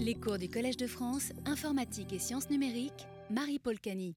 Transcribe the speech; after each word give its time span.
Les 0.00 0.14
cours 0.14 0.38
du 0.38 0.48
Collège 0.48 0.76
de 0.76 0.86
France, 0.86 1.32
informatique 1.44 2.12
et 2.12 2.20
sciences 2.20 2.50
numériques, 2.50 3.08
Marie-Paul 3.30 3.80
Cani. 3.80 4.14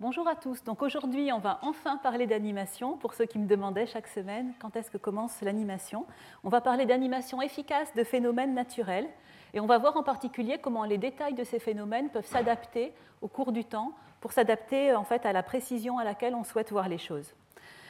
Bonjour 0.00 0.26
à 0.26 0.34
tous. 0.34 0.64
Donc 0.64 0.82
aujourd'hui, 0.82 1.30
on 1.32 1.38
va 1.38 1.60
enfin 1.62 1.98
parler 1.98 2.26
d'animation. 2.26 2.96
Pour 2.96 3.14
ceux 3.14 3.26
qui 3.26 3.38
me 3.38 3.46
demandaient 3.46 3.86
chaque 3.86 4.08
semaine 4.08 4.54
quand 4.60 4.74
est-ce 4.74 4.90
que 4.90 4.98
commence 4.98 5.40
l'animation, 5.40 6.04
on 6.42 6.48
va 6.48 6.60
parler 6.60 6.84
d'animation 6.84 7.40
efficace 7.40 7.94
de 7.94 8.02
phénomènes 8.02 8.54
naturels 8.54 9.06
et 9.54 9.60
on 9.60 9.66
va 9.66 9.78
voir 9.78 9.96
en 9.96 10.02
particulier 10.02 10.58
comment 10.60 10.82
les 10.82 10.98
détails 10.98 11.34
de 11.34 11.44
ces 11.44 11.60
phénomènes 11.60 12.10
peuvent 12.10 12.26
s'adapter 12.26 12.92
au 13.22 13.28
cours 13.28 13.52
du 13.52 13.64
temps 13.64 13.92
pour 14.20 14.32
s'adapter 14.32 14.96
en 14.96 15.04
fait 15.04 15.24
à 15.26 15.32
la 15.32 15.44
précision 15.44 15.98
à 15.98 16.02
laquelle 16.02 16.34
on 16.34 16.42
souhaite 16.42 16.72
voir 16.72 16.88
les 16.88 16.98
choses. 16.98 17.36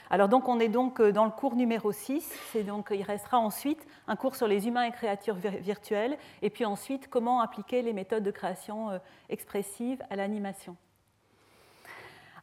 Alors 0.09 0.29
donc 0.29 0.48
on 0.48 0.61
est 0.61 0.68
donc 0.68 1.00
euh, 1.00 1.11
dans 1.11 1.25
le 1.25 1.30
cours 1.30 1.57
numéro 1.57 1.91
6, 1.91 2.56
donc, 2.66 2.88
il 2.91 3.02
restera 3.02 3.38
ensuite 3.38 3.86
un 4.06 4.14
cours 4.14 4.36
sur 4.36 4.46
les 4.46 4.68
humains 4.68 4.84
et 4.84 4.93
créatures 4.93 5.34
virtuelles, 5.34 6.16
et 6.43 6.50
puis 6.50 6.64
ensuite 6.64 7.09
comment 7.09 7.41
appliquer 7.41 7.82
les 7.82 7.93
méthodes 7.93 8.23
de 8.23 8.30
création 8.30 8.91
euh, 8.91 8.98
expressive 9.28 10.02
à 10.11 10.16
l'animation. 10.16 10.77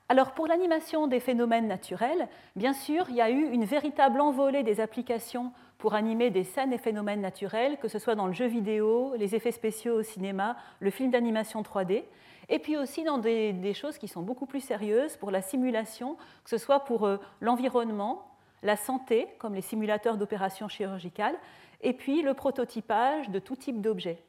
Alors 0.10 0.34
pour 0.34 0.48
l'animation 0.48 1.08
des 1.08 1.22
phénomènes 1.22 1.68
naturels, 1.68 2.28
bien 2.58 2.74
sûr, 2.74 3.06
il 3.10 3.16
y 3.16 3.22
a 3.22 3.30
eu 3.30 3.50
une 3.50 3.64
véritable 3.64 4.20
envolée 4.20 4.64
des 4.64 4.82
applications 4.82 5.54
pour 5.78 5.94
animer 5.94 6.30
des 6.30 6.44
scènes 6.44 6.74
et 6.74 6.78
phénomènes 6.78 7.22
naturels, 7.22 7.78
que 7.78 7.88
ce 7.88 8.00
soit 8.00 8.16
dans 8.16 8.28
le 8.28 8.34
jeu 8.34 8.46
vidéo, 8.46 9.14
les 9.18 9.36
effets 9.36 9.52
spéciaux 9.52 9.96
au 9.96 10.04
cinéma, 10.04 10.58
le 10.80 10.90
film 10.90 11.12
d'animation 11.12 11.62
3D 11.62 12.04
et 12.50 12.60
puis 12.60 12.78
aussi 12.78 13.04
dans 13.04 13.18
des, 13.18 13.74
choses 13.74 13.98
qui 13.98 14.08
sont 14.08 14.22
beaucoup 14.22 14.46
plus 14.46 14.62
sérieuses 14.62 15.18
pour 15.18 15.32
la 15.32 15.42
simulation, 15.42 16.16
que 16.44 16.50
ce 16.50 16.58
soit 16.58 16.82
pour 16.82 17.06
euh, 17.06 17.18
l'environnement, 17.42 18.28
la 18.62 18.76
santé, 18.76 19.28
comme 19.40 19.56
les 19.56 19.62
simulateurs 19.62 20.18
d'opérations 20.18 20.68
chirurgicales, 20.68 21.36
et 21.82 21.94
puis 21.94 22.22
le 22.22 22.34
prototypage 22.34 23.30
de 23.30 23.40
tout 23.40 23.56
type 23.56 23.82
d'objets. 23.82 24.22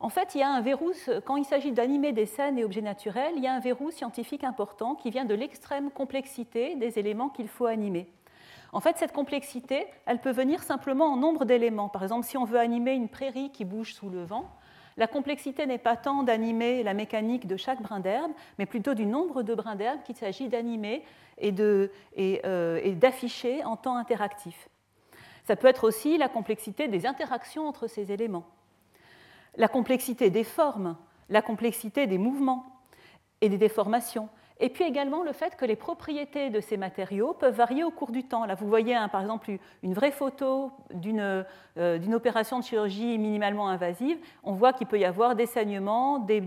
En 0.00 0.08
fait, 0.08 0.34
il 0.34 0.38
y 0.38 0.42
a 0.42 0.50
un 0.50 0.60
verrou, 0.60 0.92
quand 1.24 1.36
il 1.36 1.44
s'agit 1.44 1.70
d'animer 1.70 2.12
des 2.12 2.26
scènes 2.26 2.58
et 2.58 2.64
objets 2.64 2.82
naturels, 2.82 3.34
il 3.36 3.42
y 3.42 3.46
a 3.46 3.54
un 3.54 3.60
verrou 3.60 3.92
scientifique 3.92 4.42
important 4.42 4.96
qui 4.96 5.10
vient 5.10 5.24
de 5.24 5.34
l'extrême 5.34 5.92
complexité 5.92 6.74
des 6.74 6.98
éléments 6.98 7.28
qu'il 7.28 7.46
faut 7.46 7.66
animer. 7.66 8.08
En 8.72 8.80
fait, 8.80 8.96
cette 8.96 9.12
complexité, 9.12 9.86
elle 10.06 10.18
peut 10.18 10.32
venir 10.32 10.62
simplement 10.62 11.12
en 11.12 11.16
nombre 11.16 11.44
d'éléments. 11.44 11.88
Par 11.88 12.02
exemple, 12.02 12.26
si 12.26 12.36
on 12.36 12.44
veut 12.44 12.58
animer 12.58 12.94
une 12.94 13.08
prairie 13.08 13.50
qui 13.50 13.64
bouge 13.64 13.94
sous 13.94 14.08
le 14.08 14.24
vent, 14.24 14.50
la 14.96 15.06
complexité 15.06 15.66
n'est 15.66 15.78
pas 15.78 15.96
tant 15.96 16.22
d'animer 16.22 16.82
la 16.82 16.94
mécanique 16.94 17.46
de 17.46 17.56
chaque 17.56 17.82
brin 17.82 18.00
d'herbe, 18.00 18.32
mais 18.58 18.66
plutôt 18.66 18.94
du 18.94 19.06
nombre 19.06 19.42
de 19.42 19.54
brins 19.54 19.76
d'herbe 19.76 20.02
qu'il 20.02 20.16
s'agit 20.16 20.48
d'animer 20.48 21.04
euh, 21.42 21.88
et 22.14 22.92
d'afficher 22.92 23.64
en 23.64 23.76
temps 23.76 23.96
interactif. 23.96 24.68
Ça 25.44 25.56
peut 25.56 25.66
être 25.66 25.84
aussi 25.84 26.18
la 26.18 26.28
complexité 26.28 26.88
des 26.88 27.06
interactions 27.06 27.66
entre 27.66 27.86
ces 27.86 28.12
éléments, 28.12 28.46
la 29.56 29.68
complexité 29.68 30.30
des 30.30 30.44
formes, 30.44 30.96
la 31.28 31.42
complexité 31.42 32.06
des 32.06 32.18
mouvements 32.18 32.64
et 33.40 33.48
des 33.48 33.58
déformations, 33.58 34.28
et 34.62 34.68
puis 34.68 34.84
également 34.84 35.24
le 35.24 35.32
fait 35.32 35.56
que 35.56 35.64
les 35.64 35.74
propriétés 35.74 36.48
de 36.48 36.60
ces 36.60 36.76
matériaux 36.76 37.34
peuvent 37.34 37.56
varier 37.56 37.82
au 37.82 37.90
cours 37.90 38.12
du 38.12 38.22
temps. 38.22 38.46
Là, 38.46 38.54
vous 38.54 38.68
voyez 38.68 38.96
par 39.10 39.20
exemple 39.20 39.50
une 39.82 39.92
vraie 39.92 40.12
photo 40.12 40.70
euh, 40.94 41.98
d'une 41.98 42.14
opération 42.14 42.60
de 42.60 42.64
chirurgie 42.64 43.18
minimalement 43.18 43.68
invasive. 43.68 44.18
On 44.44 44.52
voit 44.52 44.72
qu'il 44.72 44.86
peut 44.86 45.00
y 45.00 45.04
avoir 45.04 45.34
des 45.34 45.46
saignements, 45.46 46.20
des, 46.20 46.40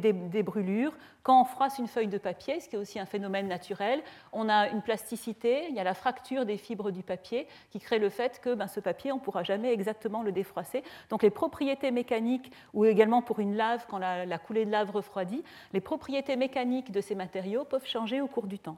brûlures. 0.44 0.94
Quand 1.26 1.42
on 1.42 1.46
froisse 1.46 1.80
une 1.80 1.88
feuille 1.88 2.08
de 2.08 2.20
papier, 2.20 2.60
ce 2.60 2.70
qui 2.70 2.76
est 2.76 2.78
aussi 2.78 3.00
un 3.00 3.08
phénomène 3.08 3.48
naturel, 3.48 4.04
on 4.32 4.48
a 4.48 4.70
une 4.70 4.84
plasticité, 4.84 5.66
il 5.70 5.74
y 5.74 5.80
a 5.80 5.84
la 5.84 5.96
fracture 5.96 6.46
des 6.46 6.56
fibres 6.56 6.92
du 6.92 7.02
papier 7.02 7.48
qui 7.72 7.80
crée 7.80 7.98
le 7.98 8.10
fait 8.10 8.40
que 8.42 8.54
ben, 8.54 8.68
ce 8.68 8.80
papier, 8.80 9.12
on 9.12 9.16
ne 9.16 9.22
pourra 9.22 9.42
jamais 9.42 9.74
exactement 9.74 10.22
le 10.22 10.32
défroisser. 10.32 10.84
Donc 11.10 11.24
les 11.24 11.32
propriétés 11.32 11.90
mécaniques, 11.90 12.52
ou 12.76 12.86
également 12.86 13.24
pour 13.24 13.40
une 13.40 13.56
lave, 13.56 13.88
quand 13.90 13.98
la, 13.98 14.28
la 14.28 14.38
coulée 14.38 14.66
de 14.66 14.72
lave 14.72 14.92
refroidit, 14.92 15.44
les 15.74 15.82
propriétés 15.82 16.36
mécaniques 16.36 16.92
de 16.92 17.02
ces 17.02 17.16
matériaux 17.16 17.66
peuvent 17.66 17.88
changer 17.88 18.22
au 18.22 18.28
cours 18.28 18.46
du 18.46 18.60
temps. 18.60 18.78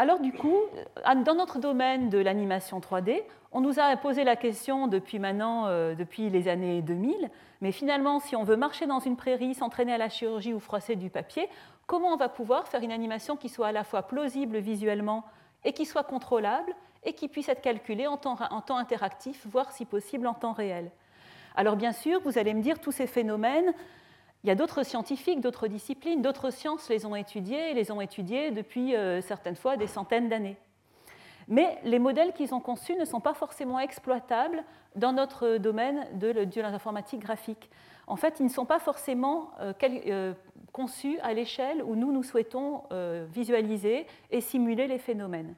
Alors 0.00 0.18
du 0.18 0.32
coup, 0.32 0.56
dans 1.04 1.34
notre 1.34 1.58
domaine 1.58 2.08
de 2.08 2.16
l'animation 2.16 2.80
3D, 2.80 3.22
on 3.52 3.60
nous 3.60 3.78
a 3.78 3.94
posé 3.98 4.24
la 4.24 4.34
question 4.34 4.86
depuis 4.86 5.18
maintenant, 5.18 5.66
euh, 5.66 5.94
depuis 5.94 6.30
les 6.30 6.48
années 6.48 6.80
2000, 6.80 7.28
mais 7.60 7.70
finalement, 7.70 8.18
si 8.18 8.34
on 8.34 8.42
veut 8.42 8.56
marcher 8.56 8.86
dans 8.86 9.00
une 9.00 9.18
prairie, 9.18 9.52
s'entraîner 9.52 9.92
à 9.92 9.98
la 9.98 10.08
chirurgie 10.08 10.54
ou 10.54 10.58
froisser 10.58 10.96
du 10.96 11.10
papier, 11.10 11.50
comment 11.86 12.14
on 12.14 12.16
va 12.16 12.30
pouvoir 12.30 12.66
faire 12.66 12.82
une 12.82 12.92
animation 12.92 13.36
qui 13.36 13.50
soit 13.50 13.66
à 13.66 13.72
la 13.72 13.84
fois 13.84 14.00
plausible 14.00 14.56
visuellement 14.56 15.22
et 15.66 15.74
qui 15.74 15.84
soit 15.84 16.04
contrôlable 16.04 16.72
et 17.04 17.12
qui 17.12 17.28
puisse 17.28 17.50
être 17.50 17.60
calculée 17.60 18.06
en 18.06 18.16
temps 18.16 18.38
interactif, 18.78 19.46
voire 19.50 19.70
si 19.70 19.84
possible 19.84 20.26
en 20.26 20.32
temps 20.32 20.54
réel? 20.54 20.90
Alors 21.56 21.76
bien 21.76 21.92
sûr, 21.92 22.22
vous 22.24 22.38
allez 22.38 22.54
me 22.54 22.62
dire, 22.62 22.80
tous 22.80 22.92
ces 22.92 23.06
phénomènes, 23.06 23.74
il 24.42 24.48
y 24.48 24.50
a 24.50 24.54
d'autres 24.54 24.84
scientifiques, 24.84 25.40
d'autres 25.40 25.68
disciplines, 25.68 26.22
d'autres 26.22 26.50
sciences 26.50 26.88
les 26.88 27.04
ont 27.04 27.14
étudiés 27.14 27.70
et 27.70 27.74
les 27.74 27.90
ont 27.90 28.00
étudiés 28.00 28.50
depuis 28.50 28.96
euh, 28.96 29.20
certaines 29.20 29.56
fois 29.56 29.76
des 29.76 29.86
centaines 29.86 30.28
d'années. 30.28 30.56
Mais 31.48 31.78
les 31.84 31.98
modèles 31.98 32.32
qu'ils 32.32 32.54
ont 32.54 32.60
conçus 32.60 32.94
ne 32.94 33.04
sont 33.04 33.20
pas 33.20 33.34
forcément 33.34 33.78
exploitables 33.80 34.64
dans 34.96 35.12
notre 35.12 35.58
domaine 35.58 36.06
de, 36.18 36.60
l'informatique 36.60 37.20
graphique. 37.20 37.68
En 38.06 38.16
fait, 38.16 38.40
ils 38.40 38.44
ne 38.44 38.50
sont 38.50 38.64
pas 38.64 38.78
forcément 38.78 39.50
euh, 39.60 39.72
euh, 40.06 40.32
conçus 40.72 41.18
à 41.20 41.34
l'échelle 41.34 41.82
où 41.82 41.94
nous, 41.96 42.12
nous 42.12 42.22
souhaitons 42.22 42.84
visualiser 43.32 44.06
et 44.30 44.40
simuler 44.40 44.86
les 44.86 44.98
phénomènes. 44.98 45.54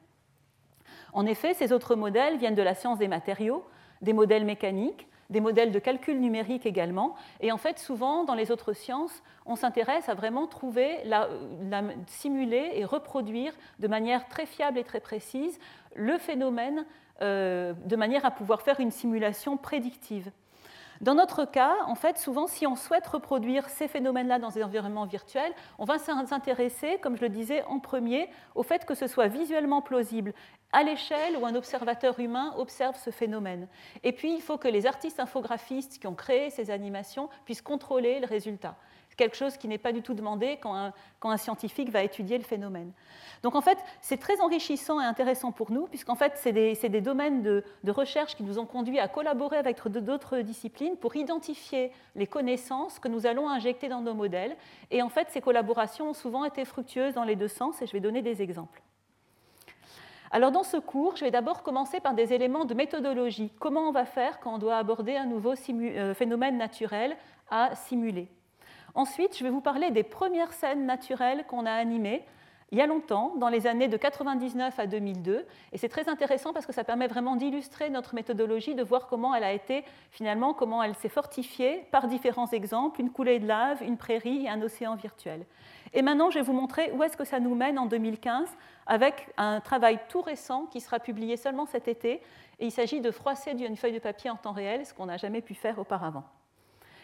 En 1.13 1.25
effet, 1.25 1.53
ces 1.53 1.71
autres 1.71 1.95
modèles 1.95 2.37
viennent 2.37 2.55
de 2.55 2.61
la 2.63 2.73
science 2.73 2.97
des 2.97 3.07
matériaux, 3.07 3.63
des 4.01 4.13
modèles 4.13 4.45
mécaniques, 4.45 5.07
des 5.33 5.41
modèles 5.41 5.71
de 5.71 5.79
calcul 5.79 6.19
numérique 6.21 6.65
également. 6.65 7.15
Et 7.41 7.51
en 7.51 7.57
fait, 7.57 7.79
souvent, 7.79 8.23
dans 8.23 8.35
les 8.35 8.51
autres 8.51 8.71
sciences, 8.71 9.23
on 9.45 9.55
s'intéresse 9.55 10.07
à 10.07 10.13
vraiment 10.13 10.47
trouver, 10.47 10.99
simuler 12.07 12.71
et 12.75 12.85
reproduire 12.85 13.51
de 13.79 13.87
manière 13.87 14.29
très 14.29 14.45
fiable 14.45 14.77
et 14.77 14.83
très 14.83 15.01
précise 15.01 15.59
le 15.95 16.17
phénomène 16.17 16.85
euh, 17.21 17.73
de 17.85 17.95
manière 17.95 18.25
à 18.25 18.31
pouvoir 18.31 18.61
faire 18.61 18.79
une 18.79 18.91
simulation 18.91 19.57
prédictive. 19.57 20.31
Dans 21.01 21.15
notre 21.15 21.45
cas, 21.45 21.75
en 21.87 21.95
fait, 21.95 22.17
souvent, 22.17 22.47
si 22.47 22.67
on 22.67 22.75
souhaite 22.75 23.07
reproduire 23.07 23.67
ces 23.69 23.87
phénomènes-là 23.87 24.39
dans 24.39 24.49
des 24.49 24.63
environnements 24.63 25.05
virtuels, 25.05 25.53
on 25.79 25.85
va 25.85 25.97
s'intéresser, 25.99 26.97
comme 27.01 27.17
je 27.17 27.21
le 27.21 27.29
disais 27.29 27.63
en 27.65 27.79
premier, 27.79 28.29
au 28.55 28.63
fait 28.63 28.85
que 28.85 28.95
ce 28.95 29.07
soit 29.07 29.27
visuellement 29.27 29.81
plausible 29.81 30.33
à 30.71 30.83
l'échelle 30.83 31.37
où 31.37 31.45
un 31.45 31.55
observateur 31.55 32.19
humain 32.19 32.53
observe 32.57 32.97
ce 32.97 33.11
phénomène. 33.11 33.67
Et 34.03 34.11
puis, 34.11 34.33
il 34.33 34.41
faut 34.41 34.57
que 34.57 34.67
les 34.67 34.85
artistes 34.85 35.19
infographistes 35.19 35.99
qui 35.99 36.07
ont 36.07 36.15
créé 36.15 36.49
ces 36.49 36.71
animations 36.71 37.29
puissent 37.45 37.61
contrôler 37.61 38.19
le 38.19 38.25
résultat. 38.25 38.75
Quelque 39.17 39.35
chose 39.35 39.57
qui 39.57 39.67
n'est 39.67 39.77
pas 39.77 39.91
du 39.91 40.01
tout 40.01 40.13
demandé 40.13 40.57
quand 40.61 40.91
un, 41.23 41.37
scientifique 41.37 41.89
va 41.89 42.03
étudier 42.03 42.37
le 42.37 42.43
phénomène. 42.43 42.91
Donc 43.43 43.55
en 43.55 43.61
fait, 43.61 43.77
c'est 44.01 44.17
très 44.17 44.39
enrichissant 44.41 45.01
et 45.01 45.05
intéressant 45.05 45.51
pour 45.51 45.71
nous, 45.71 45.87
puisqu'en 45.87 46.15
fait, 46.15 46.33
c'est 46.35 46.51
des, 46.51 47.01
domaines 47.01 47.41
de, 47.41 47.63
de, 47.83 47.91
recherche 47.91 48.35
qui 48.35 48.43
nous 48.43 48.59
ont 48.59 48.65
conduits 48.65 48.99
à 48.99 49.07
collaborer 49.07 49.57
avec 49.57 49.85
d'autres 49.87 50.39
disciplines 50.39 50.95
pour 50.97 51.15
identifier 51.15 51.91
les 52.15 52.27
connaissances 52.27 52.99
que 52.99 53.07
nous 53.07 53.25
allons 53.25 53.49
injecter 53.49 53.89
dans 53.89 54.01
nos 54.01 54.13
modèles. 54.13 54.55
Et 54.91 55.01
en 55.01 55.09
fait, 55.09 55.27
ces 55.31 55.41
collaborations 55.41 56.09
ont 56.09 56.13
souvent 56.13 56.45
été 56.45 56.65
fructueuses 56.65 57.13
dans 57.13 57.23
les 57.23 57.35
deux 57.35 57.47
sens, 57.47 57.81
et 57.81 57.87
je 57.87 57.91
vais 57.91 57.99
donner 57.99 58.21
des 58.21 58.41
exemples. 58.41 58.81
Alors 60.33 60.51
dans 60.51 60.63
ce 60.63 60.77
cours, 60.77 61.15
je 61.15 61.25
vais 61.25 61.31
d'abord 61.31 61.61
commencer 61.61 61.99
par 61.99 62.15
des 62.15 62.33
éléments 62.33 62.65
de 62.65 62.73
méthodologie. 62.73 63.51
Comment 63.59 63.87
on 63.87 63.91
va 63.91 64.03
faire 64.03 64.39
quand 64.39 64.55
on 64.55 64.57
doit 64.57 64.77
aborder 64.77 65.15
un 65.15 65.27
nouveau 65.27 65.53
euh, 65.69 66.15
phénomène 66.15 66.57
naturel 66.57 67.15
à 67.51 67.75
simuler? 67.75 68.27
Ensuite, 68.95 69.37
je 69.37 69.43
vais 69.43 69.49
vous 69.49 69.61
parler 69.61 69.91
des 69.91 70.03
premières 70.03 70.53
scènes 70.53 70.85
naturelles 70.85 71.45
qu'on 71.47 71.65
a 71.65 71.71
animées 71.71 72.25
il 72.73 72.79
y 72.79 72.81
a 72.81 72.87
longtemps, 72.87 73.33
dans 73.37 73.49
les 73.49 73.67
années 73.67 73.87
de 73.87 73.97
99 73.97 74.79
à 74.79 74.87
2002. 74.87 75.45
Et 75.73 75.77
c'est 75.77 75.89
très 75.89 76.09
intéressant 76.09 76.53
parce 76.53 76.65
que 76.65 76.73
ça 76.73 76.83
permet 76.83 77.05
vraiment 77.05 77.35
d'illustrer 77.35 77.91
notre 77.91 78.15
méthodologie, 78.15 78.73
de 78.73 78.81
voir 78.81 79.05
comment 79.05 79.35
elle 79.35 79.43
a 79.43 79.53
été, 79.53 79.83
finalement, 80.09 80.55
comment 80.55 80.81
elle 80.81 80.95
s'est 80.95 81.07
fortifiée 81.07 81.85
par 81.91 82.07
différents 82.07 82.49
exemples, 82.49 82.99
une 82.99 83.11
coulée 83.11 83.37
de 83.37 83.45
lave, 83.45 83.83
une 83.83 83.95
prairie 83.95 84.45
et 84.45 84.49
un 84.49 84.59
océan 84.59 84.95
virtuel. 84.95 85.45
Et 85.93 86.01
maintenant, 86.01 86.31
je 86.31 86.39
vais 86.39 86.43
vous 86.43 86.53
montrer 86.53 86.91
où 86.93 87.03
est-ce 87.03 87.15
que 87.15 87.25
ça 87.25 87.39
nous 87.39 87.53
mène 87.53 87.77
en 87.77 87.85
2015 87.85 88.49
avec 88.87 89.29
un 89.37 89.59
travail 89.59 89.99
tout 90.09 90.21
récent 90.21 90.65
qui 90.65 90.81
sera 90.81 90.99
publié 90.99 91.37
seulement 91.37 91.67
cet 91.67 91.87
été. 91.87 92.21
Et 92.59 92.65
il 92.65 92.71
s'agit 92.71 93.01
de 93.01 93.11
froisser 93.11 93.51
une 93.51 93.77
feuille 93.77 93.93
de 93.93 93.99
papier 93.99 94.31
en 94.31 94.35
temps 94.35 94.51
réel, 94.51 94.83
ce 94.87 94.95
qu'on 94.95 95.05
n'a 95.05 95.17
jamais 95.17 95.41
pu 95.41 95.53
faire 95.53 95.77
auparavant. 95.77 96.23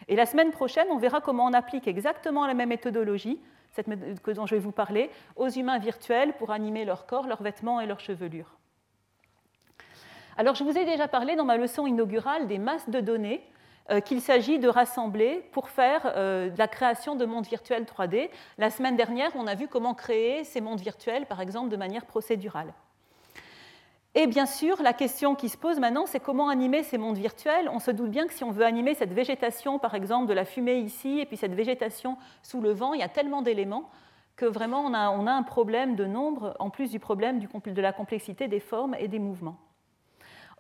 Et 0.08 0.16
la 0.16 0.26
semaine 0.26 0.52
prochaine, 0.52 0.88
on 0.90 0.98
verra 0.98 1.22
comment 1.22 1.46
on 1.46 1.54
applique 1.54 1.88
exactement 1.88 2.48
la 2.48 2.54
même 2.54 2.70
méthodologie 2.70 3.40
cette 3.72 3.88
que 4.22 4.32
dont 4.32 4.46
je 4.46 4.56
vais 4.56 4.62
vous 4.62 4.72
parler, 4.72 5.10
aux 5.36 5.50
humains 5.50 5.80
virtuels 5.80 6.34
pour 6.34 6.52
animer 6.52 6.86
leur 6.86 7.06
corps, 7.06 7.28
leurs 7.28 7.44
vêtements 7.44 7.80
et 7.80 7.86
leurs 7.86 8.00
chevelures. 8.00 8.58
Alors, 10.38 10.56
je 10.56 10.64
vous 10.64 10.78
ai 10.78 10.86
déjà 10.86 11.08
parlé 11.08 11.36
dans 11.36 11.46
ma 11.46 11.58
leçon 11.58 11.86
inaugurale 11.86 12.48
des 12.48 12.60
masses 12.60 12.90
de 12.90 13.00
données 13.00 13.44
euh, 13.92 14.00
qu'il 14.00 14.22
s'agit 14.22 14.60
de 14.60 14.68
rassembler 14.68 15.44
pour 15.52 15.70
faire 15.70 16.14
euh, 16.16 16.50
la 16.58 16.68
création 16.68 17.16
de 17.16 17.26
mondes 17.26 17.46
virtuels 17.46 17.84
3D. 17.84 18.30
La 18.58 18.70
semaine 18.70 18.96
dernière, 18.96 19.32
on 19.36 19.48
a 19.48 19.56
vu 19.56 19.68
comment 19.68 19.94
créer 19.94 20.44
ces 20.44 20.62
mondes 20.62 20.80
virtuels, 20.80 21.26
par 21.26 21.42
exemple, 21.42 21.70
de 21.70 21.78
manière 21.78 22.06
procédurale. 22.06 22.74
Et 24.16 24.26
bien 24.26 24.48
sûr, 24.48 24.82
la 24.82 24.94
question 24.94 25.36
qui 25.36 25.50
se 25.50 25.58
pose 25.58 25.80
maintenant, 25.80 26.06
c'est 26.08 26.20
comment 26.20 26.50
animer 26.50 26.82
ces 26.84 26.98
mondes 26.98 27.18
virtuels. 27.18 27.70
On 27.72 27.80
se 27.80 27.92
doute 27.92 28.10
bien 28.10 28.26
que 28.26 28.34
si 28.34 28.44
on 28.44 28.52
veut 28.52 28.66
animer 28.66 28.96
cette 28.96 29.14
végétation, 29.14 29.78
par 29.78 29.94
exemple, 29.94 30.28
de 30.28 30.34
la 30.34 30.46
fumée 30.46 30.80
ici, 30.80 31.20
et 31.20 31.26
puis 31.26 31.38
cette 31.38 31.54
végétation 31.54 32.18
sous 32.42 32.60
le 32.60 32.72
vent, 32.72 32.94
il 32.94 33.02
y 33.02 33.04
a 33.04 33.10
tellement 33.10 33.44
d'éléments 33.44 33.90
que 34.36 34.46
vraiment 34.46 34.82
on 34.82 34.94
a, 34.94 35.32
un 35.32 35.44
problème 35.44 35.96
de 35.96 36.06
nombre, 36.06 36.56
en 36.60 36.70
plus 36.70 36.90
du 36.90 37.00
problème 37.00 37.40
de 37.40 37.82
la 37.82 37.94
complexité 37.94 38.48
des 38.48 38.60
formes 38.60 38.96
et 38.98 39.08
des 39.08 39.20
mouvements 39.20 39.58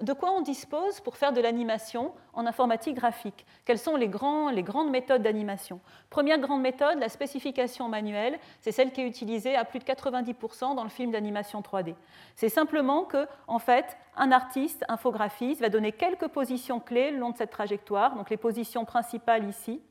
de 0.01 0.13
quoi 0.13 0.31
on 0.31 0.41
dispose 0.41 0.99
pour 1.01 1.17
faire 1.17 1.33
de 1.33 1.41
l'animation 1.41 2.13
en 2.33 2.45
informatique 2.45 2.95
graphique? 2.95 3.45
Quelles 3.65 3.79
sont 3.79 3.95
les, 3.95 4.07
grandes 4.07 4.89
méthodes 4.89 5.21
d'animation? 5.21 5.79
Première 6.09 6.39
grande 6.39 6.61
méthode, 6.61 6.99
la 6.99 7.09
spécification 7.09 7.89
manuelle, 7.89 8.39
c'est 8.61 8.71
celle 8.71 8.91
qui 8.91 9.01
est 9.01 9.07
utilisée 9.07 9.55
à 9.55 9.65
plus 9.65 9.79
de 9.79 9.83
90% 9.83 10.75
dans 10.75 10.83
le 10.83 10.89
film 10.89 11.11
d'animation 11.11 11.61
3D. 11.61 11.95
C'est 12.35 12.49
simplement 12.49 13.03
que, 13.03 13.27
en 13.47 13.59
fait, 13.59 13.97
un 14.15 14.31
artiste, 14.31 14.85
infographiste, 14.87 15.61
va 15.61 15.69
donner 15.69 15.91
quelques 15.91 16.27
positions 16.27 16.79
clés 16.79 17.11
le 17.11 17.17
long 17.17 17.31
de 17.31 17.37
cette 17.37 17.51
trajectoire, 17.51 18.15
donc 18.15 18.29
les 18.29 18.37
positions 18.37 18.85
principales 18.85 19.47
ici, 19.47 19.81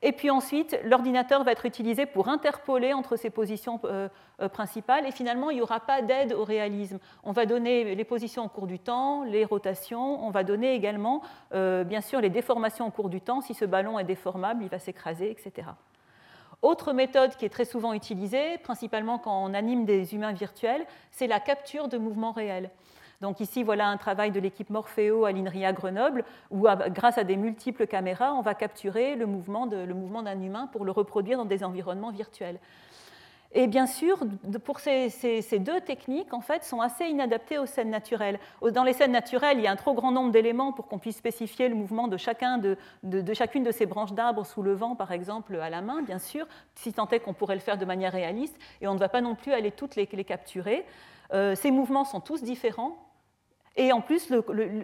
et 0.00 0.12
puis 0.12 0.30
ensuite, 0.30 0.78
l'ordinateur 0.84 1.44
va 1.44 1.52
être 1.52 1.66
utilisé 1.66 2.06
pour 2.06 2.28
interpoler 2.28 2.92
entre 2.92 3.16
ces 3.16 3.30
positions 3.30 3.80
euh, 3.84 4.08
euh, 4.40 4.48
principales. 4.48 5.06
Et 5.06 5.12
finalement, 5.12 5.50
il 5.50 5.56
n'y 5.56 5.62
aura 5.62 5.80
pas 5.80 6.02
d'aide 6.02 6.32
au 6.32 6.44
réalisme. 6.44 6.98
On 7.24 7.32
va 7.32 7.46
donner 7.46 7.94
les 7.94 8.04
positions 8.04 8.44
au 8.44 8.48
cours 8.48 8.66
du 8.66 8.78
temps, 8.78 9.24
les 9.24 9.44
rotations. 9.44 10.24
On 10.24 10.30
va 10.30 10.44
donner 10.44 10.74
également, 10.74 11.22
euh, 11.52 11.84
bien 11.84 12.00
sûr, 12.00 12.20
les 12.20 12.30
déformations 12.30 12.86
au 12.86 12.90
cours 12.90 13.10
du 13.10 13.20
temps. 13.20 13.40
Si 13.40 13.54
ce 13.54 13.64
ballon 13.64 13.98
est 13.98 14.04
déformable, 14.04 14.62
il 14.62 14.68
va 14.68 14.78
s'écraser, 14.78 15.30
etc. 15.30 15.68
Autre 16.62 16.92
méthode 16.92 17.34
qui 17.34 17.44
est 17.44 17.48
très 17.48 17.64
souvent 17.64 17.92
utilisée, 17.92 18.56
principalement 18.58 19.18
quand 19.18 19.44
on 19.44 19.52
anime 19.52 19.84
des 19.84 20.14
humains 20.14 20.32
virtuels, 20.32 20.86
c'est 21.10 21.26
la 21.26 21.40
capture 21.40 21.88
de 21.88 21.98
mouvements 21.98 22.30
réels. 22.30 22.70
Donc 23.22 23.38
ici, 23.38 23.62
voilà 23.62 23.86
un 23.86 23.96
travail 23.96 24.32
de 24.32 24.40
l'équipe 24.40 24.68
Morpheo 24.68 25.24
à 25.24 25.30
l'INRIA 25.30 25.72
Grenoble, 25.72 26.24
où 26.50 26.66
grâce 26.88 27.18
à 27.18 27.24
des 27.24 27.36
multiples 27.36 27.86
caméras, 27.86 28.34
on 28.34 28.42
va 28.42 28.54
capturer 28.54 29.14
le 29.14 29.26
mouvement 29.26 29.66
d'un 29.66 30.40
humain 30.40 30.68
pour 30.72 30.84
le 30.84 30.90
reproduire 30.90 31.38
dans 31.38 31.44
des 31.44 31.62
environnements 31.62 32.10
virtuels. 32.10 32.58
Et 33.54 33.68
bien 33.68 33.86
sûr, 33.86 34.18
pour 34.64 34.80
ces, 34.80 35.10
deux 35.60 35.80
techniques, 35.82 36.34
en 36.34 36.40
fait, 36.40 36.64
sont 36.64 36.80
assez 36.80 37.04
inadaptées 37.04 37.58
aux 37.58 37.66
scènes 37.66 37.90
naturelles. 37.90 38.40
Dans 38.72 38.82
les 38.82 38.92
scènes 38.92 39.12
naturelles, 39.12 39.58
il 39.58 39.62
y 39.62 39.66
a 39.68 39.70
un 39.70 39.76
trop 39.76 39.94
grand 39.94 40.10
nombre 40.10 40.32
d'éléments 40.32 40.72
pour 40.72 40.88
qu'on 40.88 40.98
puisse 40.98 41.18
spécifier 41.18 41.68
le 41.68 41.76
mouvement 41.76 42.08
de, 42.08 42.16
chacune 42.16 43.62
de 43.62 43.70
ces 43.70 43.86
branches 43.86 44.14
d'arbres 44.14 44.46
sous 44.46 44.62
le 44.62 44.72
vent, 44.72 44.96
par 44.96 45.12
exemple, 45.12 45.54
à 45.56 45.70
la 45.70 45.80
main, 45.80 46.02
bien 46.02 46.18
sûr, 46.18 46.46
si 46.74 46.92
tant 46.92 47.06
est 47.10 47.20
qu'on 47.20 47.34
pourrait 47.34 47.54
le 47.54 47.60
faire 47.60 47.78
de 47.78 47.84
manière 47.84 48.12
réaliste, 48.12 48.56
et 48.80 48.88
on 48.88 48.94
ne 48.94 48.98
va 48.98 49.08
pas 49.08 49.20
non 49.20 49.36
plus 49.36 49.52
aller 49.52 49.70
toutes 49.70 49.94
les, 49.94 50.06
capturer. 50.24 50.84
Euh, 51.32 51.54
ces 51.54 51.70
mouvements 51.70 52.04
sont 52.04 52.20
tous 52.20 52.42
différents, 52.42 52.96
et 53.76 53.92
en 53.92 54.00
plus, 54.00 54.30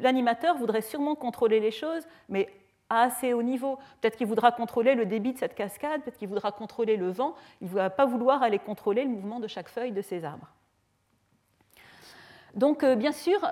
l'animateur 0.02 0.56
voudrait 0.56 0.82
sûrement 0.82 1.14
contrôler 1.14 1.60
les 1.60 1.70
choses, 1.70 2.06
mais 2.28 2.48
à 2.90 3.02
assez 3.02 3.34
haut 3.34 3.42
niveau. 3.42 3.76
Peut-être 4.00 4.16
qu'il 4.16 4.26
voudra 4.26 4.50
contrôler 4.50 4.94
le 4.94 5.04
débit 5.04 5.34
de 5.34 5.38
cette 5.38 5.54
cascade, 5.54 6.02
peut-être 6.02 6.16
qu'il 6.16 6.28
voudra 6.28 6.52
contrôler 6.52 6.96
le 6.96 7.10
vent, 7.10 7.34
il 7.60 7.68
ne 7.68 7.74
va 7.74 7.90
pas 7.90 8.06
vouloir 8.06 8.42
aller 8.42 8.58
contrôler 8.58 9.04
le 9.04 9.10
mouvement 9.10 9.40
de 9.40 9.46
chaque 9.46 9.68
feuille 9.68 9.92
de 9.92 10.00
ces 10.00 10.24
arbres. 10.24 10.48
Donc, 12.54 12.82
euh, 12.82 12.96
bien 12.96 13.12
sûr, 13.12 13.46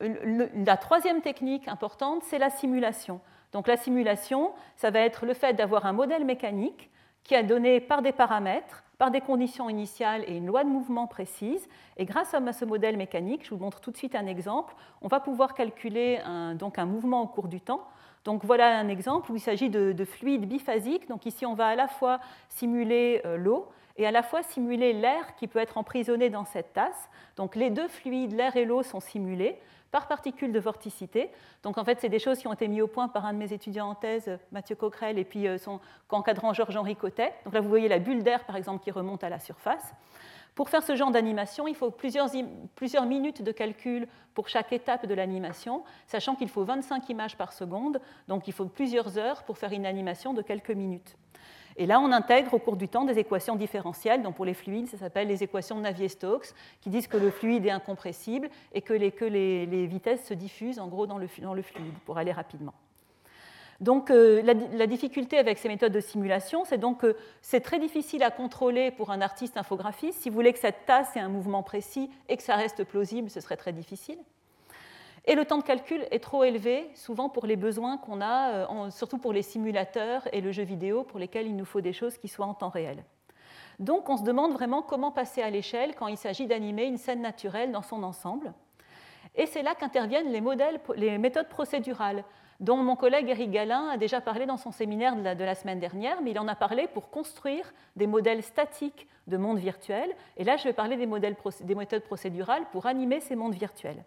la 0.00 0.76
troisième 0.76 1.20
technique 1.20 1.68
importante, 1.68 2.22
c'est 2.24 2.38
la 2.38 2.50
simulation. 2.50 3.20
Donc, 3.52 3.66
la 3.66 3.76
simulation, 3.76 4.52
ça 4.76 4.90
va 4.90 5.00
être 5.00 5.26
le 5.26 5.34
fait 5.34 5.52
d'avoir 5.52 5.84
un 5.86 5.92
modèle 5.92 6.24
mécanique 6.24 6.90
qui 7.28 7.34
est 7.34 7.44
donné 7.44 7.78
par 7.78 8.02
des 8.02 8.12
paramètres 8.12 8.82
par 8.98 9.12
des 9.12 9.20
conditions 9.20 9.70
initiales 9.70 10.24
et 10.26 10.36
une 10.36 10.46
loi 10.46 10.64
de 10.64 10.68
mouvement 10.68 11.06
précise. 11.06 11.68
Et 11.96 12.04
grâce 12.04 12.34
à 12.34 12.52
ce 12.52 12.64
modèle 12.64 12.96
mécanique, 12.96 13.44
je 13.44 13.50
vous 13.50 13.60
montre 13.60 13.80
tout 13.80 13.92
de 13.92 13.96
suite 13.96 14.16
un 14.16 14.26
exemple, 14.26 14.74
on 15.02 15.08
va 15.08 15.20
pouvoir 15.20 15.54
calculer 15.54 16.18
un, 16.24 16.54
donc 16.54 16.78
un 16.78 16.84
mouvement 16.84 17.22
au 17.22 17.28
cours 17.28 17.48
du 17.48 17.60
temps. 17.60 17.86
Donc 18.24 18.44
voilà 18.44 18.76
un 18.76 18.88
exemple 18.88 19.30
où 19.30 19.36
il 19.36 19.40
s'agit 19.40 19.70
de, 19.70 20.04
fluides 20.04 20.46
biphasiques. 20.46 21.08
Donc 21.08 21.26
ici, 21.26 21.46
on 21.46 21.54
va 21.54 21.68
à 21.68 21.76
la 21.76 21.86
fois 21.86 22.18
simuler 22.48 23.22
euh, 23.24 23.36
l'eau 23.36 23.68
et 23.96 24.06
à 24.06 24.10
la 24.10 24.22
fois 24.22 24.42
simuler 24.42 24.92
l'air 24.92 25.36
qui 25.36 25.46
peut 25.46 25.60
être 25.60 25.78
emprisonné 25.78 26.28
dans 26.30 26.44
cette 26.44 26.72
tasse. 26.72 27.08
Donc 27.36 27.54
les 27.54 27.70
deux 27.70 27.88
fluides, 27.88 28.32
l'air 28.32 28.56
et 28.56 28.64
l'eau, 28.64 28.82
sont 28.82 29.00
simulés 29.00 29.58
par 29.90 30.08
particules 30.08 30.52
de 30.52 30.60
vorticité. 30.60 31.30
Donc 31.62 31.78
en 31.78 31.84
fait, 31.84 31.98
c'est 32.00 32.08
des 32.08 32.18
choses 32.18 32.38
qui 32.38 32.46
ont 32.46 32.52
été 32.52 32.68
mises 32.68 32.82
au 32.82 32.86
point 32.86 33.08
par 33.08 33.24
un 33.24 33.32
de 33.32 33.38
mes 33.38 33.52
étudiants 33.52 33.88
en 33.88 33.94
thèse, 33.94 34.38
Mathieu 34.52 34.76
Coquerel, 34.76 35.18
et 35.18 35.24
puis 35.24 35.48
euh, 35.48 35.58
son 35.58 35.80
encadrant 36.10 36.52
Georges-Henri 36.52 36.96
Cotet. 36.96 37.32
Donc 37.44 37.54
là, 37.54 37.60
vous 37.60 37.68
voyez 37.68 37.88
la 37.88 37.98
bulle 37.98 38.22
d'air, 38.22 38.44
par 38.44 38.56
exemple, 38.56 38.82
qui 38.82 38.90
remonte 38.90 39.24
à 39.24 39.28
la 39.28 39.38
surface. 39.38 39.94
Pour 40.54 40.70
faire 40.70 40.82
ce 40.82 40.96
genre 40.96 41.12
d'animation, 41.12 41.68
il 41.68 41.76
faut 41.76 41.90
plusieurs, 41.90 42.28
plusieurs, 42.74 43.06
minutes 43.06 43.42
de 43.42 43.52
calcul 43.52 44.08
pour 44.34 44.48
chaque 44.48 44.72
étape 44.72 45.06
de 45.06 45.14
l'animation, 45.14 45.84
sachant 46.08 46.34
qu'il 46.34 46.48
faut 46.48 46.64
25 46.64 47.08
images 47.10 47.36
par 47.36 47.52
seconde, 47.52 48.00
donc 48.26 48.48
il 48.48 48.52
faut 48.52 48.64
plusieurs 48.64 49.18
heures 49.18 49.44
pour 49.44 49.56
faire 49.56 49.72
une 49.72 49.86
animation 49.86 50.34
de 50.34 50.42
quelques 50.42 50.72
minutes. 50.72 51.16
Et 51.80 51.86
là, 51.86 52.00
on 52.00 52.10
intègre 52.10 52.54
au 52.54 52.58
cours 52.58 52.76
du 52.76 52.88
temps 52.88 53.04
des 53.04 53.20
équations 53.20 53.54
différentielles. 53.54 54.22
Pour 54.34 54.44
les 54.44 54.52
fluides, 54.52 54.88
ça 54.88 54.98
s'appelle 54.98 55.28
les 55.28 55.44
équations 55.44 55.76
de 55.76 55.82
Navier-Stokes, 55.82 56.48
qui 56.80 56.90
disent 56.90 57.06
que 57.06 57.16
le 57.16 57.30
fluide 57.30 57.64
est 57.64 57.70
incompressible 57.70 58.50
et 58.74 58.82
que 58.82 58.92
les, 58.92 59.86
vitesses 59.86 60.26
se 60.26 60.34
diffusent 60.34 60.80
en 60.80 60.88
gros 60.88 61.06
dans 61.06 61.18
le, 61.18 61.28
fluide 61.28 61.94
pour 62.04 62.18
aller 62.18 62.32
rapidement. 62.32 62.74
Donc 63.80 64.10
euh, 64.10 64.42
la, 64.42 64.86
difficulté 64.88 65.38
avec 65.38 65.58
ces 65.58 65.68
méthodes 65.68 65.92
de 65.92 66.00
simulation, 66.00 66.64
c'est 66.64 66.78
donc 66.78 67.00
que 67.00 67.16
c'est 67.42 67.60
très 67.60 67.78
difficile 67.78 68.24
à 68.24 68.32
contrôler 68.32 68.90
pour 68.90 69.12
un 69.12 69.20
artiste 69.20 69.56
infographiste. 69.56 70.20
Si 70.20 70.30
vous 70.30 70.34
voulez 70.34 70.52
que 70.52 70.58
cette 70.58 70.84
tasse 70.84 71.16
ait 71.16 71.20
un 71.20 71.28
mouvement 71.28 71.62
précis 71.62 72.10
et 72.28 72.36
que 72.36 72.42
ça 72.42 72.56
reste 72.56 72.82
plausible, 72.82 73.30
ce 73.30 73.40
serait 73.40 73.56
très 73.56 73.72
difficile. 73.72 74.18
Et 75.30 75.34
le 75.34 75.44
temps 75.44 75.58
de 75.58 75.62
calcul 75.62 76.06
est 76.10 76.20
trop 76.20 76.42
élevé, 76.42 76.88
souvent 76.94 77.28
pour 77.28 77.44
les 77.44 77.56
besoins 77.56 77.98
qu'on 77.98 78.22
a, 78.22 78.66
euh, 78.66 78.90
surtout 78.90 79.18
pour 79.18 79.34
les 79.34 79.42
simulateurs 79.42 80.26
et 80.32 80.40
le 80.40 80.52
jeu 80.52 80.62
vidéo, 80.62 81.02
pour 81.02 81.18
lesquels 81.18 81.46
il 81.46 81.54
nous 81.54 81.66
faut 81.66 81.82
des 81.82 81.92
choses 81.92 82.16
qui 82.16 82.28
soient 82.28 82.46
en 82.46 82.54
temps 82.54 82.70
réel. 82.70 83.04
Donc 83.78 84.08
on 84.08 84.16
se 84.16 84.22
demande 84.22 84.54
vraiment 84.54 84.80
comment 84.80 85.12
passer 85.12 85.42
à 85.42 85.50
l'échelle 85.50 85.94
quand 85.96 86.06
il 86.06 86.16
s'agit 86.16 86.46
d'animer 86.46 86.84
une 86.84 86.96
scène 86.96 87.20
naturelle 87.20 87.72
dans 87.72 87.82
son 87.82 88.04
ensemble. 88.04 88.54
Et 89.34 89.44
c'est 89.44 89.62
là 89.62 89.74
qu'interviennent 89.74 90.32
les, 90.32 91.18
méthodes 91.18 91.50
procédurales, 91.50 92.24
dont 92.58 92.78
mon 92.78 92.96
collègue 92.96 93.28
Eric 93.28 93.50
Galin 93.50 93.86
a 93.88 93.98
déjà 93.98 94.22
parlé 94.22 94.46
dans 94.46 94.56
son 94.56 94.72
séminaire 94.72 95.14
de 95.14 95.44
la, 95.44 95.54
semaine 95.54 95.78
dernière, 95.78 96.22
mais 96.22 96.30
il 96.30 96.38
en 96.38 96.48
a 96.48 96.54
parlé 96.54 96.88
pour 96.88 97.10
construire 97.10 97.70
des 97.96 98.06
modèles 98.06 98.42
statiques 98.42 99.06
de 99.26 99.36
mondes 99.36 99.58
virtuels. 99.58 100.10
Et 100.38 100.44
là, 100.44 100.56
je 100.56 100.64
vais 100.64 100.72
parler 100.72 100.96
des 100.96 101.74
méthodes 101.74 102.04
procédurales 102.04 102.64
pour 102.72 102.86
animer 102.86 103.20
ces 103.20 103.36
mondes 103.36 103.54
virtuels. 103.54 104.02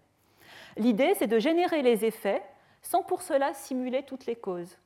L'idée, 0.78 1.14
c'est 1.18 1.28
de 1.28 1.40
générer 1.40 1.82
les 1.82 2.06
effets 2.06 2.44
sans 2.82 3.04
pour 3.04 3.22
cela 3.22 3.54
simuler 3.54 4.04
toutes 4.04 4.26
les 4.26 4.36
causes. 4.36 4.78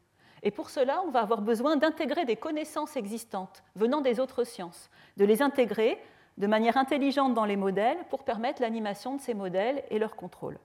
Et 0.44 0.52
pour 0.52 0.70
cela, 0.70 1.02
on 1.06 1.10
va 1.10 1.22
avoir 1.22 1.42
besoin 1.42 1.76
d'intégrer 1.76 2.26
des 2.26 2.36
connaissances 2.36 2.96
existantes 2.98 3.64
venant 3.76 4.02
des 4.02 4.20
autres 4.20 4.44
sciences, 4.44 4.90
de 5.18 5.26
les 5.26 5.42
intégrer 5.42 6.00
de 6.38 6.48
manière 6.48 6.78
intelligente 6.78 7.34
dans 7.34 7.46
les 7.46 7.56
modèles 7.56 7.98
pour 8.10 8.24
permettre 8.24 8.62
l'animation 8.62 9.16
de 9.16 9.22
ces 9.22 9.34
modèles 9.34 9.84
et 9.90 10.00
leur 10.00 10.16
contrôle. 10.16 10.60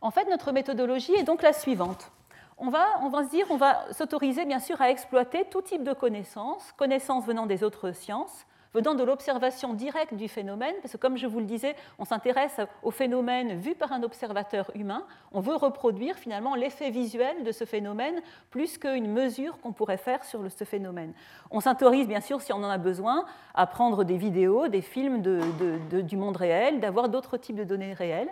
En 0.00 0.10
fait, 0.10 0.24
notre 0.30 0.52
méthodologie 0.52 1.14
est 1.14 1.24
donc 1.24 1.42
la 1.42 1.52
suivante. 1.52 2.10
On 2.56 2.70
va, 2.70 2.86
on 3.02 3.08
va 3.08 3.24
se 3.24 3.30
dire, 3.30 3.46
on 3.50 3.56
va 3.56 3.92
s'autoriser 3.92 4.44
bien 4.44 4.58
sûr 4.58 4.80
à 4.80 4.90
exploiter 4.90 5.44
tout 5.50 5.62
type 5.62 5.82
de 5.82 5.92
connaissances, 5.92 6.72
connaissances 6.72 7.26
venant 7.26 7.46
des 7.46 7.64
autres 7.64 7.92
sciences, 7.92 8.46
venant 8.74 8.94
de 8.94 9.02
l'observation 9.02 9.74
directe 9.74 10.14
du 10.14 10.28
phénomène, 10.28 10.74
parce 10.82 10.92
que 10.92 10.98
comme 10.98 11.16
je 11.16 11.26
vous 11.26 11.40
le 11.40 11.46
disais, 11.46 11.74
on 11.98 12.04
s'intéresse 12.04 12.60
au 12.82 12.90
phénomène 12.90 13.58
vu 13.58 13.74
par 13.74 13.92
un 13.92 14.02
observateur 14.02 14.70
humain, 14.74 15.04
on 15.32 15.40
veut 15.40 15.56
reproduire 15.56 16.16
finalement 16.16 16.54
l'effet 16.54 16.90
visuel 16.90 17.42
de 17.44 17.52
ce 17.52 17.64
phénomène 17.64 18.20
plus 18.50 18.78
qu'une 18.78 19.10
mesure 19.10 19.58
qu'on 19.60 19.72
pourrait 19.72 19.96
faire 19.96 20.24
sur 20.24 20.40
ce 20.50 20.64
phénomène. 20.64 21.12
On 21.50 21.60
s'autorise 21.60 22.06
bien 22.06 22.20
sûr, 22.20 22.40
si 22.40 22.52
on 22.52 22.58
en 22.58 22.70
a 22.70 22.78
besoin, 22.78 23.24
à 23.54 23.66
prendre 23.66 24.04
des 24.04 24.16
vidéos, 24.16 24.68
des 24.68 24.82
films 24.82 25.20
du 25.20 26.16
monde 26.16 26.36
réel, 26.36 26.80
d'avoir 26.80 27.08
d'autres 27.08 27.36
types 27.36 27.56
de 27.56 27.64
données 27.64 27.92
réelles. 27.92 28.30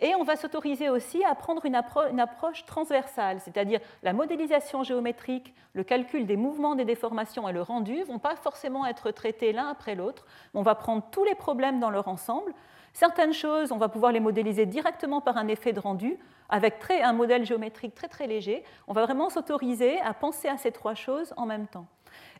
Et 0.00 0.14
on 0.14 0.24
va 0.24 0.36
s'autoriser 0.36 0.90
aussi 0.90 1.24
à 1.24 1.34
prendre 1.34 1.64
une, 1.64 1.74
approche 1.74 2.66
transversale, 2.66 3.40
c'est-à-dire 3.40 3.80
la 4.02 4.12
modélisation 4.12 4.82
géométrique, 4.82 5.54
le 5.72 5.84
calcul 5.84 6.26
des 6.26 6.36
mouvements 6.36 6.74
des 6.74 6.84
déformations 6.84 7.48
et 7.48 7.52
le 7.52 7.62
rendu 7.62 8.00
ne 8.00 8.04
vont 8.04 8.18
pas 8.18 8.36
forcément 8.36 8.84
être 8.84 9.10
traités 9.10 9.52
l'un 9.52 9.68
après 9.68 9.94
l'autre. 9.94 10.26
On 10.52 10.62
va 10.62 10.74
prendre 10.74 11.02
tous 11.10 11.24
les 11.24 11.34
problèmes 11.34 11.80
dans 11.80 11.88
leur 11.88 12.08
ensemble. 12.08 12.52
Certaines 12.92 13.32
choses, 13.32 13.72
on 13.72 13.78
va 13.78 13.88
pouvoir 13.88 14.12
les 14.12 14.20
modéliser 14.20 14.66
directement 14.66 15.22
par 15.22 15.38
un 15.38 15.48
effet 15.48 15.72
de 15.72 15.80
rendu, 15.80 16.18
avec 16.48 16.74
un 16.90 17.12
modèle 17.12 17.44
géométrique 17.44 17.94
très 17.94 18.08
très 18.08 18.26
léger. 18.26 18.64
On 18.88 18.92
va 18.92 19.02
vraiment 19.02 19.30
s'autoriser 19.30 19.98
à 20.00 20.12
penser 20.12 20.48
à 20.48 20.58
ces 20.58 20.72
trois 20.72 20.94
choses 20.94 21.32
en 21.38 21.46
même 21.46 21.66
temps. 21.66 21.86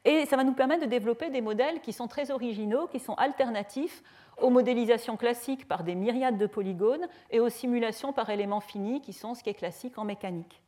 Et 0.07 0.25
ça 0.25 0.37
va 0.37 0.45
nous 0.45 0.53
permettre 0.53 0.85
de 0.85 0.89
développer 0.89 1.31
des 1.31 1.41
modèles 1.41 1.81
qui 1.81 1.93
sont 1.93 2.07
très 2.07 2.31
originaux, 2.31 2.87
qui 2.87 3.01
sont 3.01 3.15
alternatifs 3.15 4.05
aux 4.41 4.51
modélisations 4.51 5.17
classiques 5.17 5.67
par 5.67 5.83
des 5.83 5.97
myriades 5.97 6.39
de 6.39 6.47
polygones 6.47 7.09
et 7.33 7.41
aux 7.41 7.49
simulations 7.49 8.13
par 8.13 8.31
éléments 8.31 8.61
finis 8.61 9.01
qui 9.01 9.13
sont 9.13 9.35
ce 9.35 9.43
qui 9.43 9.51
est 9.51 9.55
classique 9.55 9.99
en 9.99 10.05
mécanique. 10.05 10.63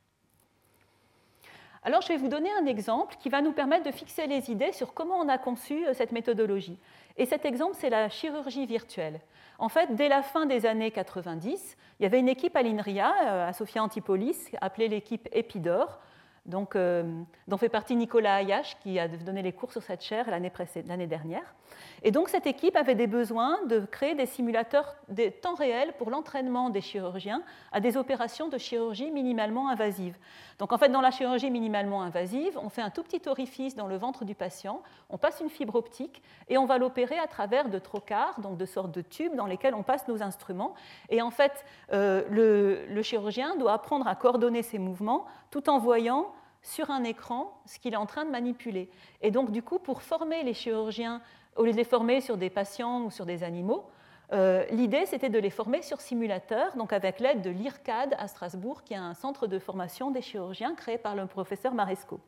Alors 1.85 2.03
je 2.03 2.09
vais 2.09 2.17
vous 2.17 2.27
donner 2.27 2.51
un 2.61 2.67
exemple 2.67 3.15
qui 3.21 3.29
va 3.29 3.41
nous 3.41 3.53
permettre 3.53 3.85
de 3.85 3.93
fixer 3.93 4.27
les 4.27 4.51
idées 4.51 4.73
sur 4.73 4.93
comment 4.93 5.21
on 5.21 5.29
a 5.29 5.39
conçu 5.39 5.87
euh, 5.87 5.95
cette 5.95 6.11
méthodologie. 6.11 6.77
Et 7.17 7.25
cet 7.25 7.45
exemple, 7.45 7.77
c'est 7.79 7.91
la 7.91 8.09
chirurgie 8.09 8.67
virtuelle. 8.67 9.21
En 9.61 9.69
fait, 9.69 9.95
dès 9.95 10.09
la 10.09 10.23
fin 10.23 10.47
des 10.47 10.67
années 10.67 10.91
90, 10.91 11.77
il 12.01 12.03
y 12.03 12.07
avait 12.07 12.19
une 12.19 12.29
équipe 12.29 12.57
à 12.57 12.63
l'INRIA, 12.63 13.15
euh, 13.23 13.49
à 13.49 13.53
Sophia 13.53 13.85
Antipolis, 13.85 14.51
appelée 14.61 14.89
l'équipe 14.89 15.29
EPIDOR, 15.31 16.01
donc, 16.49 16.77
euh, 16.77 17.05
dont 17.47 17.59
fait 17.59 17.69
partie 17.69 17.95
Nicolas 17.95 18.37
Ayache, 18.37 18.77
qui 18.81 18.99
a 18.99 19.07
donné 19.07 19.43
les 19.43 19.53
cours 19.53 19.71
sur 19.71 19.83
cette 19.83 20.03
chaire 20.03 20.31
l'année 20.31 21.07
dernière. 21.07 21.55
Et 22.03 22.11
donc, 22.11 22.31
cette 22.31 22.47
équipe 22.47 22.75
avait 22.75 22.95
des 22.95 23.07
besoins 23.07 23.59
de 23.67 23.81
créer 23.81 24.15
des 24.15 24.25
simulateurs 24.25 24.97
de 25.09 25.29
temps 25.29 25.55
réel 25.55 25.93
pour 25.99 26.11
l'entraînement 26.11 26.71
des 26.71 26.81
chirurgiens 26.81 27.43
à 27.71 27.81
des 27.81 27.99
opérations 27.99 28.49
de 28.49 28.57
chirurgie 28.57 29.11
minimalement 29.11 29.69
invasive. 29.69 30.17
Donc, 30.59 30.73
en 30.73 30.79
fait, 30.79 30.89
dans 30.89 31.03
la 31.03 31.11
chirurgie 31.11 31.51
minimalement 31.51 32.03
invasive, 32.03 32.59
on 32.63 32.71
fait 32.71 32.83
un 32.83 32.91
tout 32.91 33.03
petit 33.03 33.29
orifice 33.29 33.77
dans 33.77 33.87
le 33.87 33.97
ventre 33.97 34.25
du 34.25 34.35
patient, 34.35 34.83
on 35.11 35.19
passe 35.19 35.41
une 35.41 35.51
fibre 35.51 35.75
optique 35.75 36.23
et 36.49 36.57
on 36.57 36.65
va 36.65 36.79
l'opérer 36.79 37.19
à 37.19 37.27
travers 37.27 37.69
de 37.69 37.79
trocars, 37.79 38.41
donc 38.41 38.57
de 38.57 38.65
sortes 38.65 38.93
de 38.93 39.03
tubes 39.03 39.35
dans 39.37 39.47
lesquels 39.47 39.75
on 39.75 39.83
passe 39.83 40.09
nos 40.09 40.23
instruments. 40.23 40.75
Et 41.11 41.21
en 41.21 41.31
fait, 41.31 41.65
euh, 41.93 42.25
le, 42.31 42.87
le 42.87 43.03
chirurgien 43.03 43.57
doit 43.57 43.75
apprendre 43.75 44.09
à 44.09 44.15
coordonner 44.15 44.63
ses 44.63 44.79
mouvements 44.79 45.27
tout 45.51 45.69
en 45.69 45.79
voyant 45.79 46.33
sur 46.63 46.91
un 46.91 47.05
écran 47.05 47.61
ce 47.67 47.79
qu'il 47.79 47.95
est 47.95 47.99
en 47.99 48.07
train 48.07 48.25
de 48.25 48.31
manipuler. 48.31 48.89
Et 49.23 49.31
donc, 49.31 49.51
du 49.51 49.63
coup, 49.63 49.79
pour 49.79 50.03
former 50.03 50.43
les 50.43 50.55
chirurgiens, 50.55 51.21
au 51.57 51.65
lieu 51.65 51.73
de 51.73 51.77
les 51.77 51.85
former 51.85 52.21
sur 52.21 52.37
des 52.37 52.51
patients 52.51 53.03
ou 53.03 53.11
sur 53.11 53.27
des 53.27 53.43
animaux, 53.43 53.87
euh, 54.33 54.65
l'idée, 54.71 55.07
c'était 55.07 55.31
de 55.31 55.39
les 55.39 55.51
former 55.51 55.81
sur 55.83 56.01
simulateur, 56.01 56.77
donc 56.77 56.93
avec 56.93 57.19
l'aide 57.19 57.41
de 57.41 57.51
l'IRCAD 57.51 58.15
à 58.19 58.29
Strasbourg, 58.29 58.83
qui 58.85 58.93
est 58.93 58.99
un 58.99 59.15
centre 59.15 59.47
de 59.47 59.59
formation 59.59 60.11
des 60.11 60.21
chirurgiens 60.21 60.75
créé 60.75 60.99
par 60.99 61.15
le 61.15 61.27
professeur 61.27 61.73
Maresco. 61.73 62.21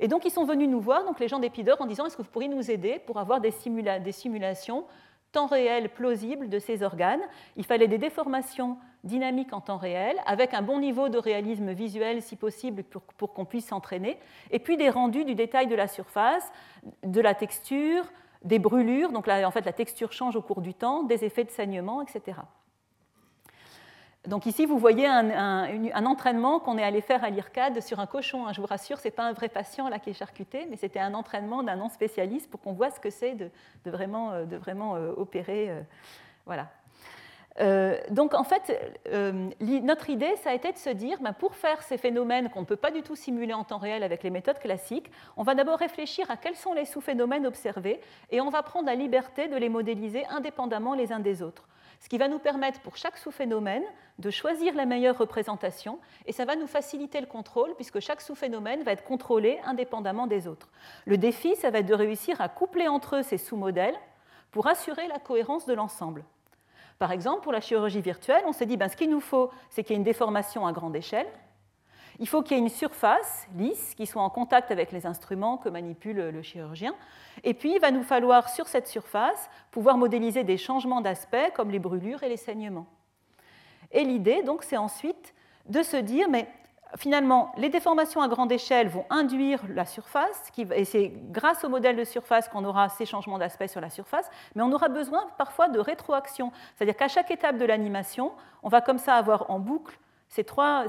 Et 0.00 0.08
donc, 0.08 0.24
ils 0.24 0.32
sont 0.32 0.44
venus 0.44 0.68
nous 0.68 0.80
voir, 0.80 1.04
donc 1.04 1.20
les 1.20 1.28
gens 1.28 1.38
d'Epidor, 1.38 1.80
en 1.80 1.86
disant 1.86 2.06
Est-ce 2.06 2.16
que 2.16 2.22
vous 2.22 2.28
pourriez 2.28 2.48
nous 2.48 2.68
aider 2.68 3.00
pour 3.06 3.18
avoir 3.18 3.40
des, 3.40 3.52
des 4.00 4.12
simulations 4.12 4.84
temps 5.34 5.46
réel 5.46 5.90
plausible 5.90 6.48
de 6.48 6.58
ces 6.58 6.82
organes. 6.82 7.20
Il 7.56 7.64
fallait 7.64 7.88
des 7.88 7.98
déformations 7.98 8.78
dynamiques 9.02 9.52
en 9.52 9.60
temps 9.60 9.76
réel, 9.76 10.16
avec 10.26 10.54
un 10.54 10.62
bon 10.62 10.78
niveau 10.78 11.08
de 11.08 11.18
réalisme 11.18 11.72
visuel, 11.72 12.22
si 12.22 12.36
possible, 12.36 12.84
pour, 12.84 13.34
qu'on 13.34 13.44
puisse 13.44 13.66
s'entraîner, 13.66 14.18
et 14.50 14.58
puis 14.58 14.76
des 14.76 14.88
rendus 14.88 15.24
du 15.24 15.34
détail 15.34 15.66
de 15.66 15.74
la 15.74 15.88
surface, 15.88 16.50
de 17.02 17.20
la 17.20 17.34
texture, 17.34 18.04
des 18.42 18.58
brûlures, 18.58 19.12
donc 19.12 19.28
en 19.28 19.50
fait, 19.50 19.64
la 19.66 19.72
texture 19.72 20.12
change 20.12 20.36
au 20.36 20.42
cours 20.42 20.60
du 20.60 20.72
temps, 20.72 21.02
des 21.02 21.24
effets 21.24 21.44
de 21.44 21.50
saignement, 21.50 22.02
etc. 22.02 22.38
Donc 24.26 24.46
ici, 24.46 24.64
vous 24.64 24.78
voyez 24.78 25.06
un, 25.06 26.06
entraînement 26.06 26.58
qu'on 26.58 26.78
est 26.78 26.82
allé 26.82 27.02
faire 27.02 27.24
à 27.24 27.30
l'IRCAD 27.30 27.82
sur 27.82 28.00
un 28.00 28.06
cochon. 28.06 28.50
Je 28.52 28.60
vous 28.60 28.66
rassure, 28.66 28.98
ce 28.98 29.08
n'est 29.08 29.12
pas 29.12 29.24
un 29.24 29.32
vrai 29.32 29.50
patient 29.50 29.88
là 29.88 29.98
qui 29.98 30.10
est 30.10 30.14
charcuté, 30.14 30.66
mais 30.70 30.76
c'était 30.76 31.00
un 31.00 31.12
entraînement 31.12 31.62
d'un 31.62 31.76
non-spécialiste 31.76 32.50
pour 32.50 32.60
qu'on 32.60 32.72
voit 32.72 32.90
ce 32.90 33.00
que 33.00 33.10
c'est 33.10 33.34
de, 33.34 33.50
vraiment, 33.84 34.44
de 34.44 34.56
vraiment 34.56 34.94
euh, 34.94 35.04
euh, 35.04 35.14
opérer. 35.16 35.70
Euh, 35.70 35.80
voilà. 36.46 36.68
donc 38.10 38.34
en 38.34 38.44
fait, 38.44 38.72
notre 39.60 40.10
idée, 40.10 40.36
ça 40.36 40.50
a 40.50 40.54
été 40.54 40.72
de 40.72 40.78
se 40.78 40.90
dire, 40.90 41.18
ben, 41.20 41.32
pour 41.32 41.54
faire 41.54 41.82
ces 41.82 41.98
phénomènes 41.98 42.48
qu'on 42.48 42.60
ne 42.60 42.66
peut 42.66 42.76
pas 42.76 42.90
du 42.90 43.02
tout 43.02 43.16
simuler 43.16 43.52
en 43.52 43.64
temps 43.64 43.78
réel 43.78 44.02
avec 44.02 44.22
les 44.22 44.30
méthodes 44.30 44.58
classiques, 44.58 45.10
on 45.36 45.42
va 45.42 45.54
d'abord 45.54 45.78
réfléchir 45.78 46.30
à 46.30 46.36
quels 46.36 46.56
sont 46.56 46.72
les 46.72 46.86
sous-phénomènes 46.86 47.46
observés 47.46 48.00
et 48.30 48.40
on 48.40 48.50
va 48.50 48.62
prendre 48.62 48.86
la 48.86 48.94
liberté 48.94 49.48
de 49.48 49.56
les 49.56 49.68
modéliser 49.68 50.24
indépendamment 50.26 50.94
les 50.94 51.12
uns 51.12 51.20
des 51.20 51.42
autres 51.42 51.66
ce 52.04 52.08
qui 52.10 52.18
va 52.18 52.28
nous 52.28 52.38
permettre 52.38 52.80
pour 52.80 52.98
chaque 52.98 53.16
sous-phénomène 53.16 53.82
de 54.18 54.28
choisir 54.28 54.74
la 54.74 54.84
meilleure 54.84 55.16
représentation, 55.16 55.98
et 56.26 56.32
ça 56.32 56.44
va 56.44 56.54
nous 56.54 56.66
faciliter 56.66 57.18
le 57.18 57.26
contrôle, 57.26 57.74
puisque 57.76 57.98
chaque 58.00 58.20
sous-phénomène 58.20 58.82
va 58.82 58.92
être 58.92 59.04
contrôlé 59.04 59.58
indépendamment 59.64 60.26
des 60.26 60.46
autres. 60.46 60.68
Le 61.06 61.16
défi, 61.16 61.56
ça 61.56 61.70
va 61.70 61.78
être 61.78 61.86
de 61.86 61.94
réussir 61.94 62.42
à 62.42 62.50
coupler 62.50 62.88
entre 62.88 63.16
eux 63.16 63.22
ces 63.22 63.38
sous-modèles 63.38 63.96
pour 64.50 64.66
assurer 64.66 65.08
la 65.08 65.18
cohérence 65.18 65.64
de 65.64 65.72
l'ensemble. 65.72 66.24
Par 66.98 67.10
exemple, 67.10 67.40
pour 67.40 67.52
la 67.52 67.62
chirurgie 67.62 68.02
virtuelle, 68.02 68.42
on 68.44 68.52
s'est 68.52 68.66
dit, 68.66 68.76
ben, 68.76 68.90
ce 68.90 68.96
qu'il 68.96 69.08
nous 69.08 69.20
faut, 69.20 69.50
c'est 69.70 69.82
qu'il 69.82 69.92
y 69.92 69.94
ait 69.94 69.96
une 69.96 70.04
déformation 70.04 70.66
à 70.66 70.72
grande 70.72 70.96
échelle, 70.96 71.26
il 72.18 72.28
faut 72.28 72.42
qu'il 72.42 72.56
y 72.56 72.60
ait 72.60 72.62
une 72.62 72.68
surface 72.68 73.46
lisse 73.56 73.94
qui 73.94 74.06
soit 74.06 74.22
en 74.22 74.30
contact 74.30 74.70
avec 74.70 74.92
les 74.92 75.06
instruments 75.06 75.56
que 75.56 75.68
manipule 75.68 76.30
le 76.30 76.42
chirurgien. 76.42 76.94
Et 77.42 77.54
puis, 77.54 77.74
il 77.74 77.80
va 77.80 77.90
nous 77.90 78.02
falloir, 78.02 78.48
sur 78.48 78.68
cette 78.68 78.86
surface, 78.86 79.50
pouvoir 79.70 79.96
modéliser 79.96 80.44
des 80.44 80.56
changements 80.56 81.00
d'aspect 81.00 81.52
comme 81.54 81.70
les 81.70 81.78
brûlures 81.78 82.22
et 82.22 82.28
les 82.28 82.36
saignements. 82.36 82.86
Et 83.90 84.04
l'idée, 84.04 84.42
donc, 84.42 84.62
c'est 84.62 84.76
ensuite 84.76 85.34
de 85.66 85.82
se 85.82 85.96
dire, 85.96 86.28
mais 86.28 86.48
finalement, 86.96 87.52
les 87.56 87.70
déformations 87.70 88.22
à 88.22 88.28
grande 88.28 88.52
échelle 88.52 88.88
vont 88.88 89.04
induire 89.10 89.60
la 89.68 89.84
surface, 89.84 90.52
et 90.72 90.84
c'est 90.84 91.12
grâce 91.30 91.64
au 91.64 91.68
modèle 91.68 91.96
de 91.96 92.04
surface 92.04 92.48
qu'on 92.48 92.64
aura 92.64 92.88
ces 92.88 93.06
changements 93.06 93.38
d'aspect 93.38 93.68
sur 93.68 93.80
la 93.80 93.90
surface, 93.90 94.30
mais 94.54 94.62
on 94.62 94.72
aura 94.72 94.88
besoin 94.88 95.26
parfois 95.38 95.68
de 95.68 95.80
rétroaction. 95.80 96.52
C'est-à-dire 96.76 96.96
qu'à 96.96 97.08
chaque 97.08 97.30
étape 97.30 97.56
de 97.58 97.64
l'animation, 97.64 98.32
on 98.62 98.68
va 98.68 98.80
comme 98.80 98.98
ça 98.98 99.14
avoir 99.14 99.50
en 99.50 99.58
boucle 99.58 99.98
ces 100.28 100.44
trois, 100.44 100.86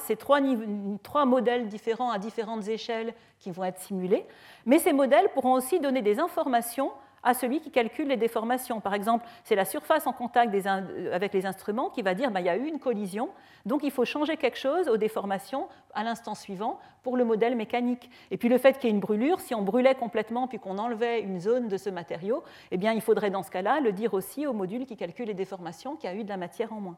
trois, 1.04 1.26
modèles 1.26 1.68
différents 1.68 2.12
à 2.12 2.18
différentes 2.18 2.68
échelles 2.68 3.14
qui 3.40 3.52
vont 3.52 3.64
être 3.64 3.80
simulés, 3.80 4.26
mais 4.66 4.80
ces 4.80 4.94
modèles 4.94 5.30
pourront 5.34 5.54
aussi 5.54 5.80
donner 5.80 6.02
des 6.02 6.20
informations 6.20 6.92
à 7.26 7.34
celui 7.34 7.60
qui 7.60 7.72
calcule 7.72 8.08
les 8.08 8.18
déformations. 8.18 8.80
Par 8.80 8.94
exemple, 8.94 9.26
c'est 9.44 9.56
la 9.56 9.66
surface 9.66 10.08
en 10.08 10.14
contact 10.14 10.52
des 10.52 10.68
avec 10.68 11.34
les 11.34 11.46
instruments 11.46 11.90
qui 11.90 12.04
va 12.04 12.14
dire 12.14 12.28
qu'il 12.28 12.34
bah, 12.34 12.42
y 12.42 12.50
a 12.50 12.56
eu 12.56 12.68
une 12.68 12.80
collision, 12.80 13.30
donc 13.66 13.84
il 13.84 13.92
faut 13.92 14.06
changer 14.06 14.38
quelque 14.38 14.58
chose 14.58 14.88
aux 14.88 14.98
déformations 14.98 15.68
à 15.94 16.04
l'instant 16.04 16.36
suivant 16.36 16.80
pour 17.02 17.18
le 17.18 17.26
modèle 17.26 17.56
mécanique. 17.56 18.10
Et 18.32 18.38
puis 18.38 18.48
le 18.48 18.60
fait 18.60 18.78
qu'il 18.78 18.90
y 18.90 18.94
ait 18.94 18.96
une 18.96 19.00
brûlure, 19.00 19.40
si 19.42 19.56
on 19.56 19.64
brûlait 19.64 19.96
complètement 19.96 20.48
puis 20.48 20.60
qu'on 20.60 20.78
enlevait 20.78 21.22
une 21.22 21.40
zone 21.40 21.68
de 21.68 21.78
ce 21.78 21.90
matériau, 21.90 22.44
eh 22.72 22.78
bien, 22.78 22.94
il 22.94 23.02
faudrait 23.02 23.32
dans 23.32 23.44
ce 23.44 23.52
cas-là 23.52 23.80
le 23.80 23.92
dire 23.92 24.14
aussi 24.14 24.46
au 24.46 24.54
module 24.54 24.86
qui 24.86 24.96
calcule 24.96 25.28
les 25.28 25.34
déformations 25.34 25.96
qu'il 25.96 26.10
y 26.10 26.14
a 26.14 26.16
eu 26.16 26.24
de 26.24 26.30
la 26.30 26.38
matière 26.38 26.72
en 26.74 26.80
moins. 26.80 26.98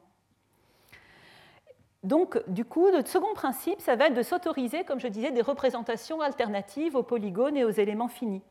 Donc, 2.04 2.42
du 2.48 2.64
coup, 2.64 2.88
le 2.88 3.04
second 3.06 3.34
principe, 3.34 3.82
ça 3.82 3.96
va 3.96 4.08
être 4.08 4.14
de 4.14 4.22
s'autoriser, 4.22 4.84
comme 4.84 5.00
je 5.00 5.08
disais, 5.08 5.32
des 5.32 5.42
représentations 5.42 6.22
alternatives 6.22 6.96
aux 6.96 7.04
polygones 7.04 7.58
et 7.58 7.64
aux 7.64 7.70
éléments 7.70 8.08
finis. 8.08 8.44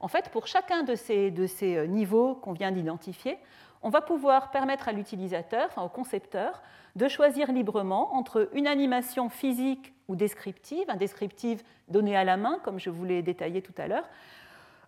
En 0.00 0.08
fait, 0.08 0.30
pour 0.30 0.46
chacun 0.46 0.82
de 0.82 0.94
ces, 0.94 1.32
euh, 1.62 1.86
niveaux 1.86 2.34
qu'on 2.34 2.52
vient 2.52 2.72
d'identifier, 2.72 3.38
on 3.82 3.90
va 3.90 4.00
pouvoir 4.00 4.50
permettre 4.50 4.88
à 4.88 4.92
l'utilisateur, 4.92 5.68
au 5.76 5.88
concepteur, 5.88 6.62
de 6.96 7.06
choisir 7.08 7.52
librement 7.52 8.14
entre 8.14 8.48
une 8.54 8.66
animation 8.66 9.28
physique 9.28 9.92
ou 10.08 10.16
descriptive, 10.16 10.84
un 10.88 10.96
descriptive 10.96 11.62
donné 11.88 12.16
à 12.16 12.24
la 12.24 12.38
main, 12.38 12.58
comme 12.64 12.80
je 12.80 12.88
vous 12.88 13.04
l'ai 13.04 13.22
détaillé 13.22 13.60
tout 13.60 13.74
à 13.76 13.86
l'heure, 13.86 14.08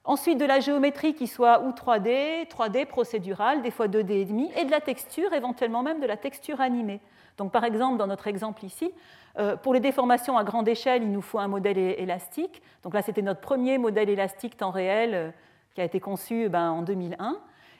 ensuite 0.04 0.38
de 0.38 0.46
la 0.46 0.60
géométrie 0.60 1.14
qui 1.14 1.26
soit 1.26 1.62
ou 1.62 1.72
3D, 1.72 2.48
3D 2.48 2.86
procédurale, 2.86 3.60
des 3.60 3.70
fois 3.70 3.88
2D 3.88 4.12
et 4.12 4.24
demi, 4.24 4.50
et 4.56 4.64
de 4.64 4.70
la 4.70 4.80
texture, 4.80 5.32
éventuellement 5.34 5.82
même 5.82 6.00
de 6.00 6.06
la 6.06 6.16
texture 6.16 6.62
animée. 6.62 7.00
Donc, 7.38 7.52
par 7.52 7.64
exemple, 7.64 7.98
dans 7.98 8.06
notre 8.06 8.26
exemple 8.26 8.64
ici, 8.64 8.92
euh, 9.38 9.56
pour 9.56 9.74
les 9.74 9.80
déformations 9.80 10.38
à 10.38 10.44
grande 10.44 10.68
échelle, 10.68 11.02
il 11.02 11.12
nous 11.12 11.20
faut 11.20 11.38
un 11.38 11.48
modèle 11.48 11.78
élastique. 11.78 12.62
Donc 12.82 12.94
là, 12.94 13.02
c'était 13.02 13.22
notre 13.22 13.40
premier 13.40 13.76
modèle 13.78 14.08
élastique 14.08 14.56
temps 14.56 14.70
réel 14.70 15.14
euh, 15.14 15.30
qui 15.74 15.80
a 15.80 15.84
été 15.84 16.00
conçu 16.00 16.48
ben, 16.48 16.70
en 16.70 16.82
2001. 16.82 17.36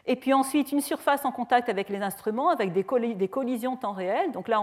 Et 0.08 0.14
puis 0.14 0.32
ensuite, 0.32 0.70
une 0.70 0.80
surface 0.80 1.24
en 1.24 1.32
contact 1.32 1.68
avec 1.68 1.88
les 1.88 2.00
instruments, 2.00 2.50
avec 2.50 2.72
des, 2.72 2.84
collisions 2.84 3.76
temps 3.76 3.92
réel. 3.92 4.30
Donc 4.30 4.46
là, 4.46 4.60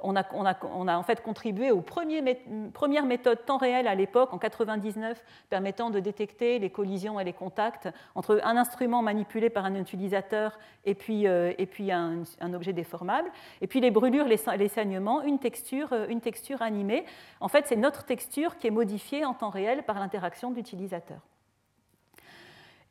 on 0.00 0.16
a, 0.16 0.96
en 0.96 1.02
fait 1.02 1.20
contribué 1.20 1.72
aux 1.72 1.80
premières 1.80 3.04
méthodes 3.04 3.44
temps 3.44 3.56
réel 3.56 3.88
à 3.88 3.96
l'époque, 3.96 4.32
en 4.32 4.38
99, 4.38 5.22
permettant 5.50 5.90
de 5.90 5.98
détecter 5.98 6.60
les 6.60 6.70
collisions 6.70 7.18
et 7.18 7.24
les 7.24 7.32
contacts 7.32 7.88
entre 8.14 8.40
un 8.44 8.56
instrument 8.56 9.02
manipulé 9.02 9.50
par 9.50 9.64
un 9.64 9.74
utilisateur 9.74 10.58
et 10.84 10.94
puis, 10.94 11.26
euh, 11.26 11.52
un, 11.90 12.54
objet 12.54 12.72
déformable. 12.72 13.30
Et 13.60 13.66
puis 13.66 13.80
les 13.80 13.90
brûlures, 13.90 14.26
les, 14.26 14.68
saignements, 14.68 15.22
une 15.22 15.40
texture, 15.40 15.92
euh, 15.92 16.06
une 16.08 16.20
texture 16.20 16.62
animée. 16.62 17.04
En 17.40 17.48
fait, 17.48 17.66
c'est 17.66 17.76
notre 17.76 18.04
texture 18.04 18.58
qui 18.58 18.68
est 18.68 18.70
modifiée 18.70 19.24
en 19.24 19.34
temps 19.34 19.50
réel 19.50 19.82
par 19.82 19.98
l'interaction 19.98 20.52
d'utilisateur. 20.52 21.18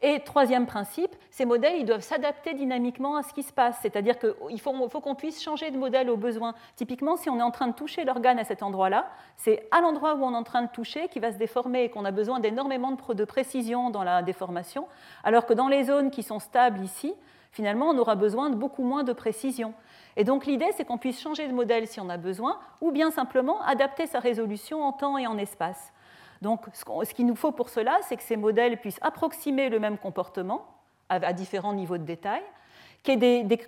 Et 0.05 0.19
troisième 0.19 0.65
principe, 0.65 1.15
ces 1.31 1.45
modèles 1.45 1.77
ils 1.77 1.85
doivent 1.85 2.01
s'adapter 2.01 2.53
dynamiquement 2.53 3.15
à 3.15 3.23
ce 3.23 3.33
qui 3.33 3.41
se 3.41 3.53
passe, 3.53 3.79
c'est-à-dire 3.81 4.19
qu'il 4.19 4.59
faut, 4.59 4.89
faut 4.89 4.99
qu'on 4.99 5.15
puisse 5.15 5.41
changer 5.41 5.71
de 5.71 5.77
modèle 5.77 6.09
au 6.09 6.17
besoin. 6.17 6.55
Typiquement, 6.75 7.15
si 7.15 7.29
on 7.29 7.39
est 7.39 7.43
en 7.43 7.51
train 7.51 7.67
de 7.67 7.73
toucher 7.73 8.03
l'organe 8.03 8.37
à 8.37 8.43
cet 8.43 8.63
endroit-là, 8.63 9.07
c'est 9.37 9.65
à 9.71 9.79
l'endroit 9.79 10.15
où 10.15 10.25
on 10.25 10.33
est 10.33 10.37
en 10.37 10.43
train 10.43 10.63
de 10.63 10.67
toucher 10.67 11.07
qui 11.07 11.21
va 11.21 11.31
se 11.31 11.37
déformer 11.37 11.85
et 11.85 11.89
qu'on 11.89 12.03
a 12.03 12.11
besoin 12.11 12.41
d'énormément 12.41 12.91
de 12.91 13.23
précision 13.23 13.91
dans 13.91 14.03
la 14.03 14.23
déformation, 14.23 14.87
alors 15.23 15.45
que 15.45 15.53
dans 15.53 15.69
les 15.69 15.85
zones 15.85 16.11
qui 16.11 16.21
sont 16.21 16.39
stables 16.39 16.81
ici, 16.81 17.13
finalement, 17.53 17.87
on 17.87 17.97
aura 17.97 18.15
besoin 18.15 18.49
de 18.49 18.55
beaucoup 18.55 18.83
moins 18.83 19.05
de 19.05 19.13
précision. 19.13 19.73
Et 20.17 20.25
donc 20.25 20.45
l'idée, 20.45 20.67
c'est 20.75 20.83
qu'on 20.83 20.97
puisse 20.97 21.21
changer 21.21 21.47
de 21.47 21.53
modèle 21.53 21.87
si 21.87 22.01
on 22.01 22.09
a 22.09 22.17
besoin, 22.17 22.59
ou 22.81 22.91
bien 22.91 23.09
simplement 23.09 23.61
adapter 23.61 24.05
sa 24.05 24.19
résolution 24.19 24.83
en 24.83 24.91
temps 24.91 25.17
et 25.17 25.27
en 25.27 25.37
espace. 25.37 25.93
Donc, 26.43 26.65
ce 26.73 27.13
qu'il 27.13 27.25
nous 27.25 27.37
faut 27.37 27.53
pour 27.53 27.69
cela, 27.69 27.97
c'est 28.01 28.17
que 28.17 28.21
ces 28.21 28.35
modèles 28.35 28.77
puissent 28.77 28.99
approximer 29.01 29.69
le 29.69 29.79
même 29.79 29.97
comportement 29.97 30.65
à 31.07 31.31
différents 31.31 31.73
niveaux 31.73 31.97
de 31.97 32.03
détail, 32.03 32.41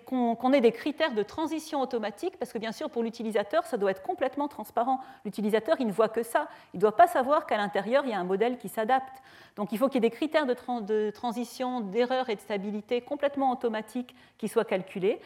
qu'on 0.06 0.54
ait 0.54 0.60
des 0.60 0.72
critères 0.74 1.14
de 1.14 1.24
transition 1.24 1.80
automatique, 1.80 2.38
parce 2.38 2.52
que 2.52 2.58
bien 2.58 2.74
sûr, 2.74 2.90
pour 2.90 3.02
l'utilisateur, 3.02 3.66
ça 3.66 3.78
doit 3.78 3.92
être 3.92 4.02
complètement 4.02 4.50
transparent. 4.50 5.00
L'utilisateur, 5.24 5.78
il 5.80 5.88
ne 5.88 5.94
voit 5.94 6.10
que 6.10 6.22
ça. 6.22 6.50
Il 6.74 6.78
ne 6.78 6.82
doit 6.82 6.98
pas 6.98 7.08
savoir 7.08 7.46
qu'à 7.46 7.56
l'intérieur, 7.56 8.04
il 8.06 8.10
y 8.10 8.14
a 8.14 8.20
un 8.20 8.26
modèle 8.26 8.58
qui 8.58 8.68
s'adapte. 8.68 9.22
Donc 9.56 9.72
il 9.72 9.78
faut 9.78 9.88
qu'il 9.88 10.04
y 10.04 10.06
ait 10.06 10.10
des 10.10 10.16
critères 10.16 10.46
de, 10.46 10.56
de 10.82 11.12
transition, 11.12 11.80
d'erreur 11.80 12.30
et 12.30 12.36
de 12.36 12.42
stabilité 12.42 13.00
complètement 13.00 13.54
automatiques 13.54 14.14
qui 14.38 14.50
soient 14.50 14.66
calculés, 14.66 15.22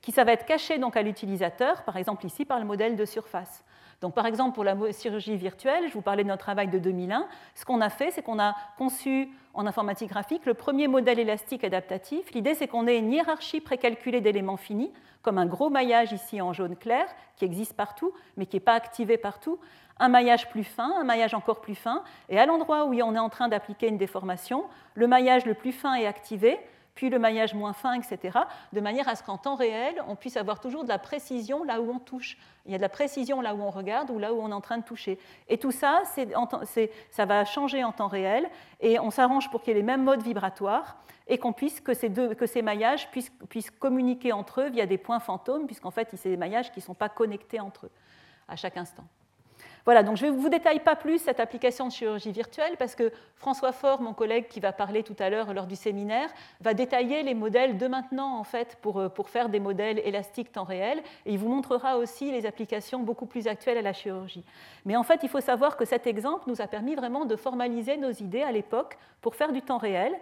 qui 0.00 0.12
ça 0.12 0.24
va 0.24 0.32
être 0.32 0.46
caché 0.46 0.78
donc 0.78 0.96
à 0.96 1.02
l'utilisateur, 1.02 1.82
par 1.82 1.96
exemple 1.96 2.26
ici 2.26 2.44
par 2.44 2.58
le 2.58 2.64
modèle 2.64 2.96
de 2.96 3.04
surface. 3.04 3.64
Donc, 4.00 4.14
par 4.14 4.24
exemple, 4.24 4.54
pour 4.54 4.64
la 4.64 4.74
chirurgie 4.92 5.36
virtuelle, 5.36 5.88
je 5.88 5.92
vous 5.92 6.00
parlais 6.00 6.22
de 6.22 6.28
notre 6.28 6.42
travail 6.42 6.68
de 6.68 6.78
2001, 6.78 7.26
ce 7.54 7.66
qu'on 7.66 7.82
a 7.82 7.90
fait, 7.90 8.10
c'est 8.10 8.22
qu'on 8.22 8.38
a 8.38 8.54
conçu 8.78 9.28
en 9.52 9.66
informatique 9.66 10.08
graphique 10.08 10.46
le 10.46 10.54
premier 10.54 10.88
modèle 10.88 11.18
élastique 11.18 11.64
adaptatif. 11.64 12.32
L'idée, 12.32 12.54
c'est 12.54 12.66
qu'on 12.66 12.86
ait 12.86 12.96
une 12.96 13.12
hiérarchie 13.12 13.60
précalculée 13.60 14.22
d'éléments 14.22 14.56
finis, 14.56 14.90
comme 15.20 15.36
un 15.36 15.44
gros 15.44 15.68
maillage 15.68 16.12
ici 16.12 16.40
en 16.40 16.54
jaune 16.54 16.76
clair, 16.76 17.04
qui 17.36 17.44
existe 17.44 17.74
partout, 17.74 18.12
mais 18.38 18.46
qui 18.46 18.56
n'est 18.56 18.60
pas 18.60 18.72
activé 18.72 19.18
partout, 19.18 19.58
un 19.98 20.08
maillage 20.08 20.48
plus 20.48 20.64
fin, 20.64 20.94
un 20.98 21.04
maillage 21.04 21.34
encore 21.34 21.60
plus 21.60 21.74
fin, 21.74 22.02
et 22.30 22.38
à 22.38 22.46
l'endroit 22.46 22.86
où 22.86 22.94
on 22.94 23.14
est 23.14 23.18
en 23.18 23.28
train 23.28 23.48
d'appliquer 23.48 23.88
une 23.88 23.98
déformation, 23.98 24.64
le 24.94 25.08
maillage 25.08 25.44
le 25.44 25.52
plus 25.52 25.72
fin 25.72 25.94
est 25.94 26.06
activé, 26.06 26.58
puis 26.94 27.10
le 27.10 27.18
maillage 27.18 27.54
moins 27.54 27.72
fin, 27.72 27.94
etc., 27.94 28.38
de 28.72 28.80
manière 28.80 29.08
à 29.08 29.14
ce 29.14 29.22
qu'en 29.22 29.38
temps 29.38 29.54
réel, 29.54 30.02
on 30.08 30.16
puisse 30.16 30.36
avoir 30.36 30.60
toujours 30.60 30.84
de 30.84 30.88
la 30.88 30.98
précision 30.98 31.64
là 31.64 31.80
où 31.80 31.90
on 31.90 31.98
touche. 31.98 32.36
Il 32.66 32.72
y 32.72 32.74
a 32.74 32.78
de 32.78 32.82
la 32.82 32.88
précision 32.88 33.40
là 33.40 33.54
où 33.54 33.62
on 33.62 33.70
regarde 33.70 34.10
ou 34.10 34.18
là 34.18 34.32
où 34.32 34.40
on 34.40 34.50
est 34.50 34.54
en 34.54 34.60
train 34.60 34.78
de 34.78 34.84
toucher. 34.84 35.18
Et 35.48 35.58
tout 35.58 35.72
ça, 35.72 36.02
ça 37.10 37.26
va 37.26 37.44
changer 37.44 37.84
en 37.84 37.92
temps 37.92 38.08
réel, 38.08 38.48
et 38.80 38.98
on 38.98 39.10
s'arrange 39.10 39.50
pour 39.50 39.62
qu'il 39.62 39.72
y 39.74 39.76
ait 39.76 39.80
les 39.80 39.86
mêmes 39.86 40.04
modes 40.04 40.22
vibratoires, 40.22 40.96
et 41.26 41.38
qu'on 41.38 41.52
puisse 41.52 41.80
que 41.80 41.94
ces, 41.94 42.08
deux, 42.08 42.34
que 42.34 42.46
ces 42.46 42.60
maillages 42.60 43.10
puissent, 43.10 43.32
puissent, 43.48 43.70
communiquer 43.70 44.32
entre 44.32 44.62
eux 44.62 44.68
via 44.68 44.86
des 44.86 44.98
points 44.98 45.20
fantômes, 45.20 45.66
puisqu'en 45.66 45.92
fait, 45.92 46.08
c'est 46.16 46.30
des 46.30 46.36
maillages 46.36 46.72
qui 46.72 46.80
ne 46.80 46.84
sont 46.84 46.94
pas 46.94 47.08
connectés 47.08 47.60
entre 47.60 47.86
eux 47.86 47.90
à 48.48 48.56
chaque 48.56 48.76
instant. 48.76 49.04
Voilà, 49.84 50.02
donc 50.02 50.16
je 50.16 50.26
ne 50.26 50.30
vous 50.30 50.48
détaille 50.48 50.80
pas 50.80 50.96
plus 50.96 51.18
cette 51.18 51.40
application 51.40 51.86
de 51.86 51.92
chirurgie 51.92 52.32
virtuelle 52.32 52.76
parce 52.78 52.94
que 52.94 53.12
François 53.34 53.72
Faure, 53.72 54.02
mon 54.02 54.12
collègue 54.12 54.46
qui 54.48 54.60
va 54.60 54.72
parler 54.72 55.02
tout 55.02 55.16
à 55.18 55.30
l'heure 55.30 55.54
lors 55.54 55.66
du 55.66 55.76
séminaire, 55.76 56.28
va 56.60 56.74
détailler 56.74 57.22
les 57.22 57.34
modèles 57.34 57.78
de 57.78 57.86
maintenant 57.86 58.38
en 58.38 58.44
fait 58.44 58.76
pour, 58.82 58.98
euh, 58.98 59.08
pour 59.08 59.30
faire 59.30 59.48
des 59.48 59.60
modèles 59.60 60.00
élastiques 60.04 60.52
temps 60.52 60.64
réel 60.64 61.02
et 61.24 61.32
il 61.32 61.38
vous 61.38 61.48
montrera 61.48 61.96
aussi 61.96 62.30
les 62.30 62.46
applications 62.46 63.00
beaucoup 63.00 63.26
plus 63.26 63.46
actuelles 63.46 63.78
à 63.78 63.82
la 63.82 63.92
chirurgie. 63.92 64.44
Mais 64.84 64.96
en 64.96 65.02
fait, 65.02 65.20
il 65.22 65.28
faut 65.28 65.40
savoir 65.40 65.76
que 65.76 65.84
cet 65.84 66.06
exemple 66.06 66.44
nous 66.46 66.60
a 66.60 66.66
permis 66.66 66.94
vraiment 66.94 67.24
de 67.24 67.36
formaliser 67.36 67.96
nos 67.96 68.10
idées 68.10 68.42
à 68.42 68.52
l'époque 68.52 68.98
pour 69.20 69.34
faire 69.34 69.52
du 69.52 69.62
temps 69.62 69.78
réel. 69.78 70.12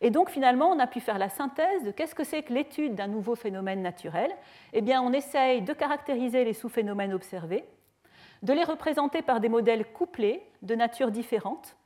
Et 0.00 0.10
donc 0.10 0.30
finalement, 0.30 0.70
on 0.70 0.78
a 0.78 0.86
pu 0.86 1.00
faire 1.00 1.18
la 1.18 1.28
synthèse 1.28 1.84
de 1.84 1.90
qu'est-ce 1.90 2.14
que 2.14 2.24
c'est 2.24 2.42
que 2.42 2.52
l'étude 2.52 2.94
d'un 2.94 3.08
nouveau 3.08 3.36
phénomène 3.36 3.82
naturel. 3.82 4.30
Eh 4.72 4.80
bien, 4.80 5.02
on 5.02 5.12
essaye 5.12 5.62
de 5.62 5.72
caractériser 5.72 6.44
les 6.44 6.52
sous-phénomènes 6.52 7.14
observés 7.14 7.64
de 8.44 8.52
les 8.52 8.62
représenter 8.62 9.22
par 9.22 9.40
des 9.40 9.48
modèles 9.48 9.84
couplés 9.92 10.42
de 10.62 10.74
nature 10.74 11.10
différente, 11.10 11.76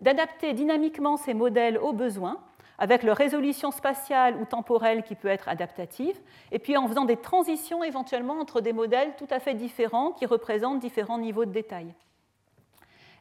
d'adapter 0.00 0.54
dynamiquement 0.54 1.16
ces 1.16 1.34
modèles 1.34 1.76
aux 1.76 1.92
besoins, 1.92 2.40
avec 2.78 3.02
leur 3.02 3.16
résolution 3.16 3.72
spatiale 3.72 4.36
ou 4.36 4.44
temporelle 4.44 5.02
qui 5.02 5.16
peut 5.16 5.28
être 5.28 5.48
adaptative, 5.48 6.16
et 6.52 6.60
puis 6.60 6.76
en 6.76 6.86
faisant 6.86 7.04
des 7.04 7.16
transitions 7.16 7.82
éventuellement 7.82 8.38
entre 8.38 8.60
des 8.60 8.72
modèles 8.72 9.14
tout 9.18 9.26
à 9.30 9.40
fait 9.40 9.54
différents 9.54 10.12
qui 10.12 10.26
représentent 10.26 10.78
différents 10.78 11.18
niveaux 11.18 11.44
de 11.44 11.50
détail. 11.50 11.92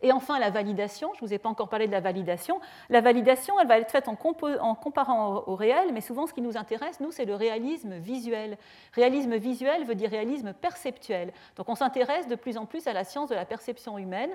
Et 0.02 0.12
enfin, 0.12 0.40
la 0.40 0.50
validation, 0.50 1.12
je 1.16 1.24
ne 1.24 1.28
vous 1.28 1.34
ai 1.34 1.38
pas 1.38 1.50
encore 1.50 1.70
parlé 1.70 1.88
de 1.88 1.92
la 1.92 2.00
validation. 2.00 2.60
La 2.90 3.02
validation, 3.02 3.60
elle 3.60 3.68
va 3.68 3.80
être 3.80 3.92
faite 3.92 4.08
en, 4.08 4.16
comparant 4.16 5.44
au, 5.48 5.56
réel, 5.56 5.92
mais 5.94 6.02
souvent 6.02 6.28
ce 6.28 6.34
qui 6.34 6.42
nous 6.42 6.58
intéresse, 6.58 7.00
nous, 7.00 7.12
c'est 7.12 7.26
le 7.26 7.36
réalisme 7.36 7.98
visuel. 7.98 8.58
Réalisme 8.94 9.36
visuel 9.36 9.86
veut 9.86 9.96
dire 9.96 10.10
réalisme 10.10 10.54
perceptuel. 10.54 11.34
Donc 11.56 11.70
on 11.70 11.76
s'intéresse 11.76 12.28
de 12.28 12.36
plus 12.36 12.58
en 12.58 12.66
plus 12.66 12.88
à 12.88 12.94
la 12.94 13.04
science 13.04 13.30
de 13.30 13.36
la 13.36 13.46
perception 13.46 13.98
humaine, 13.98 14.32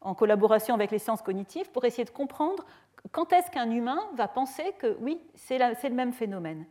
en 0.00 0.14
collaboration 0.14 0.74
avec 0.74 0.90
les 0.90 0.98
sciences 0.98 1.22
cognitives, 1.22 1.70
pour 1.70 1.84
essayer 1.84 2.04
de 2.04 2.10
comprendre 2.10 2.64
quand 3.10 3.32
est-ce 3.32 3.50
qu'un 3.50 3.70
humain 3.70 4.00
va 4.14 4.28
penser 4.28 4.74
que 4.78 4.96
oui, 5.00 5.20
c'est 5.34 5.58
le 5.58 5.94
même 5.94 6.12
phénomène. 6.12 6.64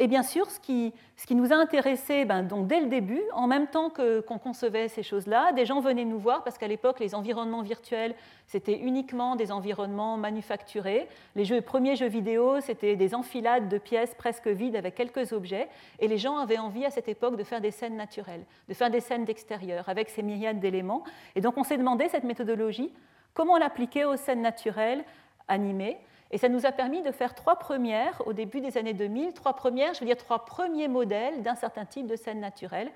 Et 0.00 0.06
bien 0.06 0.22
sûr, 0.22 0.48
ce 0.48 0.60
qui, 0.60 0.92
nous 1.30 1.52
a 1.52 1.56
intéressés 1.56 2.24
ben, 2.24 2.44
dès 2.44 2.80
le 2.80 2.86
début, 2.86 3.20
en 3.32 3.48
même 3.48 3.66
temps 3.66 3.90
qu'on 3.90 4.38
concevait 4.38 4.86
ces 4.86 5.02
choses-là, 5.02 5.52
des 5.52 5.66
gens 5.66 5.80
venaient 5.80 6.04
nous 6.04 6.20
voir 6.20 6.44
parce 6.44 6.56
qu'à 6.56 6.68
l'époque, 6.68 7.00
les 7.00 7.16
environnements 7.16 7.62
virtuels, 7.62 8.14
c'était 8.46 8.78
uniquement 8.78 9.34
des 9.34 9.50
environnements 9.50 10.16
manufacturés. 10.16 11.08
Les 11.34 11.60
premiers 11.60 11.96
jeux 11.96 12.06
vidéo, 12.06 12.60
c'était 12.60 12.94
des 12.94 13.12
enfilades 13.12 13.68
de 13.68 13.78
pièces 13.78 14.14
presque 14.14 14.46
vides 14.46 14.76
avec 14.76 14.94
quelques 14.94 15.32
objets. 15.32 15.68
Et 15.98 16.06
les 16.06 16.18
gens 16.18 16.36
avaient 16.36 16.58
envie 16.58 16.84
à 16.84 16.90
cette 16.90 17.08
époque 17.08 17.36
de 17.36 17.42
faire 17.42 17.60
des 17.60 17.72
scènes 17.72 17.96
naturelles, 17.96 18.44
de 18.68 18.74
faire 18.74 18.90
des 18.90 19.00
scènes 19.00 19.24
d'extérieur 19.24 19.88
avec 19.88 20.10
ces 20.10 20.22
myriades 20.22 20.60
d'éléments. 20.60 21.02
Et 21.34 21.40
donc 21.40 21.56
on 21.56 21.64
s'est 21.64 21.76
demandé 21.76 22.08
cette 22.08 22.24
méthodologie, 22.24 22.92
comment 23.34 23.58
l'appliquer 23.58 24.04
aux 24.04 24.16
scènes 24.16 24.42
naturelles 24.42 25.04
animées 25.48 25.98
et 26.30 26.38
ça 26.38 26.48
nous 26.48 26.66
a 26.66 26.72
permis 26.72 27.02
de 27.02 27.10
faire 27.10 27.34
trois 27.34 27.56
premières 27.56 28.22
au 28.26 28.32
début 28.32 28.60
des 28.60 28.76
années 28.76 28.92
2000, 28.92 29.32
trois 29.32 29.54
premières, 29.54 29.94
je 29.94 30.00
veux 30.00 30.06
dire 30.06 30.16
trois 30.16 30.44
premiers 30.44 30.88
modèles 30.88 31.42
d'un 31.42 31.54
certain 31.54 31.84
type 31.84 32.06
de 32.06 32.16
scène 32.16 32.40
naturelle, 32.40 32.90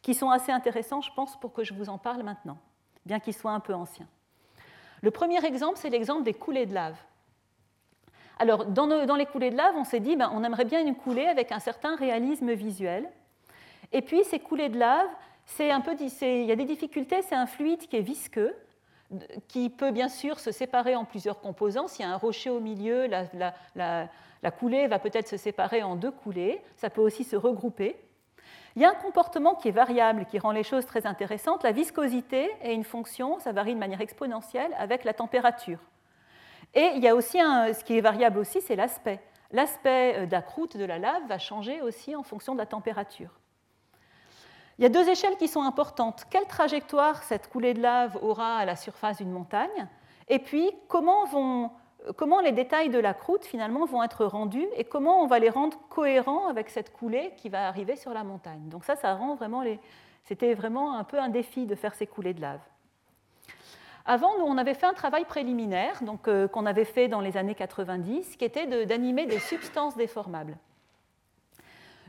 qui 0.00 0.14
sont 0.14 0.30
assez 0.30 0.50
intéressants, 0.50 1.00
je 1.00 1.12
pense, 1.14 1.38
pour 1.38 1.52
que 1.52 1.64
je 1.64 1.74
vous 1.74 1.88
en 1.88 1.98
parle 1.98 2.22
maintenant, 2.22 2.58
bien 3.04 3.20
qu'ils 3.20 3.34
soient 3.34 3.52
un 3.52 3.60
peu 3.60 3.74
anciens. 3.74 4.08
Le 5.02 5.10
premier 5.10 5.44
exemple, 5.44 5.78
c'est 5.78 5.90
l'exemple 5.90 6.22
des 6.22 6.34
coulées 6.34 6.66
de 6.66 6.74
lave. 6.74 6.96
Alors, 8.38 8.64
dans, 8.66 8.86
les 9.16 9.26
coulées 9.26 9.50
de 9.50 9.56
lave, 9.56 9.74
on 9.76 9.84
s'est 9.84 10.00
dit, 10.00 10.16
ben, 10.16 10.30
on 10.34 10.42
aimerait 10.42 10.64
bien 10.64 10.80
une 10.80 10.96
coulée 10.96 11.26
avec 11.26 11.52
un 11.52 11.58
certain 11.58 11.94
réalisme 11.96 12.52
visuel. 12.52 13.08
Et 13.92 14.00
puis, 14.00 14.24
ces 14.24 14.40
coulées 14.40 14.68
de 14.68 14.78
lave, 14.78 15.08
il 15.58 16.44
y 16.44 16.52
a 16.52 16.56
des 16.56 16.64
difficultés, 16.64 17.22
c'est 17.22 17.34
un 17.34 17.46
fluide 17.46 17.86
qui 17.88 17.96
est 17.96 18.00
visqueux, 18.00 18.56
qui 19.48 19.70
peut 19.70 19.90
bien 19.90 20.08
sûr 20.08 20.40
se 20.40 20.50
séparer 20.50 20.96
en 20.96 21.04
plusieurs 21.04 21.40
composants. 21.40 21.88
S'il 21.88 22.04
y 22.04 22.08
a 22.08 22.12
un 22.12 22.16
rocher 22.16 22.50
au 22.50 22.60
milieu, 22.60 23.06
la, 23.06 24.50
coulée 24.58 24.86
va 24.86 24.98
peut-être 24.98 25.28
se 25.28 25.36
séparer 25.36 25.82
en 25.82 25.96
deux 25.96 26.10
coulées. 26.10 26.60
Ça 26.76 26.90
peut 26.90 27.00
aussi 27.00 27.24
se 27.24 27.36
regrouper. 27.36 27.96
Il 28.74 28.82
y 28.82 28.84
a 28.84 28.90
un 28.90 28.94
comportement 28.94 29.54
qui 29.54 29.68
est 29.68 29.72
variable, 29.72 30.24
qui 30.24 30.38
rend 30.38 30.50
les 30.50 30.62
choses 30.62 30.86
très 30.86 31.06
intéressantes. 31.06 31.62
La 31.62 31.72
viscosité 31.72 32.50
est 32.62 32.74
une 32.74 32.84
fonction, 32.84 33.38
ça 33.38 33.52
varie 33.52 33.74
de 33.74 33.78
manière 33.78 34.00
exponentielle 34.00 34.74
avec 34.78 35.04
la 35.04 35.12
température. 35.12 35.78
Et 36.74 36.92
il 36.94 37.02
y 37.02 37.08
a 37.08 37.14
aussi 37.14 37.38
un, 37.38 37.74
ce 37.74 37.84
qui 37.84 37.98
est 37.98 38.00
variable 38.00 38.38
aussi, 38.38 38.62
c'est 38.62 38.76
l'aspect. 38.76 39.20
L'aspect 39.50 40.14
euh, 40.16 40.26
de 40.26 40.32
la 40.32 40.40
croûte 40.40 40.76
de 40.76 40.84
la 40.84 40.98
lave 40.98 41.26
va 41.28 41.38
changer 41.38 41.82
aussi 41.82 42.16
en 42.16 42.22
fonction 42.22 42.54
de 42.54 42.58
la 42.58 42.66
température. 42.66 43.41
Il 44.82 44.86
y 44.86 44.86
a 44.86 44.88
deux 44.88 45.08
échelles 45.08 45.36
qui 45.36 45.46
sont 45.46 45.62
importantes. 45.62 46.24
Quelle 46.28 46.46
trajectoire 46.46 47.22
cette 47.22 47.48
coulée 47.48 47.72
de 47.72 47.80
lave 47.80 48.18
aura 48.20 48.56
à 48.56 48.64
la 48.64 48.74
surface 48.74 49.18
d'une 49.18 49.30
montagne 49.30 49.86
Et 50.26 50.40
puis, 50.40 50.72
comment, 50.88 51.24
vont, 51.26 51.70
comment 52.16 52.40
les 52.40 52.50
détails 52.50 52.90
de 52.90 52.98
la 52.98 53.14
croûte, 53.14 53.44
finalement, 53.44 53.84
vont 53.84 54.02
être 54.02 54.24
rendus 54.24 54.66
et 54.76 54.82
comment 54.82 55.22
on 55.22 55.28
va 55.28 55.38
les 55.38 55.50
rendre 55.50 55.78
cohérents 55.88 56.48
avec 56.48 56.68
cette 56.68 56.92
coulée 56.92 57.32
qui 57.36 57.48
va 57.48 57.68
arriver 57.68 57.94
sur 57.94 58.12
la 58.12 58.24
montagne. 58.24 58.68
Donc 58.70 58.82
ça. 58.82 58.94
C'était 60.24 60.54
vraiment 60.54 60.98
un 60.98 61.04
peu 61.04 61.20
un 61.20 61.28
défi 61.28 61.64
de 61.64 61.76
faire 61.76 61.94
ces 61.94 62.08
coulées 62.08 62.34
de 62.34 62.40
lave. 62.40 62.58
Avant, 64.04 64.36
nous, 64.36 64.46
on 64.46 64.58
avait 64.58 64.74
fait 64.74 64.86
un 64.86 64.94
travail 64.94 65.26
préliminaire 65.26 66.00
euh, 66.26 66.48
qu'on 66.48 66.66
avait 66.66 66.86
fait 66.86 67.06
dans 67.06 67.20
les 67.20 67.36
années 67.36 67.54
90, 67.54 68.36
qui 68.36 68.44
était 68.44 68.66
d'animer 68.84 69.26
des 69.26 69.38
substances 69.38 69.96
déformables. 69.96 70.56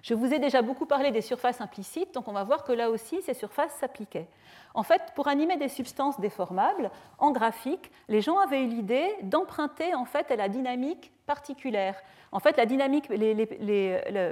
Je 0.03 0.13
vous 0.13 0.33
ai 0.33 0.39
déjà 0.39 0.61
beaucoup 0.61 0.85
parlé 0.85 1.11
des 1.11 1.21
surfaces 1.21 1.61
implicites, 1.61 2.13
donc 2.13 2.27
on 2.27 2.33
va 2.33 2.43
voir 2.43 2.65
que 2.65 2.73
là 2.73 2.89
aussi, 2.89 3.21
ces 3.21 3.33
surfaces 3.33 3.73
s'appliquaient. 3.79 4.27
En 4.73 4.83
fait, 4.83 5.01
pour 5.15 5.29
animer 5.29 5.55
des 5.55 5.69
substances 5.69 6.19
déformables, 6.19 6.91
en 7.19 7.31
graphique, 7.31 7.89
les 8.09 8.19
gens 8.19 8.37
avaient 8.37 8.63
eu 8.63 8.67
l'idée 8.67 9.07
d'emprunter 9.21 9.95
en 9.95 10.03
fait 10.03 10.29
à 10.29 10.35
la 10.35 10.49
dynamique 10.49 11.13
particulière. 11.25 11.95
En 12.33 12.39
fait, 12.39 12.57
la 12.57 12.65
dynamique 12.65 13.09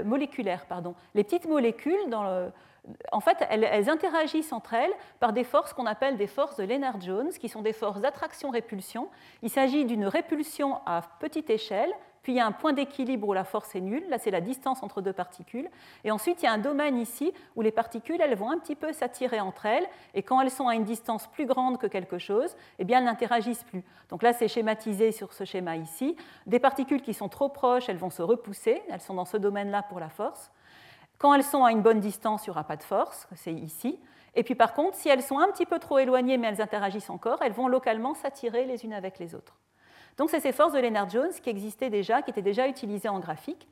moléculaire, 0.05 0.65
pardon. 0.65 0.93
Les 1.15 1.23
petites 1.23 1.47
molécules, 1.47 2.13
en 3.13 3.19
fait, 3.21 3.37
elles, 3.49 3.63
elles, 3.63 3.89
interagissent 3.89 4.51
entre 4.51 4.73
elles 4.73 4.91
par 5.21 5.31
des 5.31 5.45
forces 5.45 5.71
qu'on 5.71 5.85
appelle 5.85 6.17
des 6.17 6.27
forces 6.27 6.57
de 6.57 6.65
Lennard-Jones, 6.65 7.29
qui 7.39 7.47
sont 7.47 7.61
des 7.61 7.73
forces 7.73 8.01
d'attraction-répulsion. 8.01 9.07
Il 9.41 9.49
s'agit 9.49 9.85
d'une 9.85 10.05
répulsion 10.05 10.79
à 10.85 11.01
petite 11.19 11.49
échelle 11.49 11.93
puis 12.21 12.33
il 12.33 12.35
y 12.35 12.39
a 12.39 12.45
un 12.45 12.51
point 12.51 12.73
d'équilibre 12.73 13.27
où 13.27 13.33
la 13.33 13.43
force 13.43 13.75
est 13.75 13.81
nulle, 13.81 14.07
là 14.09 14.17
c'est 14.17 14.31
la 14.31 14.41
distance 14.41 14.83
entre 14.83 15.01
deux 15.01 15.13
particules, 15.13 15.69
et 16.03 16.11
ensuite 16.11 16.41
il 16.41 16.45
y 16.45 16.47
a 16.47 16.51
un 16.51 16.57
domaine 16.57 16.97
ici 16.97 17.33
où 17.55 17.61
les 17.61 17.71
particules 17.71 18.21
elles 18.21 18.35
vont 18.35 18.51
un 18.51 18.59
petit 18.59 18.75
peu 18.75 18.93
s'attirer 18.93 19.39
entre 19.39 19.65
elles, 19.65 19.85
et 20.13 20.21
quand 20.21 20.39
elles 20.41 20.51
sont 20.51 20.67
à 20.67 20.75
une 20.75 20.83
distance 20.83 21.27
plus 21.27 21.45
grande 21.45 21.77
que 21.77 21.87
quelque 21.87 22.17
chose, 22.17 22.55
eh 22.79 22.83
bien 22.83 22.99
elles 22.99 23.05
n'interagissent 23.05 23.63
plus. 23.63 23.83
Donc 24.09 24.23
là 24.23 24.33
c'est 24.33 24.47
schématisé 24.47 25.11
sur 25.11 25.33
ce 25.33 25.45
schéma 25.45 25.77
ici. 25.77 26.15
Des 26.45 26.59
particules 26.59 27.01
qui 27.01 27.13
sont 27.13 27.29
trop 27.29 27.49
proches, 27.49 27.89
elles 27.89 27.97
vont 27.97 28.09
se 28.09 28.21
repousser, 28.21 28.81
elles 28.89 29.01
sont 29.01 29.15
dans 29.15 29.25
ce 29.25 29.37
domaine-là 29.37 29.83
pour 29.83 29.99
la 29.99 30.09
force. 30.09 30.51
Quand 31.17 31.33
elles 31.33 31.43
sont 31.43 31.63
à 31.63 31.71
une 31.71 31.81
bonne 31.81 31.99
distance, 31.99 32.45
il 32.45 32.49
n'y 32.49 32.51
aura 32.51 32.63
pas 32.63 32.77
de 32.77 32.83
force, 32.83 33.27
c'est 33.35 33.53
ici. 33.53 33.99
Et 34.33 34.43
puis 34.43 34.55
par 34.55 34.73
contre, 34.73 34.95
si 34.95 35.09
elles 35.09 35.21
sont 35.21 35.39
un 35.39 35.47
petit 35.49 35.65
peu 35.65 35.79
trop 35.79 35.99
éloignées 35.99 36.37
mais 36.37 36.47
elles 36.47 36.61
interagissent 36.61 37.09
encore, 37.09 37.41
elles 37.41 37.51
vont 37.51 37.67
localement 37.67 38.13
s'attirer 38.13 38.65
les 38.65 38.85
unes 38.85 38.93
avec 38.93 39.19
les 39.19 39.35
autres. 39.35 39.57
Donc 40.17 40.29
c'est 40.29 40.39
ces 40.39 40.51
forces 40.51 40.73
de 40.73 40.79
Lennard-Jones 40.79 41.31
qui 41.41 41.49
existaient 41.49 41.89
déjà, 41.89 42.21
qui 42.21 42.31
étaient 42.31 42.41
déjà 42.41 42.67
utilisées 42.67 43.09
en 43.09 43.19
graphique. 43.19 43.67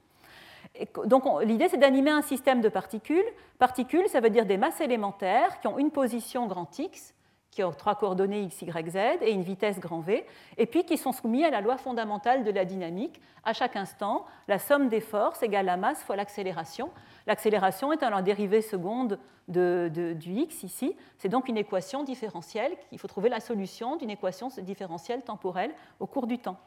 donc 1.05 1.23
l'idée, 1.43 1.67
c'est 1.69 1.77
d'animer 1.77 2.11
un 2.11 2.21
système 2.21 2.61
de 2.61 2.69
particules. 2.69 3.25
Particules, 3.57 4.07
ça 4.07 4.19
veut 4.19 4.29
dire 4.29 4.45
des 4.45 4.57
masses 4.57 4.81
élémentaires 4.81 5.59
qui 5.61 5.67
ont 5.67 5.77
une 5.77 5.91
position 5.91 6.47
grand 6.47 6.77
X, 6.77 7.13
qui 7.51 7.63
ont 7.63 7.71
trois 7.71 7.95
coordonnées 7.95 8.43
x, 8.43 8.61
y, 8.61 8.89
z 8.89 8.97
et 9.21 9.31
une 9.31 9.41
vitesse 9.41 9.79
grand 9.79 10.01
V, 10.01 10.25
et 10.57 10.65
puis 10.65 10.83
qui 10.83 10.97
sont 10.97 11.11
soumis 11.11 11.43
à 11.43 11.49
la 11.49 11.61
loi 11.61 11.77
fondamentale 11.77 12.43
de 12.43 12.51
la 12.51 12.63
dynamique. 12.65 13.21
À 13.43 13.53
chaque 13.53 13.75
instant, 13.75 14.25
la 14.47 14.59
somme 14.59 14.89
des 14.89 15.01
forces 15.01 15.41
égale 15.41 15.65
la 15.65 15.77
masse 15.77 16.03
fois 16.03 16.15
l'accélération. 16.15 16.91
L'accélération 17.25 17.91
est 17.91 18.01
la 18.01 18.21
dérivée 18.21 18.61
seconde 18.61 19.19
du 19.47 20.31
x 20.31 20.63
ici. 20.63 20.95
C'est 21.17 21.29
donc 21.29 21.47
une 21.47 21.57
équation 21.57 22.03
différentielle. 22.03 22.75
Il 22.91 22.99
faut 22.99 23.07
trouver 23.07 23.29
la 23.29 23.39
solution 23.39 23.95
d'une 23.95 24.11
équation 24.11 24.49
différentielle 24.61 25.23
temporelle 25.23 25.71
au 25.99 26.05
cours 26.05 26.27
du 26.27 26.37
temps. 26.37 26.57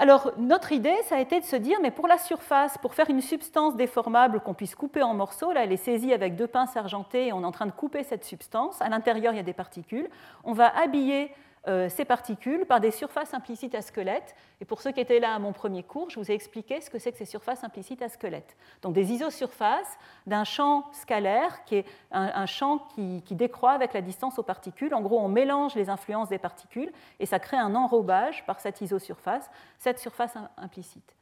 Alors, 0.00 0.32
notre 0.38 0.72
idée, 0.72 0.96
ça 1.04 1.16
a 1.16 1.20
été 1.20 1.40
de 1.40 1.44
se 1.44 1.56
dire, 1.56 1.76
mais 1.82 1.90
pour 1.90 2.08
la 2.08 2.16
surface, 2.16 2.78
pour 2.78 2.94
faire 2.94 3.10
une 3.10 3.20
substance 3.20 3.76
déformable 3.76 4.40
qu'on 4.40 4.54
puisse 4.54 4.74
couper 4.74 5.02
en 5.02 5.12
morceaux, 5.12 5.52
là, 5.52 5.64
elle 5.64 5.72
est 5.72 5.76
saisie 5.76 6.14
avec 6.14 6.36
deux 6.36 6.46
pinces 6.46 6.74
argentées 6.74 7.26
et 7.26 7.34
on 7.34 7.42
est 7.42 7.44
en 7.44 7.52
train 7.52 7.66
de 7.66 7.70
couper 7.70 8.02
cette 8.02 8.24
substance. 8.24 8.80
À 8.80 8.88
l'intérieur, 8.88 9.34
il 9.34 9.36
y 9.36 9.40
a 9.40 9.42
des 9.42 9.52
particules. 9.52 10.08
On 10.42 10.54
va 10.54 10.74
habiller 10.82 11.30
ces 11.66 12.04
particules 12.04 12.64
par 12.64 12.80
des 12.80 12.90
surfaces 12.90 13.34
implicites 13.34 13.74
à 13.74 13.82
squelette. 13.82 14.34
Et 14.60 14.64
pour 14.64 14.80
ceux 14.80 14.92
qui 14.92 15.00
étaient 15.00 15.20
là 15.20 15.34
à 15.34 15.38
mon 15.38 15.52
premier 15.52 15.82
cours, 15.82 16.08
je 16.10 16.18
vous 16.18 16.30
ai 16.30 16.34
expliqué 16.34 16.80
ce 16.80 16.88
que 16.88 16.98
c'est 16.98 17.12
que 17.12 17.18
ces 17.18 17.26
surfaces 17.26 17.64
implicites 17.64 18.02
à 18.02 18.08
squelette. 18.08 18.56
Donc 18.82 18.94
des 18.94 19.12
isosurfaces 19.12 19.98
d'un 20.26 20.44
champ 20.44 20.90
scalaire 20.92 21.64
qui 21.64 21.76
est 21.76 21.84
un, 22.12 22.46
champ 22.46 22.78
qui, 22.94 23.22
qui, 23.24 23.34
décroît 23.34 23.72
avec 23.72 23.92
la 23.92 24.00
distance 24.00 24.38
aux 24.38 24.42
particules. 24.42 24.94
En 24.94 25.02
gros, 25.02 25.20
on 25.20 25.28
mélange 25.28 25.74
les 25.74 25.90
influences 25.90 26.28
des 26.28 26.38
particules 26.38 26.90
et 27.18 27.26
ça 27.26 27.38
crée 27.38 27.58
un 27.58 27.74
enrobage 27.74 28.44
par 28.46 28.60
cette 28.60 28.80
isosurface, 28.80 29.50
cette 29.78 29.98
surface 29.98 30.34
implicite. 30.56 31.14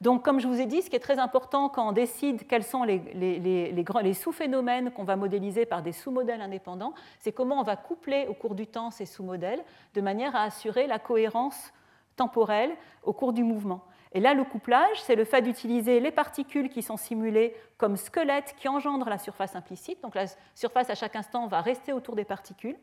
Donc, 0.00 0.24
comme 0.24 0.40
je 0.40 0.48
vous 0.48 0.60
ai 0.60 0.66
dit, 0.66 0.80
ce 0.80 0.88
qui 0.88 0.96
est 0.96 1.00
très 1.00 1.18
important 1.18 1.68
quand 1.68 1.88
on 1.88 1.92
décide 1.92 2.46
quels 2.46 2.64
sont 2.64 2.84
les, 2.84 4.14
sous-phénomènes 4.14 4.90
qu'on 4.92 5.04
va 5.04 5.16
modéliser 5.16 5.66
par 5.66 5.82
des 5.82 5.92
sous-modèles 5.92 6.40
indépendants, 6.40 6.94
c'est 7.18 7.32
comment 7.32 7.60
on 7.60 7.64
va 7.64 7.76
coupler 7.76 8.26
au 8.28 8.34
cours 8.34 8.54
du 8.54 8.66
temps 8.66 8.90
ces 8.90 9.04
sous-modèles 9.04 9.62
de 9.94 10.00
manière 10.00 10.34
à 10.34 10.44
assurer 10.44 10.86
la 10.86 10.98
cohérence 10.98 11.72
temporelle 12.16 12.70
au 13.02 13.12
cours 13.12 13.34
du 13.34 13.44
mouvement. 13.44 13.82
Et 14.12 14.20
là, 14.20 14.34
le 14.34 14.44
couplage, 14.44 15.02
c'est 15.02 15.14
le 15.14 15.24
fait 15.24 15.42
d'utiliser 15.42 16.00
les 16.00 16.10
particules 16.10 16.68
qui 16.68 16.82
sont 16.82 16.96
simulées 16.96 17.54
comme 17.76 17.96
squelettes 17.96 18.54
qui 18.58 18.68
engendrent 18.68 19.08
la 19.08 19.18
surface 19.18 19.54
implicite. 19.54 20.02
Donc 20.02 20.14
la 20.14 20.24
surface, 20.54 20.90
à 20.90 20.94
chaque 20.94 21.14
instant, 21.14 21.46
va 21.46 21.60
rester 21.60 21.92
autour 21.92 22.16
des 22.16 22.24
particules. 22.24 22.76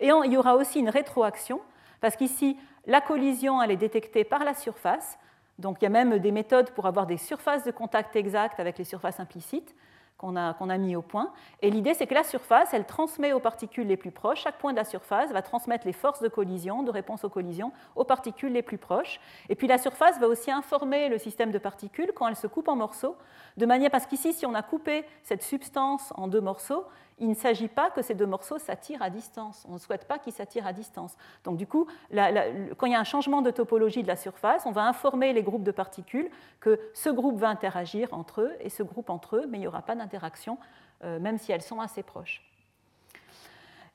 Et 0.00 0.08
il 0.08 0.32
y 0.32 0.36
aura 0.36 0.56
aussi 0.56 0.80
une 0.80 0.88
rétroaction, 0.88 1.60
parce 2.00 2.16
qu'ici, 2.16 2.56
la 2.86 3.00
collision, 3.00 3.62
elle 3.62 3.70
est 3.70 3.76
détectée 3.76 4.24
par 4.24 4.44
la 4.44 4.54
surface, 4.54 5.18
donc 5.58 5.78
il 5.80 5.84
y 5.84 5.86
a 5.86 5.90
même 5.90 6.18
des 6.18 6.32
méthodes 6.32 6.70
pour 6.70 6.86
avoir 6.86 7.06
des 7.06 7.16
surfaces 7.16 7.64
de 7.64 7.70
contact 7.70 8.16
exactes 8.16 8.60
avec 8.60 8.78
les 8.78 8.84
surfaces 8.84 9.20
implicites 9.20 9.74
qu'on 10.18 10.36
a, 10.36 10.56
a, 10.58 10.78
mis 10.78 10.96
au 10.96 11.02
point. 11.02 11.30
Et 11.60 11.70
l'idée, 11.70 11.92
c'est 11.92 12.06
que 12.06 12.14
la 12.14 12.24
surface, 12.24 12.72
elle 12.72 12.86
transmet 12.86 13.32
aux 13.32 13.40
particules 13.40 13.86
les 13.86 13.96
plus 13.96 14.10
proches. 14.10 14.42
Chaque 14.42 14.58
point 14.58 14.72
de 14.72 14.76
la 14.76 14.84
surface 14.84 15.30
va 15.30 15.42
transmettre 15.42 15.86
les 15.86 15.92
forces 15.92 16.22
de 16.22 16.28
collision, 16.28 16.82
de 16.82 16.90
réponse 16.90 17.24
aux 17.24 17.28
collisions, 17.28 17.72
aux 17.96 18.04
particules 18.04 18.52
les 18.52 18.62
plus 18.62 18.78
proches. 18.78 19.20
Et 19.48 19.54
puis 19.54 19.66
la 19.66 19.78
surface 19.78 20.18
va 20.18 20.26
aussi 20.26 20.50
informer 20.50 21.08
le 21.08 21.18
système 21.18 21.50
de 21.50 21.58
particules 21.58 22.12
quand 22.14 22.28
elle 22.28 22.36
se 22.36 22.46
coupe 22.46 22.68
en 22.68 22.76
morceaux, 22.76 23.16
de 23.56 23.66
manière 23.66 23.90
parce 23.90 24.06
qu'ici, 24.06 24.32
si 24.32 24.46
on 24.46 24.54
a 24.54 24.62
coupé 24.62 25.04
cette 25.22 25.42
substance 25.42 26.12
en 26.16 26.28
deux 26.28 26.40
morceaux, 26.40 26.84
il 27.18 27.28
ne 27.28 27.34
s'agit 27.34 27.68
pas 27.68 27.90
que 27.90 28.02
ces 28.02 28.14
deux 28.14 28.26
morceaux 28.26 28.58
s'attirent 28.58 29.02
à 29.02 29.08
distance. 29.08 29.64
On 29.68 29.74
ne 29.74 29.78
souhaite 29.78 30.06
pas 30.06 30.18
qu'ils 30.18 30.34
s'attirent 30.34 30.66
à 30.66 30.72
distance. 30.72 31.16
Donc 31.44 31.56
du 31.56 31.66
coup, 31.66 31.86
quand 32.12 32.86
il 32.86 32.92
y 32.92 32.94
a 32.94 33.00
un 33.00 33.04
changement 33.04 33.40
de 33.40 33.50
topologie 33.50 34.02
de 34.02 34.08
la 34.08 34.16
surface, 34.16 34.66
on 34.66 34.72
va 34.72 34.84
informer 34.86 35.32
les 35.32 35.42
groupes 35.42 35.62
de 35.62 35.70
particules 35.70 36.30
que 36.60 36.78
ce 36.92 37.08
groupe 37.08 37.38
va 37.38 37.48
interagir 37.48 38.12
entre 38.12 38.42
eux 38.42 38.52
et 38.60 38.68
ce 38.68 38.82
groupe 38.82 39.08
entre 39.08 39.36
eux, 39.36 39.46
mais 39.48 39.56
il 39.58 39.62
n'y 39.62 39.66
aura 39.66 39.82
pas 39.82 39.94
d'interaction, 39.94 40.58
euh, 41.04 41.18
même 41.18 41.38
si 41.38 41.52
elles 41.52 41.62
sont 41.62 41.80
assez 41.80 42.02
proches. 42.02 42.42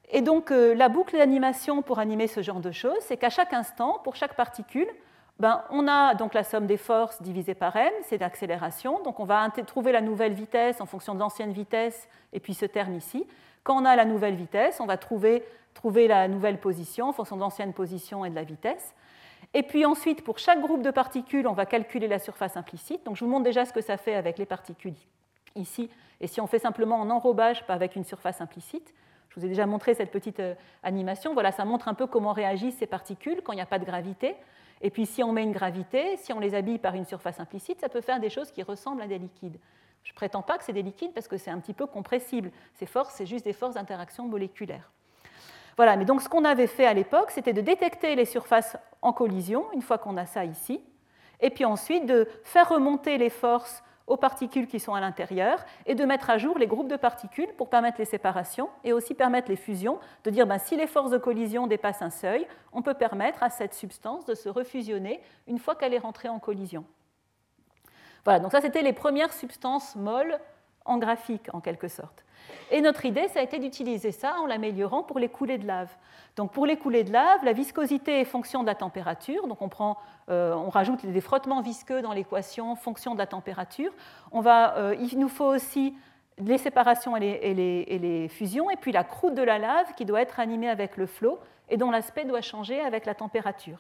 Et 0.10 0.22
donc 0.22 0.52
euh, 0.52 0.74
la 0.74 0.90
boucle 0.90 1.16
d'animation 1.16 1.84
pour 1.84 2.00
animer 2.00 2.28
ce 2.28 2.42
genre 2.42 2.60
de 2.60 2.72
choses, 2.72 3.00
c'est 3.02 3.18
qu'à 3.18 3.30
chaque 3.30 3.54
instant, 3.54 4.00
pour 4.04 4.16
chaque 4.16 4.36
particule, 4.36 4.88
ben, 5.39 5.63
on 5.72 5.88
a 5.88 6.13
donc 6.13 6.34
la 6.34 6.44
somme 6.44 6.67
des 6.67 6.78
forces 6.78 7.22
divisée 7.22 7.56
par 7.56 7.76
m, 7.76 7.91
c'est 8.04 8.20
l'accélération. 8.20 9.02
Donc 9.04 9.20
on 9.20 9.26
va 9.26 9.50
trouver 9.65 9.91
la 9.91 10.02
nouvelle 10.02 10.34
vitesse 10.34 10.82
en 10.82 10.86
fonction 10.86 11.15
de 11.15 11.20
l'ancienne 11.20 11.52
vitesse 11.52 12.08
et 12.34 12.39
puis 12.39 12.54
ce 12.54 12.65
terme 12.65 12.94
ici. 12.94 13.26
Quand 13.63 13.82
on 13.82 13.86
a 13.86 13.96
la 13.96 14.06
nouvelle 14.06 14.36
vitesse, 14.36 14.80
on 14.80 14.86
va 14.86 14.98
trouver, 14.98 15.44
trouver 15.74 16.08
la 16.08 16.28
nouvelle 16.28 16.60
position 16.60 17.10
en 17.10 17.13
fonction 17.13 17.36
de 17.36 17.41
l'ancienne 17.41 17.74
position 17.74 18.26
et 18.26 18.30
de 18.30 18.36
la 18.36 18.44
vitesse. 18.44 18.94
Et 19.54 19.63
puis 19.63 19.86
ensuite, 19.86 20.24
pour 20.24 20.38
chaque 20.38 20.62
groupe 20.62 20.82
de 20.82 20.91
particules, 20.91 21.48
on 21.48 21.54
va 21.54 21.65
calculer 21.65 22.08
la 22.08 22.20
surface 22.20 22.56
implicite. 22.56 23.06
Donc 23.06 23.15
je 23.15 23.26
vous 23.26 23.32
montre 23.32 23.44
déjà 23.44 23.65
ce 23.65 23.74
que 23.74 23.82
ça 23.82 23.98
fait 23.98 24.15
avec 24.15 24.38
les 24.38 24.46
particules 24.46 24.96
ici. 25.56 25.89
Et 26.22 26.28
si 26.28 26.39
on 26.39 26.48
fait 26.48 26.60
simplement 26.60 26.98
en 26.98 27.10
enrobage, 27.10 27.65
pas 27.65 27.74
avec 27.74 27.96
une 27.96 28.06
surface 28.06 28.41
implicite, 28.41 28.94
je 29.30 29.39
vous 29.39 29.46
ai 29.46 29.50
déjà 29.50 29.65
montré 29.65 29.94
cette 29.94 30.12
petite 30.12 30.39
euh, 30.39 30.56
animation. 30.84 31.34
Voilà, 31.34 31.52
ça 31.52 31.65
montre 31.65 31.88
un 31.88 31.94
peu 31.94 32.06
comment 32.06 32.34
réagissent 32.34 32.78
ces 32.78 32.86
particules 32.86 33.41
quand 33.44 33.54
il 33.54 33.58
n'y 33.58 33.62
a 33.62 33.65
pas 33.65 33.80
de 33.80 33.86
gravité. 33.86 34.36
Et 34.82 34.89
puis 34.89 35.06
si 35.06 35.24
on 35.24 35.32
met 35.32 35.44
une 35.44 35.52
gravité, 35.52 36.17
si 36.17 36.34
on 36.34 36.39
les 36.39 36.56
habille 36.56 36.80
par 36.80 36.96
une 36.96 37.06
surface 37.06 37.39
implicite, 37.39 37.80
ça 37.80 37.89
peut 37.89 38.02
faire 38.02 38.20
des 38.20 38.30
choses 38.30 38.52
qui 38.52 38.63
ressemblent 38.63 39.02
à 39.02 39.08
des 39.08 39.20
liquides. 39.20 39.60
Je 40.04 40.12
ne 40.12 40.15
prétends 40.15 40.41
pas 40.41 40.58
que 40.58 40.63
c'est 40.63 40.74
des 40.74 40.82
liquides 40.82 41.13
parce 41.13 41.28
que 41.28 41.38
c'est 41.38 41.52
un 41.52 41.60
petit 41.60 41.74
peu 41.74 41.86
compressible. 41.86 42.52
Ces 42.74 42.88
forces, 42.88 43.13
c'est 43.15 43.28
juste 43.28 43.46
des 43.46 43.54
forces 43.54 43.76
d'interaction 43.76 44.28
moléculaire. 44.28 44.91
Voilà, 45.78 45.96
mais 45.96 46.06
donc 46.06 46.22
ce 46.22 46.30
qu'on 46.30 46.44
avait 46.44 46.67
fait 46.67 46.86
à 46.86 46.94
l'époque, 46.94 47.32
c'était 47.32 47.54
de 47.54 47.62
détecter 47.62 48.15
les 48.15 48.26
surfaces 48.26 48.78
en 49.02 49.13
collision, 49.13 49.65
une 49.74 49.82
fois 49.82 49.98
qu'on 49.98 50.17
a 50.17 50.26
ça 50.26 50.44
ici, 50.44 50.82
et 51.39 51.50
puis 51.50 51.65
ensuite 51.65 52.06
de 52.06 52.28
faire 52.44 52.70
remonter 52.70 53.17
les 53.17 53.30
forces 53.30 53.84
aux 54.08 54.18
particules 54.18 54.68
qui 54.68 54.80
sont 54.80 54.94
à 54.94 55.00
l'intérieur 55.00 55.64
et 55.86 55.96
de 55.96 56.04
mettre 56.06 56.30
à 56.30 56.38
jour 56.38 56.58
les 56.58 56.68
groupes 56.68 56.90
de 56.90 56.96
particules 56.96 57.52
pour 57.58 57.70
permettre 57.70 58.00
les 58.00 58.06
séparations 58.06 58.70
et 58.84 58.94
aussi 58.94 59.14
permettre 59.14 59.50
les 59.50 59.56
fusions, 59.56 60.00
de 60.24 60.30
dire 60.30 60.48
ben, 60.48 60.58
si 60.58 60.76
les 60.76 60.88
forces 60.88 61.12
de 61.12 61.18
collision 61.18 61.68
dépassent 61.68 62.02
un 62.02 62.10
seuil, 62.10 62.48
on 62.74 62.82
peut 62.82 62.94
permettre 62.94 63.44
à 63.44 63.50
cette 63.50 63.74
substance 63.74 64.26
de 64.26 64.36
se 64.36 64.50
refusionner 64.50 65.22
une 65.48 65.60
fois 65.60 65.76
qu'elle 65.76 65.94
est 65.94 66.00
rentrée 66.00 66.30
en 66.30 66.40
collision. 66.40 66.86
Voilà, 68.24 68.40
donc 68.40 68.52
ça 68.52 68.62
c'était 68.62 68.84
les 68.84 68.94
premières 68.94 69.34
substances 69.34 69.96
molles 69.96 70.40
en 70.86 70.98
graphique 70.98 71.50
en 71.54 71.62
quelque 71.62 71.88
sorte. 71.88 72.26
Et 72.72 72.82
notre 72.82 73.06
idée, 73.06 73.28
ça 73.28 73.40
a 73.40 73.44
été 73.44 73.60
d'utiliser 73.60 74.12
ça 74.12 74.36
en 74.40 74.46
l'améliorant 74.46 75.04
pour 75.04 75.20
les 75.20 75.28
coulées 75.28 75.58
de 75.58 75.68
lave. 75.68 75.90
Donc 76.36 76.52
pour 76.52 76.66
les 76.66 76.78
coulées 76.78 77.04
de 77.04 77.12
lave, 77.12 77.44
la 77.44 77.54
viscosité 77.54 78.22
est 78.22 78.26
fonction 78.26 78.62
de 78.62 78.68
la 78.68 78.76
température. 78.76 79.48
Donc 79.48 79.62
on, 79.62 79.96
euh, 80.30 80.56
rajoute 80.70 81.06
des 81.06 81.22
frottements 81.22 81.62
visqueux 81.62 82.02
dans 82.02 82.14
l'équation 82.14 82.76
fonction 82.76 83.14
de 83.14 83.20
la 83.20 83.28
température. 83.28 83.92
Euh, 84.34 84.96
il 85.00 85.20
nous 85.20 85.28
faut 85.28 85.46
aussi 85.54 85.96
les 86.38 86.58
séparations 86.58 87.18
et 87.18 87.54
les, 87.54 88.28
fusions, 88.30 88.70
et 88.72 88.78
puis 88.78 88.92
la 88.92 89.04
croûte 89.04 89.36
de 89.36 89.44
la 89.44 89.60
lave 89.60 89.94
qui 89.96 90.06
doit 90.06 90.22
être 90.22 90.40
animée 90.40 90.70
avec 90.70 90.98
le 90.98 91.06
flot 91.06 91.40
et 91.70 91.78
dont 91.78 91.92
l'aspect 91.92 92.26
doit 92.26 92.42
changer 92.42 92.80
avec 92.80 93.06
la 93.06 93.14
température. 93.14 93.80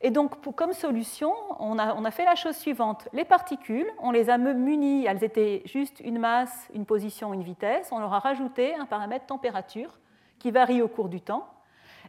Et 0.00 0.10
donc, 0.10 0.54
comme 0.54 0.72
solution, 0.72 1.32
on 1.58 1.76
a, 1.78 2.10
fait 2.12 2.24
la 2.24 2.36
chose 2.36 2.56
suivante. 2.56 3.08
Les 3.12 3.24
particules, 3.24 3.86
on 3.98 4.12
les 4.12 4.30
a 4.30 4.38
munies, 4.38 5.06
elles 5.06 5.24
étaient 5.24 5.62
juste 5.64 6.00
une 6.00 6.20
masse, 6.20 6.68
une 6.72 6.86
position, 6.86 7.34
une 7.34 7.42
vitesse. 7.42 7.88
On 7.90 7.98
leur 7.98 8.12
a 8.12 8.20
rajouté 8.20 8.76
un 8.76 8.86
paramètre 8.86 9.26
température 9.26 9.98
qui 10.38 10.52
varie 10.52 10.82
au 10.82 10.88
cours 10.88 11.08
du 11.08 11.20
temps. 11.20 11.48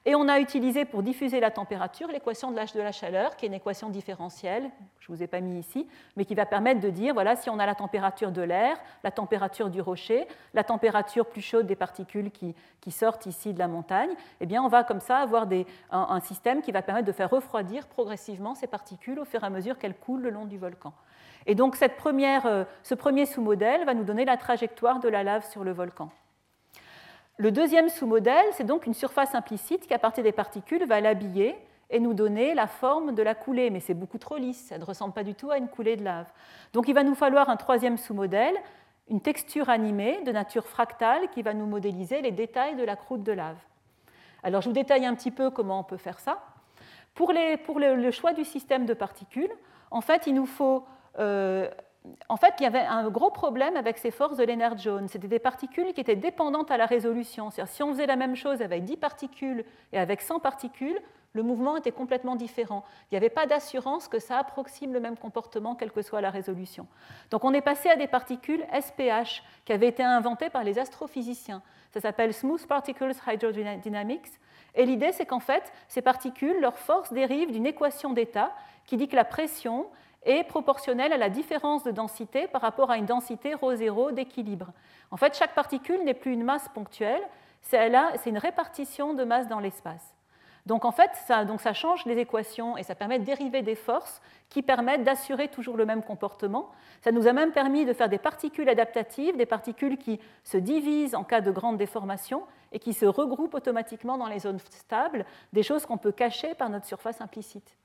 Et 0.05 0.15
on 0.15 0.27
a 0.27 0.39
utilisé 0.39 0.85
pour 0.85 1.03
diffuser 1.03 1.39
la 1.39 1.51
température 1.51 2.07
l'équation 2.07 2.51
de 2.51 2.55
l'âge 2.55 2.73
de 2.73 2.81
la 2.81 2.91
chaleur, 2.91 3.35
qui 3.35 3.45
est 3.45 3.49
une 3.49 3.53
équation 3.53 3.89
différentielle, 3.89 4.69
je 4.99 5.11
ne 5.11 5.17
vous 5.17 5.23
ai 5.23 5.27
pas 5.27 5.41
mis 5.41 5.59
ici, 5.59 5.87
mais 6.15 6.25
qui 6.25 6.35
va 6.35 6.45
permettre 6.45 6.79
de 6.79 6.89
dire, 6.89 7.13
voilà, 7.13 7.35
si 7.35 7.49
on 7.49 7.59
a 7.59 7.65
la 7.65 7.75
température 7.75 8.31
de 8.31 8.41
l'air, 8.41 8.77
la 9.03 9.11
température 9.11 9.69
du 9.69 9.81
rocher, 9.81 10.27
la 10.53 10.63
température 10.63 11.25
plus 11.25 11.41
chaude 11.41 11.65
des 11.65 11.75
particules 11.75 12.31
qui, 12.31 12.55
sortent 12.91 13.27
ici 13.27 13.53
de 13.53 13.59
la 13.59 13.67
montagne, 13.67 14.09
eh 14.41 14.47
bien 14.47 14.63
on 14.63 14.67
va 14.67 14.83
comme 14.83 14.99
ça 14.99 15.17
avoir 15.17 15.47
un, 15.91 16.19
système 16.21 16.63
qui 16.63 16.71
va 16.71 16.81
permettre 16.81 17.05
de 17.05 17.11
faire 17.11 17.29
refroidir 17.29 17.87
progressivement 17.87 18.55
ces 18.55 18.65
particules 18.65 19.19
au 19.19 19.25
fur 19.25 19.43
et 19.43 19.45
à 19.45 19.49
mesure 19.51 19.77
qu'elles 19.77 19.95
coulent 19.95 20.23
le 20.23 20.31
long 20.31 20.45
du 20.45 20.57
volcan. 20.57 20.91
Et 21.45 21.53
donc 21.53 21.77
euh, 21.81 22.65
ce 22.83 22.95
premier 22.95 23.25
sous-modèle 23.27 23.85
va 23.85 23.93
nous 23.93 24.03
donner 24.03 24.25
la 24.25 24.37
trajectoire 24.37 24.99
de 24.99 25.07
la 25.07 25.23
lave 25.23 25.47
sur 25.49 25.63
le 25.63 25.71
volcan. 25.71 26.09
Le 27.39 27.53
deuxième 27.53 27.87
sous-modèle, 27.87 28.47
c'est 28.51 28.65
donc 28.65 28.85
une 28.85 28.93
surface 28.93 29.33
implicite 29.33 29.87
qui, 29.87 29.93
à 29.93 29.97
partir 29.97 30.25
des 30.25 30.33
particules, 30.33 30.85
va 30.85 30.99
l'habiller 30.99 31.55
et 31.89 32.01
nous 32.01 32.13
donner 32.13 32.53
la 32.53 32.67
forme 32.67 33.15
de 33.15 33.23
la 33.23 33.33
coulée. 33.33 33.69
Mais 33.69 33.79
c'est 33.79 33.93
beaucoup 33.93 34.17
trop 34.17 34.35
lisse, 34.35 34.67
ça 34.67 34.77
ne 34.77 34.83
ressemble 34.83 35.13
pas 35.13 35.23
du 35.23 35.35
tout 35.35 35.49
à 35.49 35.57
une 35.57 35.69
coulée 35.69 35.95
de 35.95 36.03
lave. 36.03 36.29
Donc 36.73 36.89
il 36.89 36.93
va 36.93 37.03
nous 37.03 37.15
falloir 37.15 37.47
un 37.47 37.55
troisième 37.55 37.97
sous-modèle, 37.97 38.55
une 39.09 39.21
texture 39.21 39.69
animée 39.69 40.19
de 40.25 40.33
nature 40.33 40.67
fractale 40.67 41.29
qui 41.29 41.41
va 41.41 41.53
nous 41.53 41.65
modéliser 41.65 42.21
les 42.21 42.31
détails 42.31 42.75
de 42.75 42.83
la 42.83 42.97
croûte 42.97 43.23
de 43.23 43.31
lave. 43.31 43.55
Alors 44.43 44.61
je 44.61 44.67
vous 44.67 44.75
détaille 44.75 45.05
un 45.05 45.15
petit 45.15 45.31
peu 45.31 45.49
comment 45.49 45.79
on 45.79 45.83
peut 45.83 45.95
faire 45.95 46.19
ça. 46.19 46.43
Pour, 47.15 47.31
le, 47.31 48.11
choix 48.11 48.33
du 48.33 48.43
système 48.43 48.85
de 48.85 48.93
particules, 48.93 49.51
en 49.91 50.01
fait, 50.01 50.27
il 50.27 50.33
nous 50.33 50.45
faut 50.45 50.83
euh, 51.19 51.69
en 52.29 52.37
fait, 52.37 52.53
il 52.59 52.63
y 52.63 52.65
avait 52.65 52.79
un 52.79 53.09
gros 53.09 53.29
problème 53.29 53.75
avec 53.75 53.97
ces 53.97 54.11
forces 54.11 54.37
de 54.37 54.43
Lennard-Jones. 54.43 55.07
C'était 55.09 55.27
des 55.27 55.39
particules 55.39 55.93
qui 55.93 56.01
étaient 56.01 56.15
dépendantes 56.15 56.71
à 56.71 56.77
la 56.77 56.85
résolution. 56.85 57.49
si 57.51 57.83
on 57.83 57.91
faisait 57.91 58.05
la 58.05 58.15
même 58.15 58.35
chose 58.35 58.61
avec 58.61 58.85
10 58.85 58.97
particules 58.97 59.65
et 59.91 59.99
avec 59.99 60.21
100 60.21 60.39
particules, 60.39 60.99
Le 61.33 61.43
mouvement 61.43 61.77
était 61.77 61.91
complètement 61.91 62.35
différent. 62.35 62.83
Il 63.03 63.13
n'y 63.13 63.17
avait 63.17 63.29
pas 63.29 63.45
d'assurance 63.45 64.07
que 64.07 64.17
ça 64.17 64.39
approxime 64.39 64.93
le 64.93 64.99
même 64.99 65.15
comportement, 65.15 65.75
quelle 65.75 65.91
que 65.91 66.01
soit 66.01 66.21
la 66.21 66.31
résolution. 66.31 66.87
Donc 67.29 67.43
on 67.43 67.53
est 67.53 67.61
passé 67.61 67.87
à 67.87 67.95
des 67.95 68.07
particules 68.07 68.65
SPH 68.73 69.43
qui 69.63 69.73
avaient 69.73 69.87
été 69.87 70.03
inventées 70.03 70.49
par 70.49 70.63
les 70.63 70.79
astrophysiciens. 70.79 71.61
Ça 71.91 71.99
s'appelle 71.99 72.33
Smooth 72.33 72.65
Particles 72.65 73.11
Hydrodynamics. 73.27 74.39
Et 74.73 74.85
l'idée, 74.85 75.11
c'est 75.11 75.25
qu'en 75.25 75.39
fait, 75.39 75.71
ces 75.87 76.01
particules, 76.01 76.59
leur 76.61 76.77
force 76.77 77.13
dérive 77.13 77.51
d'une 77.51 77.67
équation 77.67 78.11
d'état 78.13 78.51
qui 78.85 78.97
dit 78.97 79.07
que 79.07 79.15
la 79.15 79.25
pression 79.25 79.85
est 80.23 80.43
proportionnelle 80.43 81.13
à 81.13 81.17
la 81.17 81.29
différence 81.29 81.83
de 81.83 81.91
densité 81.91 82.47
par 82.47 82.61
rapport 82.61 82.91
à 82.91 82.97
une 82.97 83.05
densité 83.05 83.53
ρ0 83.53 84.13
d'équilibre. 84.13 84.67
En 85.11 85.17
fait, 85.17 85.37
chaque 85.37 85.55
particule 85.55 86.03
n'est 86.03 86.13
plus 86.13 86.33
une 86.33 86.43
masse 86.43 86.67
ponctuelle, 86.69 87.21
c'est 87.61 88.29
une 88.29 88.37
répartition 88.37 89.13
de 89.13 89.23
masse 89.23 89.47
dans 89.47 89.59
l'espace. 89.59 90.15
Donc 90.65 90.85
en 90.85 90.91
fait, 90.91 91.09
ça, 91.25 91.45
donc 91.45 91.61
ça 91.61 91.73
change 91.73 92.05
les 92.05 92.17
équations 92.17 92.77
et 92.77 92.83
ça 92.83 92.93
permet 92.93 93.17
de 93.17 93.23
dériver 93.23 93.61
des 93.61 93.75
forces 93.75 94.21
qui 94.49 94.61
permettent 94.61 95.03
d'assurer 95.03 95.47
toujours 95.47 95.77
le 95.77 95.85
même 95.85 96.03
comportement. 96.03 96.69
Ça 97.01 97.11
nous 97.11 97.27
a 97.27 97.33
même 97.33 97.51
permis 97.51 97.85
de 97.85 97.93
faire 97.93 98.09
des 98.09 98.17
particules 98.17 98.69
adaptatives, 98.69 99.37
des 99.37 99.45
particules 99.45 99.97
qui 99.97 100.19
se 100.43 100.57
divisent 100.57 101.15
en 101.15 101.23
cas 101.23 101.41
de 101.41 101.49
grande 101.49 101.77
déformation 101.77 102.43
et 102.71 102.77
qui 102.77 102.93
se 102.93 103.05
regroupent 103.05 103.55
automatiquement 103.55 104.17
dans 104.17 104.27
les 104.27 104.39
zones 104.39 104.59
stables, 104.69 105.25
des 105.53 105.63
choses 105.63 105.85
qu'on 105.85 105.97
peut 105.97 106.11
cacher 106.11 106.53
par 106.53 106.69
notre 106.69 106.85
surface 106.85 107.19
implicite. 107.21 107.75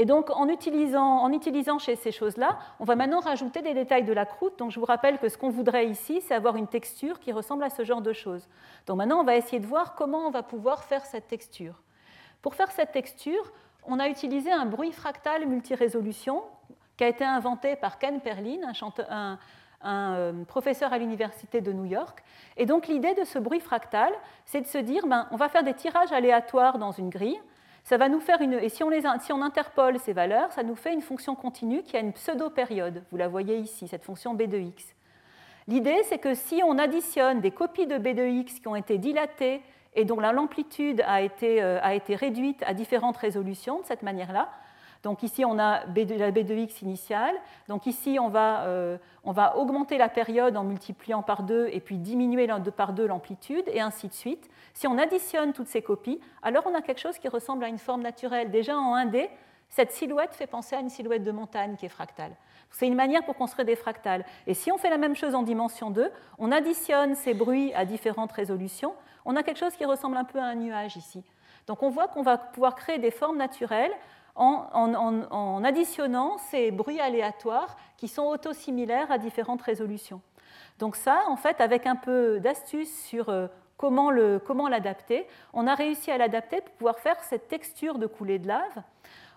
Et 0.00 0.04
donc, 0.04 0.30
en 0.30 0.48
utilisant, 0.48 1.18
en 1.18 1.32
utilisant 1.32 1.78
chez 1.78 1.96
ces 1.96 2.12
choses-là, 2.12 2.58
on 2.78 2.84
va 2.84 2.94
maintenant 2.94 3.18
rajouter 3.18 3.62
des 3.62 3.74
détails 3.74 4.04
de 4.04 4.12
la 4.12 4.24
croûte. 4.24 4.56
Donc, 4.56 4.70
je 4.70 4.78
vous 4.78 4.86
rappelle 4.86 5.18
que 5.18 5.28
ce 5.28 5.36
qu'on 5.36 5.50
voudrait 5.50 5.88
ici, 5.88 6.20
c'est 6.20 6.34
avoir 6.34 6.54
une 6.54 6.68
texture 6.68 7.18
qui 7.18 7.32
ressemble 7.32 7.64
à 7.64 7.68
ce 7.68 7.84
genre 7.84 8.00
de 8.00 8.12
choses. 8.12 8.48
Donc, 8.86 8.98
maintenant, 8.98 9.20
on 9.20 9.24
va 9.24 9.34
essayer 9.34 9.58
de 9.58 9.66
voir 9.66 9.96
comment 9.96 10.28
on 10.28 10.30
va 10.30 10.44
pouvoir 10.44 10.84
faire 10.84 11.04
cette 11.04 11.26
texture. 11.26 11.74
Pour 12.42 12.54
faire 12.54 12.70
cette 12.70 12.92
texture, 12.92 13.52
on 13.84 13.98
a 13.98 14.08
utilisé 14.08 14.52
un 14.52 14.66
bruit 14.66 14.92
fractal 14.92 15.44
multirésolution 15.46 16.44
qui 16.96 17.02
a 17.02 17.08
été 17.08 17.24
inventé 17.24 17.74
par 17.74 17.98
Ken 17.98 18.20
Perlin, 18.20 18.60
un, 19.08 19.38
un 19.82 20.14
euh, 20.14 20.44
professeur 20.44 20.92
à 20.92 20.98
l'université 20.98 21.60
de 21.60 21.72
New 21.72 21.84
York. 21.84 22.22
Et 22.56 22.66
donc 22.66 22.86
l'idée 22.86 23.14
de 23.14 23.24
ce 23.24 23.38
bruit 23.38 23.60
fractal, 23.60 24.12
c'est 24.44 24.60
de 24.60 24.66
se 24.66 24.78
dire, 24.78 25.06
ben, 25.06 25.26
on 25.30 25.36
va 25.36 25.48
faire 25.48 25.62
des 25.62 25.74
tirages 25.74 26.12
aléatoires 26.12 26.78
dans 26.78 26.92
une 26.92 27.10
grille, 27.10 27.40
et 27.90 28.68
si 28.68 28.82
on, 29.32 29.42
interpole 29.42 29.98
ces 29.98 30.12
valeurs, 30.12 30.52
ça 30.52 30.62
nous 30.62 30.74
fait 30.74 30.92
une 30.92 31.00
fonction 31.00 31.34
continue 31.34 31.82
qui 31.82 31.96
a 31.96 32.00
une 32.00 32.12
pseudo-période. 32.12 33.02
Vous 33.10 33.16
la 33.16 33.28
voyez 33.28 33.56
ici, 33.56 33.88
cette 33.88 34.04
fonction 34.04 34.34
b 34.34 34.42
de 34.42 34.58
x. 34.58 34.94
L'idée, 35.66 35.98
c'est 36.04 36.18
que 36.18 36.34
si 36.34 36.62
on 36.64 36.78
additionne 36.78 37.40
des 37.40 37.50
copies 37.50 37.86
de 37.86 37.98
b 37.98 38.14
de 38.14 38.26
x 38.26 38.60
qui 38.60 38.68
ont 38.68 38.76
été 38.76 38.98
dilatées 38.98 39.62
et 39.94 40.04
dont 40.04 40.20
l'amplitude 40.20 41.02
a, 41.06 41.20
euh, 41.42 41.78
a 41.82 41.94
été 41.94 42.14
réduite 42.14 42.62
à 42.66 42.74
différentes 42.74 43.16
résolutions 43.16 43.80
de 43.80 43.86
cette 43.86 44.02
manière-là, 44.02 44.50
donc 45.02 45.22
ici, 45.22 45.44
on 45.44 45.58
a 45.58 45.84
la 45.84 46.30
B 46.30 46.38
de 46.40 46.54
x 46.54 46.82
initiale. 46.82 47.34
Donc 47.68 47.86
ici, 47.86 48.18
on 48.20 48.28
va, 48.28 48.62
euh, 48.62 48.98
on 49.24 49.32
va, 49.32 49.56
augmenter 49.56 49.98
la 49.98 50.08
période 50.08 50.56
en 50.56 50.64
multipliant 50.64 51.22
par 51.22 51.42
2 51.42 51.68
et 51.72 51.80
puis 51.80 51.98
diminuer 51.98 52.48
par 52.76 52.92
2 52.92 53.06
l'amplitude, 53.06 53.64
et 53.68 53.80
ainsi 53.80 54.08
de 54.08 54.12
suite. 54.12 54.48
Si 54.74 54.86
on 54.86 54.98
additionne 54.98 55.52
toutes 55.52 55.68
ces 55.68 55.82
copies, 55.82 56.20
alors 56.42 56.64
on 56.66 56.74
a 56.74 56.82
quelque 56.82 57.00
chose 57.00 57.18
qui 57.18 57.28
ressemble 57.28 57.64
à 57.64 57.68
une 57.68 57.78
forme 57.78 58.02
naturelle. 58.02 58.50
Déjà 58.50 58.76
en 58.76 58.96
1D, 58.96 59.28
cette 59.68 59.92
silhouette 59.92 60.34
fait 60.34 60.46
penser 60.46 60.76
à 60.76 60.80
une 60.80 60.88
silhouette 60.88 61.24
de 61.24 61.32
montagne 61.32 61.76
qui 61.76 61.86
est 61.86 61.90
fractale. 61.90 62.32
C'est 62.70 62.86
une 62.86 62.94
manière 62.94 63.24
pour 63.24 63.34
construire 63.34 63.66
des 63.66 63.76
fractales. 63.76 64.24
Et 64.46 64.54
si 64.54 64.70
on 64.72 64.78
fait 64.78 64.90
la 64.90 64.98
même 64.98 65.16
chose 65.16 65.34
en 65.34 65.42
dimension 65.42 65.90
2, 65.90 66.10
on 66.38 66.52
additionne 66.52 67.14
ces 67.14 67.34
bruits 67.34 67.72
à 67.74 67.84
différentes 67.84 68.32
résolutions, 68.32 68.94
on 69.24 69.36
a 69.36 69.42
quelque 69.42 69.58
chose 69.58 69.74
qui 69.74 69.84
ressemble 69.84 70.16
un 70.16 70.24
peu 70.24 70.38
à 70.38 70.44
un 70.44 70.54
nuage 70.54 70.96
ici. 70.96 71.22
Donc 71.66 71.82
on 71.82 71.90
voit 71.90 72.08
qu'on 72.08 72.22
va 72.22 72.38
pouvoir 72.38 72.74
créer 72.74 72.98
des 72.98 73.10
formes 73.10 73.36
naturelles 73.36 73.92
en, 74.38 75.64
additionnant 75.64 76.38
ces 76.38 76.70
bruits 76.70 77.00
aléatoires 77.00 77.76
qui 77.96 78.08
sont 78.08 78.24
autosimilaires 78.24 79.10
à 79.10 79.18
différentes 79.18 79.62
résolutions. 79.62 80.20
Donc 80.78 80.96
ça, 80.96 81.22
en 81.28 81.36
fait, 81.36 81.60
avec 81.60 81.86
un 81.86 81.96
peu 81.96 82.38
d'astuce 82.40 82.92
sur 83.04 83.28
euh, 83.28 83.48
comment 83.76 84.10
l'adapter, 84.68 85.26
on 85.52 85.66
a 85.66 85.74
réussi 85.74 86.10
à 86.10 86.18
l'adapter 86.18 86.60
pour 86.60 86.74
pouvoir 86.74 86.98
faire 86.98 87.22
cette 87.24 87.48
texture 87.48 87.98
de 87.98 88.06
coulée 88.06 88.38
de 88.38 88.46
lave. 88.46 88.82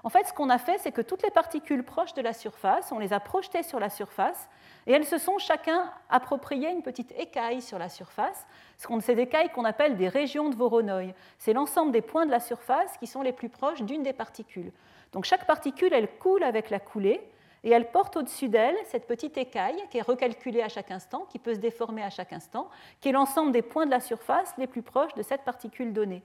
En 0.03 0.09
fait, 0.09 0.25
ce 0.25 0.33
qu'on 0.33 0.49
a 0.49 0.57
fait, 0.57 0.79
c'est 0.79 0.91
que 0.91 1.01
toutes 1.01 1.21
les 1.21 1.29
particules 1.29 1.83
proches 1.83 2.13
de 2.13 2.21
la 2.21 2.33
surface, 2.33 2.91
on 2.91 2.97
les 2.97 3.13
a 3.13 3.19
projetées 3.19 3.63
sur 3.63 3.79
la 3.79 3.89
surface, 3.89 4.49
et 4.87 4.93
elles 4.93 5.05
se 5.05 5.19
sont 5.19 5.37
chacun 5.37 5.91
appropriées 6.09 6.71
une 6.71 6.81
petite 6.81 7.13
écaille 7.19 7.61
sur 7.61 7.77
la 7.77 7.87
surface. 7.87 8.47
Des 8.89 9.19
écailles 9.19 9.49
qu'on 9.49 9.65
appelle 9.65 9.95
des 9.95 10.07
régions 10.07 10.49
de 10.49 10.55
Voronoi. 10.55 11.13
C'est 11.37 11.53
l'ensemble 11.53 11.91
des 11.91 12.01
points 12.01 12.25
de 12.25 12.31
la 12.31 12.39
surface 12.39 12.97
qui 12.97 13.05
sont 13.05 13.21
les 13.21 13.31
plus 13.31 13.49
proches 13.49 13.83
d'une 13.83 14.01
des 14.01 14.13
particules. 14.13 14.71
Donc 15.11 15.25
chaque 15.25 15.45
particule, 15.45 15.93
elle 15.93 16.07
coule 16.17 16.43
avec 16.43 16.69
la 16.69 16.79
coulée 16.79 17.21
et 17.63 17.71
elle 17.71 17.91
porte 17.91 18.17
au-dessus 18.17 18.49
d'elle 18.49 18.75
cette 18.85 19.07
petite 19.07 19.37
écaille 19.37 19.81
qui 19.89 19.97
est 19.97 20.01
recalculée 20.01 20.61
à 20.61 20.69
chaque 20.69 20.91
instant, 20.91 21.25
qui 21.29 21.37
peut 21.37 21.53
se 21.53 21.59
déformer 21.59 22.03
à 22.03 22.09
chaque 22.09 22.33
instant, 22.33 22.69
qui 22.99 23.09
est 23.09 23.11
l'ensemble 23.11 23.51
des 23.51 23.61
points 23.61 23.85
de 23.85 23.91
la 23.91 23.99
surface 23.99 24.53
les 24.57 24.67
plus 24.67 24.81
proches 24.81 25.13
de 25.13 25.21
cette 25.21 25.43
particule 25.43 25.93
donnée. 25.93 26.23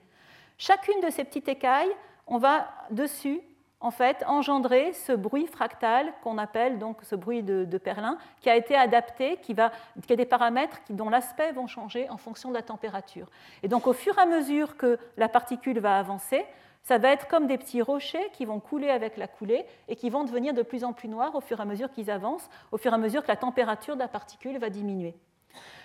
Chacune 0.58 1.00
de 1.00 1.10
ces 1.10 1.24
petites 1.24 1.48
écailles, 1.48 1.90
on 2.26 2.38
va 2.38 2.68
dessus 2.90 3.40
en 3.80 3.90
fait 3.90 4.24
engendrer 4.26 4.94
ce 4.94 5.12
bruit 5.12 5.46
fractal 5.46 6.12
qu'on 6.22 6.38
appelle 6.38 6.78
donc 6.78 6.98
ce 7.02 7.14
bruit 7.14 7.42
de, 7.42 7.78
Perlin, 7.78 8.16
qui 8.40 8.48
a 8.48 8.56
été 8.56 8.74
adapté, 8.74 9.36
qui, 9.42 9.52
va, 9.52 9.70
qui 10.06 10.14
a 10.14 10.16
des 10.16 10.24
paramètres 10.24 10.82
qui, 10.84 10.94
dont 10.94 11.10
l'aspect 11.10 11.52
vont 11.52 11.66
changer 11.66 12.08
en 12.08 12.16
fonction 12.16 12.48
de 12.48 12.54
la 12.54 12.62
température. 12.62 13.28
Et 13.62 13.68
donc 13.68 13.86
au 13.86 13.92
fur 13.92 14.16
et 14.16 14.22
à 14.22 14.26
mesure 14.26 14.78
que 14.78 14.98
la 15.18 15.28
particule 15.28 15.78
va 15.78 15.98
avancer, 15.98 16.46
ça 16.86 16.98
va 16.98 17.10
être 17.10 17.26
comme 17.26 17.48
des 17.48 17.58
petits 17.58 17.82
rochers 17.82 18.30
qui 18.32 18.44
vont 18.44 18.60
couler 18.60 18.90
avec 18.90 19.16
la 19.16 19.26
coulée 19.26 19.66
et 19.88 19.96
qui 19.96 20.08
vont 20.08 20.22
devenir 20.22 20.54
de 20.54 20.62
plus 20.62 20.84
en 20.84 20.92
plus 20.92 21.08
noirs 21.08 21.34
au 21.34 21.40
fur 21.40 21.58
et 21.58 21.62
à 21.62 21.64
mesure 21.64 21.90
qu'ils 21.90 22.12
avancent, 22.12 22.48
au 22.70 22.78
fur 22.78 22.92
et 22.92 22.94
à 22.94 22.98
mesure 22.98 23.24
que 23.24 23.28
la 23.28 23.36
température 23.36 23.96
de 23.96 24.00
la 24.00 24.06
particule 24.06 24.56
va 24.58 24.70
diminuer. 24.70 25.16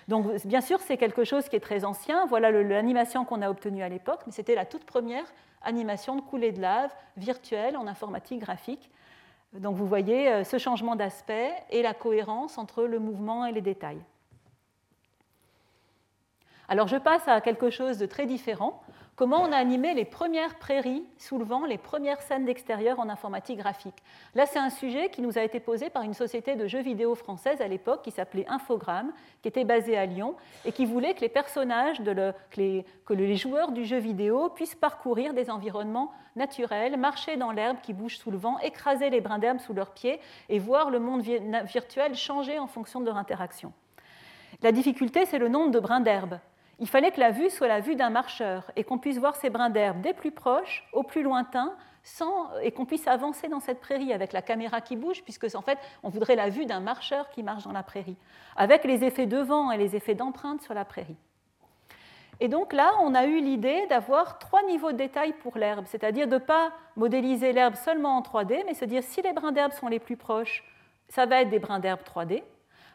Donc 0.06 0.32
bien 0.44 0.60
sûr, 0.60 0.78
c'est 0.78 0.96
quelque 0.96 1.24
chose 1.24 1.48
qui 1.48 1.56
est 1.56 1.60
très 1.60 1.84
ancien. 1.84 2.24
Voilà 2.26 2.52
l'animation 2.52 3.24
qu'on 3.24 3.42
a 3.42 3.50
obtenue 3.50 3.82
à 3.82 3.88
l'époque, 3.88 4.20
mais 4.26 4.32
c'était 4.32 4.54
la 4.54 4.64
toute 4.64 4.84
première 4.84 5.24
animation 5.62 6.14
de 6.14 6.20
coulée 6.20 6.52
de 6.52 6.60
lave 6.60 6.94
virtuelle 7.16 7.76
en 7.76 7.88
informatique 7.88 8.38
graphique. 8.38 8.88
Donc 9.54 9.74
vous 9.74 9.88
voyez 9.88 10.28
euh, 10.28 10.44
ce 10.44 10.56
changement 10.56 10.94
d'aspect 10.94 11.52
et 11.70 11.82
la 11.82 11.94
cohérence 11.94 12.58
entre 12.58 12.84
le 12.84 13.00
mouvement 13.00 13.44
et 13.44 13.50
les 13.50 13.60
détails. 13.60 14.00
Alors 16.68 16.86
je 16.86 16.96
passe 16.96 17.26
à 17.26 17.40
quelque 17.40 17.70
chose 17.70 17.98
de 17.98 18.06
très 18.06 18.26
différent 18.26 18.80
comment 19.22 19.40
on 19.40 19.52
a 19.52 19.56
animé 19.56 19.94
les 19.94 20.04
premières 20.04 20.56
prairies 20.56 21.04
sous 21.16 21.38
le 21.38 21.44
vent, 21.44 21.64
les 21.64 21.78
premières 21.78 22.20
scènes 22.22 22.44
d'extérieur 22.44 22.98
en 22.98 23.08
informatique 23.08 23.58
graphique. 23.58 23.94
Là, 24.34 24.46
c'est 24.46 24.58
un 24.58 24.68
sujet 24.68 25.10
qui 25.10 25.22
nous 25.22 25.38
a 25.38 25.44
été 25.44 25.60
posé 25.60 25.90
par 25.90 26.02
une 26.02 26.12
société 26.12 26.56
de 26.56 26.66
jeux 26.66 26.82
vidéo 26.82 27.14
française 27.14 27.60
à 27.60 27.68
l'époque 27.68 28.02
qui 28.02 28.10
s'appelait 28.10 28.44
Infogrames, 28.48 29.12
qui 29.40 29.46
était 29.46 29.62
basée 29.62 29.96
à 29.96 30.06
Lyon 30.06 30.34
et 30.64 30.72
qui 30.72 30.86
voulait 30.86 31.14
que 31.14 31.20
les 31.20 31.28
personnages, 31.28 31.98
que, 32.02 33.14
les, 33.14 33.36
joueurs 33.36 33.70
du 33.70 33.84
jeu 33.84 33.98
vidéo 33.98 34.48
puissent 34.48 34.74
parcourir 34.74 35.34
des 35.34 35.50
environnements 35.50 36.10
naturels, 36.34 36.96
marcher 36.96 37.36
dans 37.36 37.52
l'herbe 37.52 37.76
qui 37.80 37.92
bouge 37.92 38.18
sous 38.18 38.32
le 38.32 38.38
vent, 38.38 38.58
écraser 38.58 39.08
les 39.08 39.20
brins 39.20 39.38
d'herbe 39.38 39.60
sous 39.60 39.72
leurs 39.72 39.92
pieds 39.92 40.18
et 40.48 40.58
voir 40.58 40.90
le 40.90 40.98
monde 40.98 41.22
virtuel 41.22 42.16
changer 42.16 42.58
en 42.58 42.66
fonction 42.66 42.98
de 42.98 43.06
leur 43.06 43.16
interaction. 43.16 43.72
La 44.62 44.72
difficulté, 44.72 45.26
c'est 45.26 45.38
le 45.38 45.48
nombre 45.48 45.70
de 45.70 45.78
brins 45.78 46.00
d'herbe 46.00 46.40
il 46.78 46.88
fallait 46.88 47.10
que 47.10 47.20
la 47.20 47.30
vue 47.30 47.50
soit 47.50 47.68
la 47.68 47.80
vue 47.80 47.96
d'un 47.96 48.10
marcheur 48.10 48.70
et 48.76 48.84
qu'on 48.84 48.98
puisse 48.98 49.18
voir 49.18 49.36
ces 49.36 49.50
brins 49.50 49.70
d'herbe 49.70 50.00
des 50.00 50.14
plus 50.14 50.32
proches 50.32 50.88
au 50.92 51.02
plus 51.02 51.22
lointain 51.22 51.74
sans, 52.02 52.48
et 52.62 52.72
qu'on 52.72 52.84
puisse 52.84 53.06
avancer 53.06 53.48
dans 53.48 53.60
cette 53.60 53.80
prairie 53.80 54.12
avec 54.12 54.32
la 54.32 54.42
caméra 54.42 54.80
qui 54.80 54.96
bouge, 54.96 55.22
puisque 55.22 55.46
en 55.54 55.62
fait, 55.62 55.78
on 56.02 56.08
voudrait 56.08 56.36
la 56.36 56.48
vue 56.48 56.66
d'un 56.66 56.80
marcheur 56.80 57.30
qui 57.30 57.42
marche 57.42 57.64
dans 57.64 57.72
la 57.72 57.82
prairie, 57.82 58.16
avec 58.56 58.84
les 58.84 59.04
effets 59.04 59.26
de 59.26 59.38
vent 59.38 59.70
et 59.70 59.76
les 59.76 59.94
effets 59.94 60.14
d'empreinte 60.14 60.62
sur 60.62 60.74
la 60.74 60.84
prairie. 60.84 61.16
Et 62.40 62.48
donc 62.48 62.72
là, 62.72 62.90
on 63.00 63.14
a 63.14 63.26
eu 63.26 63.40
l'idée 63.40 63.86
d'avoir 63.88 64.38
trois 64.38 64.64
niveaux 64.64 64.90
de 64.90 64.96
détail 64.96 65.32
pour 65.32 65.56
l'herbe, 65.56 65.84
c'est-à-dire 65.86 66.26
de 66.26 66.34
ne 66.34 66.38
pas 66.38 66.72
modéliser 66.96 67.52
l'herbe 67.52 67.76
seulement 67.76 68.16
en 68.16 68.22
3D, 68.22 68.64
mais 68.66 68.74
se 68.74 68.84
dire 68.84 69.04
si 69.04 69.22
les 69.22 69.32
brins 69.32 69.52
d'herbe 69.52 69.72
sont 69.72 69.86
les 69.86 70.00
plus 70.00 70.16
proches, 70.16 70.64
ça 71.08 71.26
va 71.26 71.42
être 71.42 71.50
des 71.50 71.60
brins 71.60 71.78
d'herbe 71.78 72.00
3D. 72.00 72.42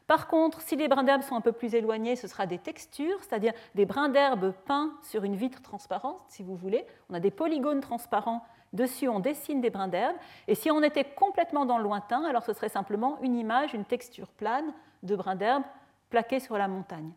Par 0.08 0.28
contre, 0.28 0.62
si 0.62 0.78
les 0.78 0.88
brins 0.88 1.04
d'herbe 1.04 1.22
sont 1.22 1.36
un 1.36 1.42
peu 1.42 1.52
plus 1.52 1.76
éloignés, 1.76 2.16
ce 2.16 2.28
sera 2.28 2.46
des 2.46 2.58
textures, 2.58 3.22
c'est-à-dire 3.22 3.52
des 3.76 3.86
brins 3.86 4.08
d'herbe 4.08 4.54
peints 4.66 4.94
sur 5.04 5.26
une 5.26 5.36
vitre 5.36 5.62
transparente, 5.62 6.24
si 6.30 6.44
vous 6.44 6.56
voulez. 6.56 6.86
On 7.10 7.14
a 7.14 7.20
des 7.20 7.32
polygones 7.32 7.82
transparents, 7.82 8.42
dessus 8.72 9.10
on 9.10 9.20
dessine 9.20 9.60
des 9.60 9.70
brins 9.70 9.90
d'herbe. 9.90 10.16
Et 10.48 10.56
si 10.56 10.72
on 10.72 10.82
était 10.82 11.04
complètement 11.04 11.66
dans 11.66 11.78
le 11.78 11.84
lointain, 11.84 12.24
alors 12.24 12.44
ce 12.44 12.54
serait 12.54 12.70
simplement 12.70 13.20
une 13.22 13.36
image, 13.36 13.74
une 13.74 13.86
texture 13.86 14.30
plane 14.30 14.74
de 15.04 15.16
brins 15.16 15.36
d'herbe 15.36 15.64
plaqués 16.10 16.40
sur 16.40 16.58
la 16.58 16.70
montagne. 16.70 17.12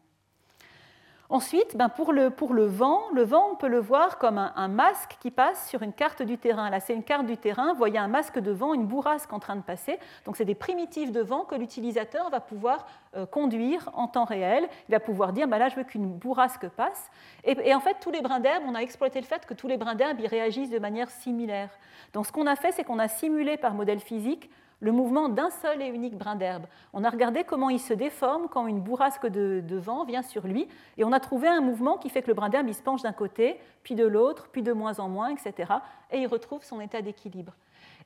Ensuite, 1.32 1.76
ben, 1.76 1.88
pour, 1.88 2.12
le, 2.12 2.26
vent, 2.66 3.02
le 3.14 3.22
vent, 3.22 3.50
on 3.52 3.54
peut 3.54 3.68
le 3.68 3.78
voir 3.78 4.18
comme 4.18 4.36
un, 4.36 4.68
masque 4.68 5.16
qui 5.20 5.30
passe 5.30 5.68
sur 5.68 5.80
une 5.82 5.92
carte 5.92 6.22
du 6.22 6.38
terrain. 6.38 6.70
Là, 6.70 6.80
c'est 6.80 6.92
une 6.92 7.04
carte 7.04 7.24
du 7.24 7.36
terrain. 7.36 7.70
Vous 7.70 7.78
voyez 7.78 7.98
un 7.98 8.08
masque 8.08 8.40
de 8.40 8.50
vent, 8.50 8.74
une 8.74 8.84
bourrasque 8.84 9.32
en 9.32 9.38
train 9.38 9.54
de 9.54 9.62
passer. 9.62 10.00
Donc, 10.24 10.36
c'est 10.36 10.44
des 10.44 10.56
primitifs 10.56 11.12
de 11.12 11.20
vent 11.20 11.44
que 11.44 11.54
l'utilisateur 11.54 12.30
va 12.30 12.40
pouvoir 12.40 12.84
euh, 13.14 13.26
conduire 13.26 13.90
en 13.94 14.08
temps 14.08 14.24
réel. 14.24 14.68
Il 14.88 14.92
va 14.92 14.98
pouvoir 14.98 15.32
dire, 15.32 15.46
ben 15.46 15.58
là, 15.58 15.68
je 15.68 15.76
veux 15.76 15.84
qu'une 15.84 16.08
bourrasque 16.08 16.68
passe. 16.70 17.12
Et, 17.44 17.56
et, 17.62 17.76
en 17.76 17.80
fait, 17.80 17.98
tous 18.00 18.10
les 18.10 18.22
brins 18.22 18.40
d'herbe, 18.40 18.64
on 18.66 18.74
a 18.74 18.80
exploité 18.80 19.20
le 19.20 19.26
fait 19.26 19.46
que 19.46 19.54
tous 19.54 19.68
les 19.68 19.76
brins 19.76 19.94
d'herbe, 19.94 20.18
ils 20.18 20.26
réagissent 20.26 20.70
de 20.70 20.80
manière 20.80 21.10
similaire. 21.10 21.70
Donc, 22.12 22.26
ce 22.26 22.32
qu'on 22.32 22.48
a 22.48 22.56
fait, 22.56 22.72
c'est 22.72 22.82
qu'on 22.82 22.98
a 22.98 23.06
simulé 23.06 23.56
par 23.56 23.74
modèle 23.74 24.00
physique 24.00 24.50
le 24.80 24.92
mouvement 24.92 25.28
d'un 25.28 25.50
seul 25.50 25.82
et 25.82 25.86
unique 25.86 26.16
brin 26.16 26.36
d'herbe. 26.36 26.64
On 26.92 27.04
a 27.04 27.10
regardé 27.10 27.44
comment 27.44 27.70
il 27.70 27.78
se 27.78 27.92
déforme 27.94 28.48
quand 28.48 28.66
une 28.66 28.80
bourrasque 28.80 29.26
de, 29.26 29.76
vent 29.76 30.04
vient 30.04 30.22
sur 30.22 30.46
lui, 30.46 30.68
et 30.96 31.04
on 31.04 31.12
a 31.12 31.20
trouvé 31.20 31.48
un 31.48 31.60
mouvement 31.60 31.98
qui 31.98 32.08
fait 32.08 32.22
que 32.22 32.28
le 32.28 32.34
brin 32.34 32.48
d'herbe 32.48 32.70
se 32.72 32.82
penche 32.82 33.02
d'un 33.02 33.12
côté, 33.12 33.60
puis 33.82 33.94
de 33.94 34.06
l'autre, 34.06 34.48
puis 34.50 34.62
de 34.62 34.72
moins 34.72 34.98
en 34.98 35.08
moins, 35.08 35.28
etc. 35.28 35.72
Et 36.10 36.20
il 36.20 36.26
retrouve 36.26 36.64
son 36.64 36.80
état 36.80 37.02
d'équilibre. 37.02 37.52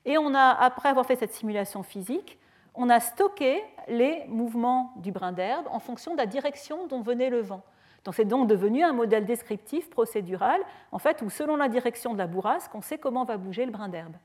Et 0.05 0.17
on 0.17 0.35
a, 0.35 0.49
après 0.49 0.89
avoir 0.89 1.05
fait 1.05 1.15
cette 1.15 1.33
simulation 1.33 1.81
physique, 1.81 2.37
on 2.75 2.89
a 2.89 2.99
stocké 2.99 3.63
les 3.87 4.25
mouvements 4.27 4.93
du 4.97 5.11
brin 5.11 5.31
d'herbe 5.31 5.65
en 5.71 5.79
fonction 5.79 6.13
de 6.13 6.17
la 6.17 6.25
direction 6.25 6.87
dont 6.87 7.01
venait 7.01 7.29
le 7.29 7.41
vent. 7.41 7.63
Donc 8.03 8.15
c'est 8.15 8.25
donc 8.25 8.47
devenu 8.47 8.83
un 8.83 8.93
modèle 8.93 9.25
descriptif 9.25 9.89
procédural, 9.89 10.61
en 10.91 10.99
fait, 10.99 11.21
où 11.21 11.29
selon 11.29 11.55
la 11.55 11.69
direction 11.69 12.13
de 12.13 12.19
la 12.19 12.27
bourrasque, 12.27 12.73
on 12.75 12.81
sait 12.81 12.97
comment 12.97 13.23
va 13.23 13.37
bouger 13.37 13.65
le 13.65 13.71
brin 13.71 13.89
d'herbe. 13.89 14.15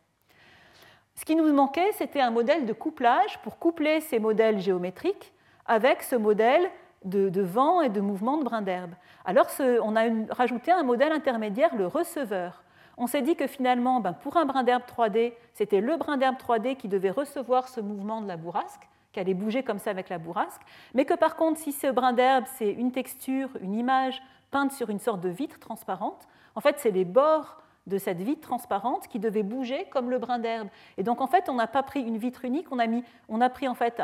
Ce 1.14 1.24
qui 1.24 1.36
nous 1.36 1.52
manquait, 1.52 1.92
c'était 1.92 2.20
un 2.20 2.30
modèle 2.30 2.66
de 2.66 2.72
couplage 2.72 3.38
pour 3.42 3.58
coupler 3.58 4.00
ces 4.00 4.18
modèles 4.18 4.58
géométriques 4.60 5.32
avec 5.66 6.02
ce 6.02 6.16
modèle 6.16 6.70
de, 7.04 7.42
vent 7.42 7.80
et 7.80 7.88
de 7.88 8.00
mouvement 8.00 8.36
de 8.36 8.44
brin 8.44 8.62
d'herbe. 8.62 8.92
Alors 9.24 9.46
on 9.82 9.96
a 9.96 10.02
rajouté 10.30 10.72
un 10.72 10.82
modèle 10.82 11.12
intermédiaire, 11.12 11.74
le 11.76 11.86
receveur. 11.86 12.62
On 12.96 13.06
s'est 13.06 13.22
dit 13.22 13.36
que 13.36 13.46
finalement, 13.46 14.00
ben, 14.00 14.12
pour 14.12 14.36
un 14.36 14.44
brin 14.44 14.62
d'herbe 14.62 14.82
3D, 14.82 15.32
c'était 15.54 15.80
le 15.80 15.96
brin 15.96 16.16
d'herbe 16.16 16.36
3D 16.36 16.76
qui 16.76 16.88
devait 16.88 17.10
recevoir 17.10 17.68
ce 17.68 17.80
mouvement 17.80 18.20
de 18.20 18.28
la 18.28 18.36
bourrasque, 18.36 18.88
qui 19.12 19.20
allait 19.20 19.34
bouger 19.34 19.62
comme 19.62 19.78
ça 19.78 19.90
avec 19.90 20.08
la 20.08 20.18
bourrasque, 20.18 20.60
mais 20.94 21.04
que 21.04 21.14
par 21.14 21.36
contre, 21.36 21.58
si 21.58 21.72
ce 21.72 21.86
brin 21.86 22.12
d'herbe, 22.12 22.44
c'est 22.58 22.70
une 22.70 22.92
texture, 22.92 23.48
une 23.62 23.74
image 23.74 24.22
peinte 24.50 24.72
sur 24.72 24.90
une 24.90 24.98
sorte 24.98 25.20
de 25.20 25.30
vitre 25.30 25.58
transparente, 25.58 26.28
en 26.54 26.60
fait, 26.60 26.76
c'est 26.78 26.90
les 26.90 27.04
bords 27.04 27.62
de 27.86 27.98
cette 27.98 28.20
vitre 28.20 28.40
transparente 28.40 29.08
qui 29.08 29.18
devait 29.18 29.42
bouger 29.42 29.86
comme 29.90 30.10
le 30.10 30.18
brin 30.18 30.38
d'herbe. 30.38 30.68
Et 30.96 31.02
donc 31.02 31.20
en 31.20 31.26
fait, 31.26 31.48
on 31.48 31.54
n'a 31.54 31.66
pas 31.66 31.82
pris 31.82 32.00
une 32.02 32.18
vitre 32.18 32.44
unique, 32.44 32.70
on 32.70 32.78
a, 32.78 32.86
mis, 32.86 33.02
on 33.28 33.40
a 33.40 33.48
pris 33.48 33.68
en 33.68 33.74
fait 33.74 34.00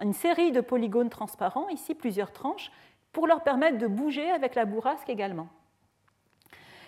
une 0.00 0.12
série 0.12 0.52
de 0.52 0.60
polygones 0.60 1.10
transparents, 1.10 1.68
ici 1.68 1.94
plusieurs 1.94 2.32
tranches, 2.32 2.70
pour 3.12 3.26
leur 3.26 3.42
permettre 3.42 3.78
de 3.78 3.86
bouger 3.86 4.30
avec 4.30 4.54
la 4.54 4.64
bourrasque 4.64 5.08
également. 5.08 5.48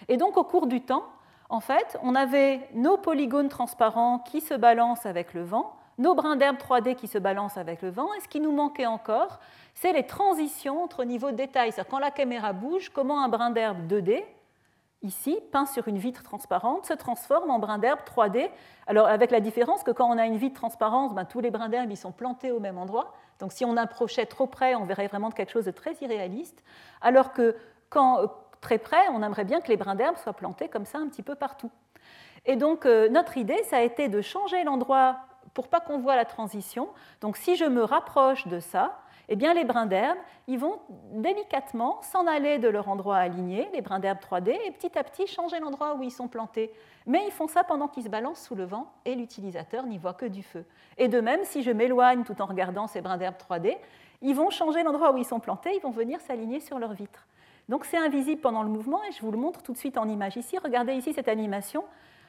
Et 0.08 0.16
donc 0.16 0.36
au 0.36 0.44
cours 0.44 0.66
du 0.66 0.80
temps, 0.80 1.04
en 1.48 1.60
fait, 1.60 1.96
on 2.02 2.14
avait 2.14 2.68
nos 2.74 2.96
polygones 2.96 3.48
transparents 3.48 4.18
qui 4.18 4.40
se 4.40 4.54
balancent 4.54 5.06
avec 5.06 5.32
le 5.32 5.44
vent, 5.44 5.76
nos 5.98 6.14
brins 6.14 6.36
d'herbe 6.36 6.56
3D 6.56 6.96
qui 6.96 7.06
se 7.06 7.18
balancent 7.18 7.56
avec 7.56 7.82
le 7.82 7.90
vent, 7.90 8.12
et 8.14 8.20
ce 8.20 8.28
qui 8.28 8.40
nous 8.40 8.52
manquait 8.52 8.86
encore, 8.86 9.38
c'est 9.74 9.92
les 9.92 10.06
transitions 10.06 10.82
entre 10.82 11.04
niveaux 11.04 11.30
de 11.30 11.36
détail. 11.36 11.72
C'est-à-dire 11.72 11.90
quand 11.90 11.98
la 11.98 12.10
caméra 12.10 12.52
bouge, 12.52 12.90
comment 12.90 13.22
un 13.22 13.28
brin 13.28 13.50
d'herbe 13.50 13.86
2D 13.86 14.24
ici, 15.02 15.38
peint 15.52 15.66
sur 15.66 15.88
une 15.88 15.98
vitre 15.98 16.22
transparente, 16.22 16.86
se 16.86 16.94
transforme 16.94 17.50
en 17.50 17.58
brin 17.58 17.78
d'herbe 17.78 18.00
3D. 18.00 18.50
Alors, 18.86 19.06
avec 19.06 19.30
la 19.30 19.40
différence 19.40 19.82
que 19.82 19.90
quand 19.90 20.08
on 20.08 20.18
a 20.18 20.26
une 20.26 20.36
vitre 20.36 20.58
transparente, 20.60 21.14
ben, 21.14 21.24
tous 21.24 21.40
les 21.40 21.50
brins 21.50 21.68
d'herbe 21.68 21.94
sont 21.94 22.12
plantés 22.12 22.50
au 22.50 22.60
même 22.60 22.78
endroit. 22.78 23.12
Donc, 23.38 23.52
si 23.52 23.64
on 23.64 23.76
approchait 23.76 24.26
trop 24.26 24.46
près, 24.46 24.74
on 24.74 24.84
verrait 24.84 25.06
vraiment 25.06 25.30
quelque 25.30 25.52
chose 25.52 25.66
de 25.66 25.70
très 25.70 25.94
irréaliste. 26.00 26.62
Alors 27.00 27.32
que 27.32 27.56
quand 27.90 28.20
euh, 28.20 28.26
très 28.60 28.78
près, 28.78 29.08
on 29.12 29.22
aimerait 29.22 29.44
bien 29.44 29.60
que 29.60 29.68
les 29.68 29.76
brins 29.76 29.94
d'herbe 29.94 30.16
soient 30.16 30.32
plantés 30.32 30.68
comme 30.68 30.86
ça 30.86 30.98
un 30.98 31.08
petit 31.08 31.22
peu 31.22 31.34
partout. 31.34 31.70
Et 32.46 32.56
donc, 32.56 32.86
euh, 32.86 33.08
notre 33.08 33.36
idée, 33.36 33.62
ça 33.64 33.78
a 33.78 33.82
été 33.82 34.08
de 34.08 34.20
changer 34.20 34.64
l'endroit 34.64 35.18
pour 35.54 35.68
pas 35.68 35.80
qu'on 35.80 35.98
voit 35.98 36.16
la 36.16 36.24
transition. 36.24 36.88
Donc, 37.20 37.36
si 37.36 37.56
je 37.56 37.64
me 37.64 37.82
rapproche 37.82 38.46
de 38.46 38.60
ça, 38.60 38.98
eh 39.28 39.36
bien, 39.36 39.54
les 39.54 39.64
brins 39.64 39.86
d'herbe, 39.86 40.18
ils 40.46 40.58
vont 40.58 40.78
délicatement 41.12 42.00
s'en 42.02 42.26
aller 42.26 42.58
de 42.58 42.68
leur 42.68 42.88
endroit 42.88 43.16
aligné, 43.16 43.68
les 43.72 43.80
brins 43.80 43.98
d'herbe 43.98 44.18
3D, 44.18 44.56
et 44.66 44.70
petit 44.70 44.96
à 44.96 45.02
petit 45.02 45.26
changer 45.26 45.58
l'endroit 45.58 45.94
où 45.94 46.02
ils 46.02 46.12
sont 46.12 46.28
plantés. 46.28 46.72
Mais 47.06 47.24
ils 47.26 47.32
font 47.32 47.48
ça 47.48 47.64
pendant 47.64 47.88
qu'ils 47.88 48.04
se 48.04 48.08
balancent 48.08 48.44
sous 48.44 48.54
le 48.54 48.64
vent 48.64 48.92
et 49.04 49.14
l'utilisateur 49.14 49.86
n'y 49.86 49.98
voit 49.98 50.14
que 50.14 50.26
du 50.26 50.42
feu. 50.42 50.64
Et 50.96 51.08
de 51.08 51.20
même, 51.20 51.40
si 51.44 51.62
je 51.62 51.70
m'éloigne 51.70 52.22
tout 52.22 52.40
en 52.40 52.46
regardant 52.46 52.86
ces 52.86 53.00
brins 53.00 53.16
d'herbe 53.16 53.36
3D, 53.36 53.76
ils 54.22 54.34
vont 54.34 54.50
changer 54.50 54.82
l'endroit 54.82 55.12
où 55.12 55.18
ils 55.18 55.24
sont 55.24 55.40
plantés, 55.40 55.74
ils 55.74 55.82
vont 55.82 55.90
venir 55.90 56.20
s'aligner 56.20 56.60
sur 56.60 56.78
leur 56.78 56.92
vitre. 56.92 57.26
Donc 57.68 57.84
c'est 57.84 57.96
invisible 57.96 58.40
pendant 58.40 58.62
le 58.62 58.68
mouvement 58.68 59.02
et 59.04 59.12
je 59.12 59.20
vous 59.20 59.32
le 59.32 59.38
montre 59.38 59.62
tout 59.62 59.72
de 59.72 59.78
suite 59.78 59.98
en 59.98 60.08
image 60.08 60.36
ici. 60.36 60.56
Regardez 60.58 60.94
ici 60.94 61.12
cette 61.12 61.28
animation. 61.28 61.84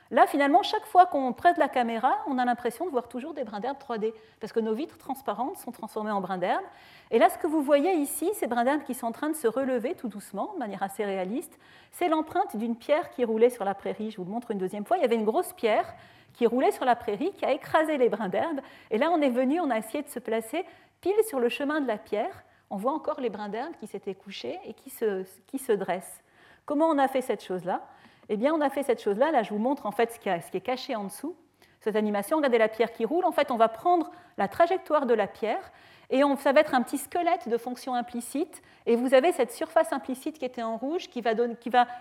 Là, 0.09 0.25
finalement, 0.25 0.63
chaque 0.63 0.85
fois 0.85 1.05
qu'on 1.05 1.33
prête 1.33 1.57
la 1.57 1.67
caméra, 1.67 2.17
on 2.27 2.37
a 2.37 2.45
l'impression 2.45 2.85
de 2.85 2.91
voir 2.91 3.09
toujours 3.09 3.33
des 3.33 3.43
brins 3.43 3.59
d'herbe 3.59 3.77
3D, 3.77 4.13
parce 4.39 4.53
que 4.53 4.59
nos 4.59 4.73
vitres 4.73 4.97
transparentes 4.97 5.57
sont 5.57 5.71
transformées 5.71 6.11
en 6.11 6.21
brins 6.21 6.37
d'herbe. 6.37 6.63
Et 7.11 7.19
là, 7.19 7.29
ce 7.29 7.37
que 7.37 7.47
vous 7.47 7.61
voyez 7.61 7.93
ici, 7.95 8.29
ces 8.33 8.47
brins 8.47 8.63
d'herbe 8.63 8.83
qui 8.83 8.93
sont 8.93 9.07
en 9.07 9.11
train 9.11 9.29
de 9.29 9.35
se 9.35 9.47
relever 9.47 9.95
tout 9.95 10.07
doucement, 10.07 10.51
de 10.53 10.59
manière 10.59 10.81
assez 10.81 11.03
réaliste, 11.03 11.59
c'est 11.91 12.07
l'empreinte 12.07 12.55
d'une 12.55 12.75
pierre 12.75 13.09
qui 13.09 13.25
roulait 13.25 13.49
sur 13.49 13.65
la 13.65 13.73
prairie. 13.73 14.11
Je 14.11 14.17
vous 14.17 14.25
le 14.25 14.31
montre 14.31 14.51
une 14.51 14.59
deuxième 14.59 14.85
fois. 14.85 14.97
Il 14.97 15.01
y 15.01 15.05
avait 15.05 15.15
une 15.15 15.25
grosse 15.25 15.51
pierre 15.53 15.93
qui 16.33 16.45
roulait 16.45 16.71
sur 16.71 16.85
la 16.85 16.95
prairie, 16.95 17.33
qui 17.33 17.43
a 17.43 17.51
écrasé 17.51 17.97
les 17.97 18.09
brins 18.09 18.29
d'herbe. 18.29 18.61
Et 18.91 18.97
là, 18.97 19.09
on 19.11 19.21
est 19.21 19.29
venu, 19.29 19.59
on 19.59 19.69
a 19.69 19.77
essayé 19.77 20.03
de 20.03 20.09
se 20.09 20.19
placer 20.19 20.65
pile 21.01 21.23
sur 21.27 21.39
le 21.39 21.49
chemin 21.49 21.81
de 21.81 21.87
la 21.87 21.97
pierre. 21.97 22.43
On 22.69 22.77
voit 22.77 22.93
encore 22.93 23.19
les 23.19 23.29
brins 23.29 23.49
d'herbe 23.49 23.73
qui 23.79 23.87
s'étaient 23.87 24.15
couchés 24.15 24.59
et 24.65 24.73
qui 24.73 24.89
se, 24.89 25.25
qui 25.47 25.57
se 25.57 25.71
dressent. 25.71 26.23
Comment 26.65 26.87
on 26.87 26.97
a 26.97 27.07
fait 27.07 27.21
cette 27.21 27.43
chose-là? 27.43 27.81
Eh 28.29 28.37
bien, 28.37 28.53
on 28.53 28.61
a 28.61 28.69
fait 28.69 28.83
cette 28.83 29.01
chose-là. 29.01 29.31
Là, 29.31 29.43
je 29.43 29.49
vous 29.51 29.59
montre 29.59 29.85
en 29.85 29.91
fait 29.91 30.11
ce 30.11 30.19
qui, 30.19 30.29
est 30.29 30.61
caché 30.61 30.95
en 30.95 31.05
dessous. 31.05 31.35
Cette 31.79 31.95
animation, 31.95 32.37
regardez 32.37 32.57
la 32.57 32.67
pierre 32.67 32.91
qui 32.91 33.05
roule. 33.05 33.25
En 33.25 33.31
fait, 33.31 33.51
on 33.51 33.57
va 33.57 33.69
prendre 33.69 34.11
la 34.37 34.47
trajectoire 34.47 35.05
de 35.05 35.13
la 35.13 35.27
pierre 35.27 35.71
et 36.09 36.23
on, 36.23 36.37
ça 36.37 36.51
va 36.51 36.61
être 36.61 36.73
un 36.73 36.81
petit 36.81 36.97
squelette 36.97 37.47
de 37.47 37.57
fonction 37.57 37.93
implicite. 37.93 38.61
Et 38.85 38.95
vous 38.95 39.13
avez 39.13 39.31
cette 39.31 39.51
surface 39.51 39.93
implicite 39.93 40.39
qui 40.39 40.45
était 40.45 40.63
en 40.63 40.77
rouge 40.77 41.09
qui 41.09 41.21
va, 41.21 41.33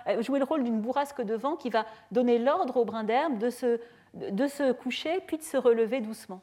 euh, 0.08 0.22
jouer 0.22 0.38
le 0.38 0.44
rôle 0.44 0.64
d'une 0.64 0.80
bourrasque 0.80 1.22
de 1.22 1.34
vent 1.34 1.56
qui 1.56 1.70
va 1.70 1.86
donner 2.10 2.38
l'ordre 2.38 2.76
au 2.76 2.84
brin 2.84 3.04
d'herbe 3.04 3.38
de 3.38 3.50
se, 3.50 4.72
coucher 4.72 5.20
puis 5.26 5.38
de 5.38 5.42
se 5.42 5.56
relever 5.56 6.00
doucement. 6.00 6.40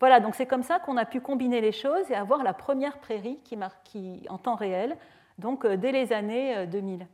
Voilà, 0.00 0.20
donc 0.20 0.36
c'est 0.36 0.46
comme 0.46 0.62
ça 0.62 0.78
qu'on 0.78 0.96
a 0.96 1.04
pu 1.04 1.20
combiner 1.20 1.60
les 1.60 1.72
choses 1.72 2.08
et 2.10 2.14
avoir 2.14 2.44
la 2.44 2.54
première 2.54 2.98
prairie 2.98 3.40
qui, 3.42 3.58
qui 3.84 4.24
en 4.28 4.38
temps 4.38 4.54
réel, 4.54 4.96
donc 5.38 5.64
euh, 5.64 5.76
dès 5.76 5.90
les 5.90 6.12
années 6.12 6.66
2000. 6.66 7.06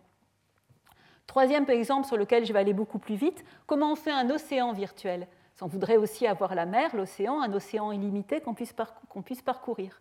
Troisième 1.27 1.69
exemple 1.69 2.07
sur 2.07 2.17
lequel 2.17 2.45
je 2.45 2.53
vais 2.53 2.59
aller 2.59 2.73
beaucoup 2.73 2.99
plus 2.99 3.15
vite, 3.15 3.45
comment 3.67 3.93
on 3.93 3.97
fait 3.97 4.11
un 4.11 4.29
océan 4.31 4.73
virtuel 4.73 5.27
On 5.61 5.67
voudrait 5.67 5.97
aussi 5.97 6.27
avoir 6.27 6.55
la 6.55 6.67
mer, 6.67 6.95
l'océan, 6.95 7.41
un 7.41 7.53
océan 7.53 7.93
illimité 7.93 8.41
qu'on 8.41 8.55
puisse, 8.55 8.75
puisse, 9.25 9.43
parcourir. 9.43 10.01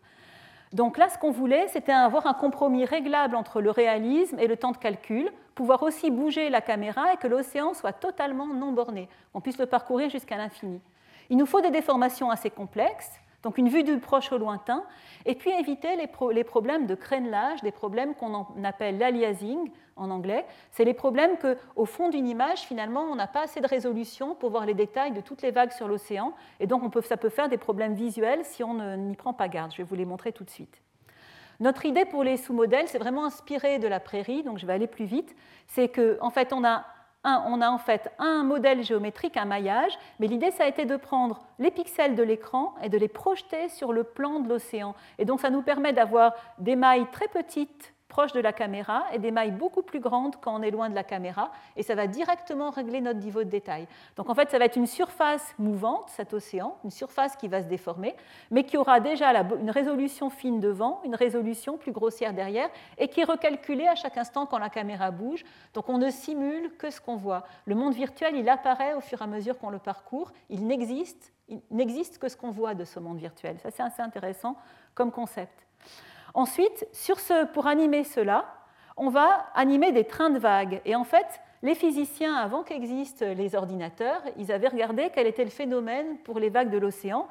Donc 0.74 0.98
là, 0.98 1.08
ce 1.08 1.18
qu'on 1.18 1.32
voulait, 1.32 1.68
c'était 1.68 1.92
avoir 1.92 2.26
un 2.26 2.34
compromis 2.34 2.86
réglable 2.86 3.36
entre 3.36 3.62
le 3.62 3.70
réalisme 3.70 4.40
et 4.40 4.48
le 4.48 4.58
temps 4.58 4.72
de 4.72 4.78
calcul, 4.78 5.32
pouvoir 5.56 5.84
aussi 5.84 6.10
bouger 6.12 6.50
la 6.50 6.62
caméra 6.62 7.14
et 7.14 7.18
que 7.18 7.28
l'océan 7.28 7.74
soit 7.74 7.94
totalement 7.94 8.48
non 8.48 8.72
borné, 8.72 9.08
qu'on 9.32 9.42
puisse 9.42 9.60
le 9.60 9.68
parcourir 9.68 10.10
jusqu'à 10.10 10.38
l'infini. 10.38 10.82
Il 11.30 11.38
nous 11.38 11.46
faut 11.46 11.62
des 11.62 11.72
déformations 11.72 12.32
assez 12.32 12.50
complexes, 12.50 13.20
donc 13.44 13.58
une 13.58 13.70
vue 13.70 13.84
du 13.84 14.00
proche 14.00 14.32
au 14.32 14.38
lointain, 14.38 14.84
et 15.26 15.36
puis 15.36 15.52
éviter 15.52 15.96
les, 15.96 16.44
problèmes 16.44 16.88
de 16.88 16.96
crénelage, 16.96 17.62
des 17.62 17.72
problèmes 17.72 18.16
qu'on 18.16 18.46
appelle 18.64 18.98
l'aliasing 18.98 19.70
en 19.96 20.10
anglais. 20.10 20.46
C'est 20.72 20.86
les 20.86 20.94
problèmes 20.94 21.38
qu'au 21.38 21.86
fond 21.86 22.10
d'une 22.10 22.28
image, 22.28 22.62
finalement, 22.62 23.04
on 23.04 23.16
n'a 23.16 23.28
pas 23.28 23.44
assez 23.44 23.62
de 23.62 23.68
résolution 23.68 24.34
pour 24.34 24.50
voir 24.50 24.66
les 24.66 24.74
détails 24.74 25.12
de 25.12 25.22
toutes 25.22 25.42
les 25.42 25.52
vagues 25.52 25.72
sur 25.72 25.88
l'océan, 25.88 26.34
et 26.60 26.68
donc 26.68 26.84
ça 27.04 27.18
peut 27.18 27.30
faire 27.30 27.50
des 27.50 27.58
problèmes 27.58 27.94
visuels 27.94 28.44
si 28.44 28.64
on 28.64 28.96
n'y 28.96 29.16
prend 29.16 29.34
pas 29.34 29.50
garde. 29.50 29.72
Je 29.72 29.78
vais 29.78 29.84
vous 29.84 29.96
les 29.96 30.06
montrer 30.06 30.32
tout 30.32 30.46
de 30.46 30.50
suite. 30.50 30.82
Notre 31.60 31.86
idée 31.86 32.06
pour 32.06 32.24
les 32.24 32.38
sous-modèles, 32.38 32.88
c'est 32.88 32.98
vraiment 32.98 33.26
inspiré 33.26 33.78
de 33.78 33.88
la 33.88 34.00
prairie, 34.00 34.44
donc 34.44 34.58
je 34.58 34.66
vais 34.66 34.74
aller 34.74 34.88
plus 34.88 35.06
vite. 35.06 35.36
C'est 35.68 35.90
qu'en 35.90 36.26
en 36.26 36.30
fait, 36.30 36.52
on 36.52 36.64
a 36.64 36.86
on 37.24 37.62
a 37.62 37.70
en 37.70 37.78
fait 37.78 38.12
un 38.20 38.44
modèle 38.44 38.84
géométrique, 38.84 39.38
un 39.38 39.46
maillage, 39.46 39.98
mais 40.20 40.28
l'idée, 40.28 40.52
ça 40.52 40.66
a 40.66 40.68
été 40.68 40.86
de 40.86 40.98
prendre 40.98 41.42
les 41.60 41.72
pixels 41.72 42.16
de 42.16 42.24
l'écran 42.24 42.76
et 42.84 42.90
de 42.90 42.98
les 42.98 43.08
projeter 43.08 43.70
sur 43.70 43.94
le 43.94 44.04
plan 44.04 44.40
de 44.40 44.50
l'océan. 44.50 44.96
Et 45.18 45.26
donc, 45.26 45.40
ça 45.40 45.50
nous 45.50 45.62
permet 45.62 45.94
d'avoir 45.94 46.34
des 46.60 46.76
mailles 46.76 47.08
très 47.12 47.28
petites 47.28 47.93
proche 48.14 48.32
de 48.32 48.40
la 48.40 48.54
caméra 48.54 49.06
et 49.12 49.18
des 49.18 49.32
mailles 49.32 49.50
beaucoup 49.50 49.82
plus 49.82 50.00
grandes 50.00 50.36
quand 50.40 50.54
on 50.56 50.62
est 50.62 50.70
loin 50.70 50.88
de 50.88 50.94
la 50.94 51.04
caméra, 51.04 51.50
et 51.76 51.82
ça 51.82 51.96
va 51.96 52.06
directement 52.06 52.70
régler 52.70 53.02
notre 53.02 53.20
niveau 53.20 53.44
de 53.44 53.50
détail. 53.50 53.88
Donc 54.18 54.30
en 54.30 54.36
fait, 54.36 54.52
ça 54.52 54.60
va 54.60 54.66
être 54.66 54.76
une 54.76 54.86
surface 54.86 55.56
mouvante, 55.58 56.10
cet 56.10 56.32
océan, 56.32 56.78
une 56.84 56.92
surface 56.92 57.36
qui 57.36 57.48
va 57.48 57.64
se 57.64 57.68
déformer, 57.68 58.16
mais 58.52 58.66
qui 58.66 58.78
aura 58.78 59.00
déjà 59.00 59.32
une 59.60 59.72
résolution 59.72 60.30
fine 60.30 60.60
devant, 60.60 61.02
une 61.04 61.16
résolution 61.16 61.76
plus 61.80 61.92
grossière 61.92 62.34
derrière, 62.34 62.70
et 63.00 63.08
qui 63.08 63.22
est 63.22 63.24
recalculée 63.24 63.88
à 63.88 63.96
chaque 63.96 64.16
instant 64.20 64.46
quand 64.46 64.60
la 64.60 64.70
caméra 64.70 65.10
bouge. 65.10 65.44
Donc 65.74 65.90
on 65.90 65.98
ne 65.98 66.12
simule 66.12 66.78
que 66.78 66.92
ce 66.92 67.02
qu'on 67.02 67.16
voit. 67.16 67.46
Le 67.66 67.74
monde 67.74 67.96
virtuel, 67.96 68.36
il 68.36 68.48
apparaît 68.48 68.94
au 68.94 69.02
fur 69.02 69.22
et 69.22 69.24
à 69.24 69.28
mesure 69.28 69.58
qu'on 69.58 69.72
le 69.72 69.80
parcourt, 69.80 70.32
il 70.52 70.68
n'existe, 70.68 71.34
il 71.48 71.62
n'existe 71.72 72.20
que 72.20 72.30
ce 72.30 72.38
qu'on 72.38 72.52
voit 72.52 72.76
de 72.76 72.86
ce 72.86 73.00
monde 73.00 73.18
virtuel. 73.18 73.58
Ça, 73.58 73.72
c'est 73.72 73.82
assez 73.82 74.04
intéressant 74.04 74.56
comme 74.94 75.12
concept. 75.12 75.66
Ensuite, 76.34 76.88
pour 77.54 77.68
animer 77.68 78.04
cela, 78.04 78.46
on 78.98 79.10
va 79.10 79.46
animer 79.56 79.92
des 79.92 80.06
trains 80.06 80.30
de 80.30 80.40
vagues. 80.40 80.82
Et 80.86 80.96
en 80.96 81.04
fait, 81.04 81.42
les 81.62 81.76
physiciens, 81.76 82.36
avant 82.36 82.64
qu'existent 82.64 83.26
les 83.26 83.56
ordinateurs, 83.56 84.22
ils 84.38 84.52
avaient 84.52 84.68
regardé 84.68 85.12
quel 85.14 85.28
était 85.28 85.44
le 85.44 85.50
phénomène 85.50 86.18
pour 86.24 86.40
les 86.40 86.50
vagues 86.50 86.70
de 86.70 86.78
l'océan. 86.78 87.28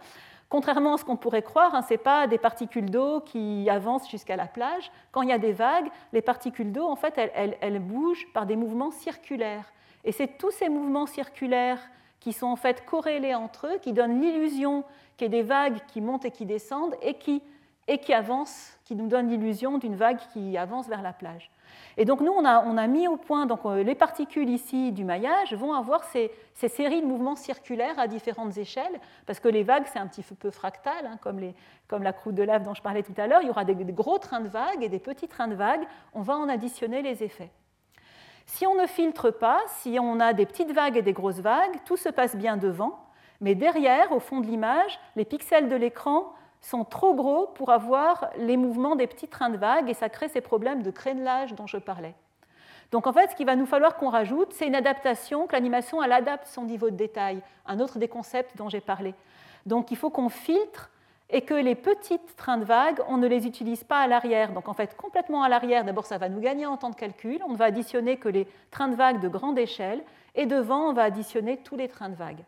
Contrairement 0.48 0.94
à 0.94 0.98
ce 0.98 1.04
qu'on 1.04 1.16
pourrait 1.16 1.42
croire, 1.42 1.74
hein, 1.74 1.82
ce 1.82 1.94
n'est 1.94 1.98
pas 1.98 2.26
des 2.26 2.38
particules 2.38 2.90
d'eau 2.90 3.20
qui 3.20 3.68
avancent 3.70 4.10
jusqu'à 4.10 4.36
la 4.36 4.46
plage. 4.46 4.90
Quand 5.10 5.22
il 5.22 5.30
y 5.30 5.32
a 5.32 5.38
des 5.38 5.52
vagues, 5.52 5.88
les 6.12 6.22
particules 6.22 6.72
d'eau, 6.72 6.86
en 6.86 6.96
fait, 6.96 7.14
elles, 7.16 7.78
bougent 7.80 8.26
par 8.32 8.46
des 8.46 8.56
mouvements 8.56 8.90
circulaires. 8.90 9.72
Et 10.04 10.12
c'est 10.12 10.38
tous 10.38 10.50
ces 10.50 10.68
mouvements 10.68 11.06
circulaires 11.06 11.80
qui 12.20 12.32
sont 12.32 12.48
en 12.48 12.56
fait 12.56 12.84
corrélés 12.84 13.34
entre 13.34 13.66
eux, 13.66 13.78
qui 13.78 13.92
donnent 13.92 14.20
l'illusion 14.20 14.84
qu'il 15.16 15.26
y 15.26 15.30
a 15.30 15.40
des 15.40 15.42
vagues 15.42 15.78
qui 15.88 16.00
montent 16.00 16.24
et 16.24 16.30
qui 16.30 16.46
descendent 16.46 16.96
et 17.00 17.14
qui 17.14 18.12
avancent, 18.12 18.78
qui 18.92 18.98
nous 18.98 19.08
donnent 19.08 19.30
l'illusion 19.30 19.78
d'une 19.78 19.96
vague 19.96 20.18
qui 20.34 20.58
avance 20.58 20.86
vers 20.86 21.00
la 21.00 21.14
plage. 21.14 21.50
Et 21.96 22.04
donc 22.04 22.20
nous, 22.20 22.30
on 22.30 22.44
a, 22.44 22.86
mis 22.86 23.08
au 23.08 23.16
point, 23.16 23.46
donc 23.46 23.60
euh, 23.64 23.82
les 23.82 23.94
particules 23.94 24.50
ici 24.50 24.92
du 24.92 25.02
maillage 25.02 25.54
vont 25.54 25.72
avoir 25.72 26.04
ces, 26.04 26.30
séries 26.54 27.00
de 27.00 27.06
mouvements 27.06 27.34
circulaires 27.34 27.98
à 27.98 28.06
différentes 28.06 28.58
échelles, 28.58 29.00
parce 29.24 29.40
que 29.40 29.48
les 29.48 29.62
vagues, 29.62 29.84
c'est 29.90 29.98
un 29.98 30.06
petit 30.06 30.22
peu 30.22 30.50
fractal, 30.50 31.06
hein, 31.06 31.16
comme, 31.22 31.40
comme, 31.88 32.02
la 32.02 32.12
croûte 32.12 32.34
de 32.34 32.42
lave 32.42 32.64
dont 32.64 32.74
je 32.74 32.82
parlais 32.82 33.02
tout 33.02 33.14
à 33.16 33.26
l'heure. 33.26 33.40
Il 33.40 33.46
y 33.46 33.50
aura 33.50 33.64
des, 33.64 33.74
gros 33.74 34.18
trains 34.18 34.40
de 34.40 34.48
vagues 34.48 34.82
et 34.82 34.90
des 34.90 34.98
petits 34.98 35.28
trains 35.28 35.48
de 35.48 35.54
vagues. 35.54 35.86
On 36.12 36.20
va 36.20 36.36
en 36.36 36.50
additionner 36.50 37.00
les 37.00 37.22
effets. 37.22 37.50
Si 38.44 38.66
on 38.66 38.74
ne 38.74 38.86
filtre 38.86 39.30
pas, 39.30 39.60
si 39.68 39.96
on 39.98 40.20
a 40.20 40.34
des 40.34 40.44
petites 40.44 40.72
vagues 40.72 40.98
et 40.98 41.02
des 41.02 41.14
grosses 41.14 41.40
vagues, 41.40 41.78
tout 41.86 41.96
se 41.96 42.10
passe 42.10 42.36
bien 42.36 42.58
devant, 42.58 42.98
mais 43.40 43.54
derrière, 43.54 44.12
au 44.12 44.20
fond 44.20 44.40
de 44.40 44.46
l'image, 44.46 45.00
les 45.16 45.24
pixels 45.24 45.70
de 45.70 45.76
l'écran 45.76 46.34
sont 46.62 46.84
trop 46.84 47.14
gros 47.14 47.48
pour 47.48 47.70
avoir 47.70 48.30
les 48.38 48.56
mouvements 48.56 48.96
des 48.96 49.06
petits 49.06 49.28
trains 49.28 49.50
de 49.50 49.56
vagues 49.56 49.90
et 49.90 49.94
ça 49.94 50.08
crée 50.08 50.28
ces 50.28 50.40
problèmes 50.40 50.82
de 50.82 50.90
crénelage 50.90 51.54
dont 51.54 51.66
je 51.66 51.76
parlais. 51.76 52.14
Donc 52.92 53.06
en 53.06 53.12
fait, 53.12 53.30
ce 53.30 53.36
qu'il 53.36 53.46
va 53.46 53.56
nous 53.56 53.66
falloir 53.66 53.96
qu'on 53.96 54.10
rajoute, 54.10 54.52
c'est 54.52 54.66
une 54.66 54.74
adaptation, 54.74 55.46
que 55.46 55.52
l'animation 55.52 56.02
elle 56.02 56.12
adapte 56.12 56.46
son 56.46 56.64
niveau 56.64 56.90
de 56.90 56.96
détail, 56.96 57.42
un 57.66 57.80
autre 57.80 57.98
des 57.98 58.08
concepts 58.08 58.56
dont 58.56 58.68
j'ai 58.68 58.80
parlé. 58.80 59.14
Donc 59.66 59.90
il 59.90 59.96
faut 59.96 60.10
qu'on 60.10 60.28
filtre 60.28 60.90
et 61.30 61.40
que 61.40 61.54
les 61.54 61.74
petits 61.74 62.20
trains 62.36 62.58
de 62.58 62.64
vagues, 62.64 63.00
on 63.08 63.16
ne 63.16 63.26
les 63.26 63.46
utilise 63.46 63.82
pas 63.82 64.00
à 64.00 64.06
l'arrière. 64.06 64.52
Donc 64.52 64.68
en 64.68 64.74
fait, 64.74 64.94
complètement 64.96 65.42
à 65.42 65.48
l'arrière, 65.48 65.84
d'abord 65.84 66.04
ça 66.04 66.18
va 66.18 66.28
nous 66.28 66.40
gagner 66.40 66.66
en 66.66 66.76
temps 66.76 66.90
de 66.90 66.94
calcul, 66.94 67.40
on 67.46 67.52
ne 67.52 67.56
va 67.56 67.66
additionner 67.66 68.18
que 68.18 68.28
les 68.28 68.46
trains 68.70 68.88
de 68.88 68.94
vagues 68.94 69.20
de 69.20 69.28
grande 69.28 69.58
échelle, 69.58 70.02
et 70.34 70.46
devant, 70.46 70.90
on 70.90 70.92
va 70.92 71.04
additionner 71.04 71.58
tous 71.58 71.76
les 71.76 71.88
trains 71.88 72.08
de 72.10 72.14
vagues. 72.14 72.44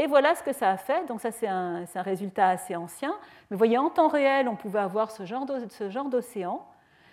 Et 0.00 0.06
voilà 0.06 0.34
ce 0.34 0.42
que 0.42 0.54
ça 0.54 0.70
a 0.70 0.76
fait. 0.78 1.06
Donc 1.08 1.20
ça, 1.20 1.30
c'est 1.30 1.46
un, 1.46 1.84
résultat 1.96 2.48
assez 2.48 2.74
ancien. 2.74 3.10
Mais 3.50 3.54
vous 3.54 3.58
voyez, 3.58 3.76
en 3.76 3.90
temps 3.90 4.08
réel, 4.08 4.48
on 4.48 4.56
pouvait 4.56 4.78
avoir 4.78 5.10
ce 5.10 5.26
genre 5.26 5.44
d'océan. 5.44 6.66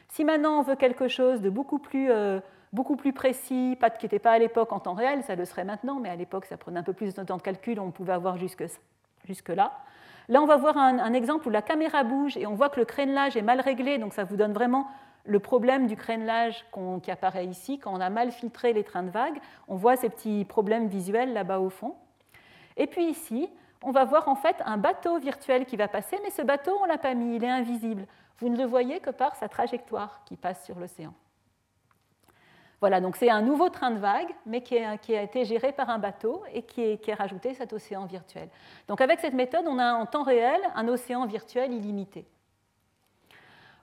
Si 0.07 0.23
maintenant 0.23 0.59
on 0.59 0.61
veut 0.61 0.77
quelque 0.77 1.09
chose 1.09 1.41
de 1.41 1.49
beaucoup 1.49 1.79
plus, 1.79 2.09
euh, 2.09 2.39
beaucoup 2.71 2.95
plus 2.95 3.11
précis, 3.11 3.77
pas, 3.77 3.89
qui 3.89 4.05
n'était 4.05 4.19
pas 4.19 4.31
à 4.31 4.39
l'époque 4.39 4.71
en 4.71 4.79
temps 4.79 4.93
réel, 4.93 5.21
ça 5.23 5.35
le 5.35 5.43
serait 5.43 5.65
maintenant, 5.65 5.99
mais 5.99 6.07
à 6.07 6.15
l'époque, 6.15 6.45
ça 6.45 6.55
prenait 6.55 6.79
un 6.79 6.83
peu 6.83 6.93
plus 6.93 7.13
de 7.13 7.23
temps 7.23 7.35
de 7.35 7.41
calcul, 7.41 7.77
on 7.77 7.91
pouvait 7.91 8.13
avoir 8.13 8.37
jusque, 8.37 8.63
jusque 9.25 9.49
là. 9.49 9.73
Là, 10.29 10.41
on 10.41 10.45
va 10.45 10.55
voir 10.55 10.77
un, 10.77 11.11
exemple 11.11 11.45
où 11.49 11.51
la 11.51 11.61
caméra 11.61 12.05
bouge 12.05 12.37
et 12.37 12.47
on 12.47 12.53
voit 12.53 12.69
que 12.69 12.79
le 12.79 12.85
crénelage 12.85 13.35
est 13.35 13.41
mal 13.41 13.59
réglé, 13.59 13.97
donc 13.97 14.13
ça 14.13 14.23
vous 14.23 14.37
donne 14.37 14.53
vraiment 14.53 14.87
le 15.25 15.39
problème 15.39 15.87
du 15.87 15.97
crénelage 15.97 16.65
qui 17.03 17.11
apparaît 17.11 17.47
ici. 17.47 17.79
Quand 17.79 17.93
on 17.93 17.99
a 17.99 18.09
mal 18.09 18.31
filtré 18.31 18.71
les 18.71 18.85
trains 18.85 19.03
de 19.03 19.09
vagues, 19.09 19.39
on 19.67 19.75
voit 19.75 19.97
ces 19.97 20.07
petits 20.07 20.45
problèmes 20.45 20.87
visuels 20.87 21.33
là-bas 21.33 21.59
au 21.59 21.69
fond. 21.69 21.93
Et 22.77 22.87
puis 22.87 23.05
ici, 23.05 23.49
on 23.83 23.91
va 23.91 24.05
voir 24.05 24.27
en 24.27 24.35
fait 24.35 24.55
un 24.65 24.77
bateau 24.77 25.19
virtuel 25.19 25.65
qui 25.65 25.75
va 25.75 25.87
passer, 25.87 26.17
mais 26.23 26.29
ce 26.29 26.41
bateau, 26.41 26.77
on 26.79 26.83
ne 26.83 26.89
l'a 26.89 26.97
pas 26.97 27.13
mis, 27.13 27.35
il 27.35 27.43
est 27.43 27.49
invisible. 27.49 28.07
Vous 28.39 28.49
ne 28.49 28.57
le 28.57 28.65
voyez 28.65 28.99
que 28.99 29.09
par 29.09 29.35
sa 29.35 29.49
trajectoire 29.49 30.21
qui 30.25 30.37
passe 30.37 30.65
sur 30.65 30.79
l'océan. 30.79 31.13
Voilà, 32.79 33.01
donc 33.01 33.15
c'est 33.15 33.31
un 33.31 33.41
nouveau 33.41 33.69
train 33.69 33.89
de 33.89 33.97
vagues, 33.97 34.33
mais 34.45 34.61
qui, 34.61 34.77
a 34.77 34.93
été 35.21 35.45
géré 35.45 35.71
par 35.71 35.89
un 35.89 35.97
bateau 35.97 36.43
et 36.53 36.61
qui 36.61 36.83
est, 36.83 36.97
qui 37.01 37.09
est 37.09 37.15
rajouté 37.15 37.55
cet 37.55 37.73
océan 37.73 38.05
virtuel. 38.05 38.49
Donc 38.87 39.01
avec 39.01 39.19
cette 39.19 39.33
méthode, 39.33 39.65
on 39.67 39.79
a 39.79 39.93
en 39.93 40.05
temps 40.05 40.21
réel 40.21 40.61
un 40.75 40.87
océan 40.87 41.25
virtuel 41.25 41.73
illimité. 41.73 42.27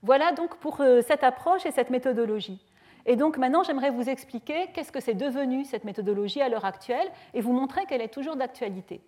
Voilà 0.02 0.32
donc 0.32 0.56
pour 0.58 0.80
euh, 0.80 1.00
cette 1.00 1.24
approche 1.24 1.66
et 1.66 1.72
cette 1.72 1.90
méthodologie. 1.90 2.64
Et 3.06 3.16
donc 3.16 3.36
maintenant, 3.36 3.62
j'aimerais 3.62 3.90
vous 3.90 4.08
expliquer 4.08 4.68
qu'est-ce 4.72 4.92
que 4.92 5.00
c'est 5.00 5.14
devenu 5.14 5.64
cette 5.64 5.84
méthodologie 5.84 6.40
à 6.40 6.48
l'heure 6.48 6.64
actuelle 6.64 7.10
et 7.34 7.40
vous 7.40 7.52
montrer 7.52 7.84
qu'elle 7.86 8.00
est 8.00 8.12
toujours 8.12 8.36
d'actualité. 8.36 9.00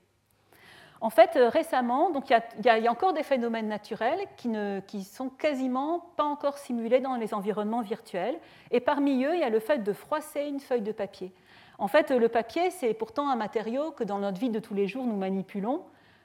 En 1.01 1.11
fait, 1.11 1.37
euh, 1.37 1.49
récemment, 1.49 2.11
il, 2.15 2.65
y 2.65 2.87
a, 2.87 2.91
encore 2.91 3.13
des 3.13 3.23
phénomènes 3.23 3.69
naturels 3.69 4.21
qui 4.37 4.49
ne 4.49 4.81
sont 5.03 5.29
quasiment 5.29 6.01
pas 6.17 6.25
encore 6.25 6.59
simulés 6.59 7.01
dans 7.01 7.17
les 7.17 7.35
environnements 7.35 7.83
virtuels. 7.83 8.39
Et 8.71 8.81
parmi 8.81 9.25
eux, 9.25 9.35
il 9.35 9.41
y 9.41 9.45
a 9.45 9.51
le 9.51 9.61
fait 9.61 9.83
de 9.83 9.93
froisser 9.93 10.45
une 10.45 10.61
feuille 10.61 10.83
de 10.83 10.93
papier. 10.93 11.33
En 11.79 11.89
fait, 11.89 12.11
le 12.11 12.29
papier, 12.29 12.71
c'est 12.71 12.95
pourtant 12.95 13.29
un 13.29 13.37
matériau 13.37 13.91
que 13.91 14.05
dans 14.05 14.19
notre 14.19 14.41
vie 14.41 14.49
de 14.49 14.59
tous 14.59 14.73
les 14.73 14.87
jours, 14.87 15.05
nous 15.05 15.17
manipulons. 15.17 15.83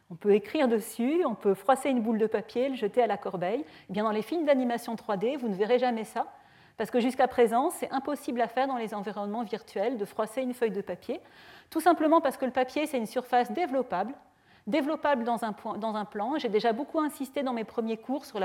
On 0.10 0.16
peut 0.16 0.34
écrire 0.34 0.70
dessus, 0.70 1.24
on 1.26 1.36
peut 1.36 1.54
froisser 1.54 1.90
une 1.90 2.02
boule 2.02 2.18
de 2.18 2.28
papier, 2.28 2.70
le 2.70 2.76
jeter 2.76 3.02
à 3.02 3.08
la 3.08 3.18
corbeille. 3.18 3.66
Eh 3.90 3.94
bien, 3.94 4.04
dans 4.04 4.12
les 4.12 4.22
films 4.22 4.46
d'animation 4.46 4.96
3D, 4.96 5.38
vous 5.38 5.50
ne 5.50 5.56
verrez 5.56 5.80
jamais 5.80 6.06
ça 6.06 6.28
parce 6.82 6.90
que 6.90 7.00
jusqu'à 7.00 7.28
présent, 7.28 7.70
c'est 7.70 7.92
impossible 7.92 8.42
à 8.42 8.48
faire 8.48 8.66
dans 8.66 8.78
les 8.78 8.96
environnements 8.96 9.44
virtuels 9.44 10.00
de 10.00 10.06
froisser 10.06 10.42
une 10.42 10.56
feuille 10.56 10.72
de 10.72 10.82
papier, 10.82 11.22
tout 11.70 11.80
simplement 11.80 12.22
parce 12.22 12.38
que 12.38 12.46
le 12.46 12.50
papier, 12.50 12.88
c'est 12.88 12.98
une 12.98 13.06
surface 13.06 13.52
développable, 13.52 14.16
développable 14.66 15.24
dans 15.24 15.44
un, 15.44 16.06
plan. 16.06 16.40
J'ai 16.40 16.50
déjà 16.50 16.74
beaucoup 16.74 17.00
insisté 17.00 17.44
dans 17.44 17.54
mes 17.54 17.66
premiers 17.66 17.98
cours 17.98 18.26
sur, 18.26 18.40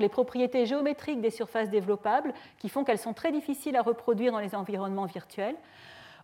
les 0.00 0.08
propriétés 0.08 0.64
géométriques 0.64 1.20
des 1.20 1.28
surfaces 1.28 1.68
développables 1.68 2.32
qui 2.58 2.70
font 2.70 2.84
qu'elles 2.84 2.96
sont 2.96 3.12
très 3.12 3.32
difficiles 3.32 3.76
à 3.76 3.82
reproduire 3.82 4.32
dans 4.32 4.40
les 4.40 4.54
environnements 4.54 5.04
virtuels. 5.04 5.56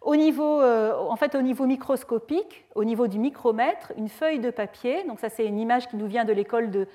Au 0.01 0.17
niveau, 0.17 0.63
euh, 0.63 0.97
en 0.97 1.17
fait, 1.17 1.35
au 1.35 1.43
niveau 1.43 1.67
microscopique, 1.67 2.65
au 2.75 2.85
niveau 2.85 3.07
du 3.07 3.19
micromètre, 3.19 3.93
une 3.99 4.09
feuille 4.09 4.39
de 4.39 4.51
papier, 4.51 5.05
donc 5.05 5.21
ça 5.21 5.29
c'est 5.29 5.45
une 5.45 5.59
image 5.59 5.89
qui 5.89 5.97
nous 5.97 6.07
vient 6.07 6.25
de 6.25 6.33
l'école 6.33 6.71
de, 6.71 6.87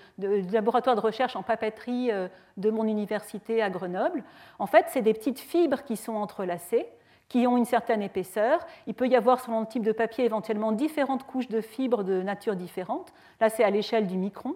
laboratoire 0.51 0.95
de 0.95 1.01
recherche 1.01 1.36
en 1.36 1.43
papeterie 1.43 2.12
euh, 2.12 2.28
de 2.58 2.72
mon 2.72 2.84
université 2.86 3.62
à 3.62 3.70
Grenoble. 3.70 4.24
En 4.58 4.66
fait, 4.66 4.88
c'est 4.89 5.03
des 5.03 5.14
petites 5.14 5.39
fibres 5.39 5.84
qui 5.84 5.97
sont 5.97 6.16
entrelacées, 6.16 6.88
qui 7.30 7.45
ont 7.45 7.58
une 7.58 7.66
certaine 7.66 8.01
épaisseur. 8.01 8.66
Il 8.88 8.95
peut 8.95 9.08
y 9.08 9.16
avoir, 9.16 9.39
selon 9.39 9.62
le 9.62 9.68
type 9.68 9.84
de 9.84 9.91
papier, 9.91 10.26
éventuellement 10.26 10.72
différentes 10.72 11.28
couches 11.28 11.49
de 11.49 11.62
fibres 11.62 12.03
de 12.03 12.24
nature 12.24 12.56
différente. 12.56 13.14
Là, 13.39 13.49
c'est 13.49 13.64
à 13.64 13.70
l'échelle 13.70 14.08
du 14.08 14.18
micron. 14.18 14.56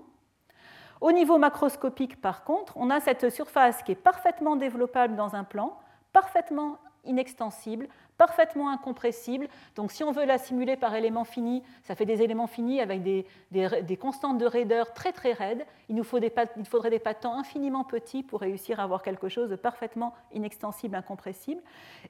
Au 1.02 1.12
niveau 1.12 1.38
macroscopique, 1.38 2.20
par 2.20 2.43
contre, 2.43 2.74
on 2.78 2.89
a 2.89 3.00
cette 3.00 3.30
surface 3.30 3.84
qui 3.84 3.91
est 3.91 3.95
parfaitement 3.95 4.56
développable 4.56 5.16
dans 5.16 5.36
un 5.36 5.43
plan, 5.43 5.78
parfaitement 6.14 6.78
inextensible, 7.06 7.88
parfaitement 8.20 8.70
incompressible. 8.70 9.47
Donc 9.76 9.93
si 9.93 10.03
on 10.03 10.11
veut 10.11 10.26
la 10.26 10.38
simuler 10.38 10.76
par 10.76 10.93
éléments 10.93 11.24
finis, 11.24 11.63
ça 11.84 11.95
fait 11.95 12.05
des 12.05 12.22
éléments 12.22 12.47
finis 12.47 12.82
avec 12.82 13.01
des, 13.01 13.97
constantes 13.97 14.38
de 14.38 14.45
raideur 14.45 14.93
très 14.93 15.13
très 15.13 15.32
raides. 15.32 15.65
Il 15.88 15.95
nous 15.95 16.03
faut 16.03 16.20
des, 16.20 16.32
il 16.57 16.65
faudrait 16.65 16.89
des 16.89 16.99
patents 16.99 17.39
infiniment 17.39 17.86
petits 17.86 18.22
pour 18.22 18.41
réussir 18.41 18.82
à 18.82 18.84
avoir 18.84 19.01
quelque 19.03 19.30
chose 19.30 19.49
de 19.49 19.55
parfaitement 19.55 20.13
inextensible, 20.34 20.95
incompressible. 20.95 21.61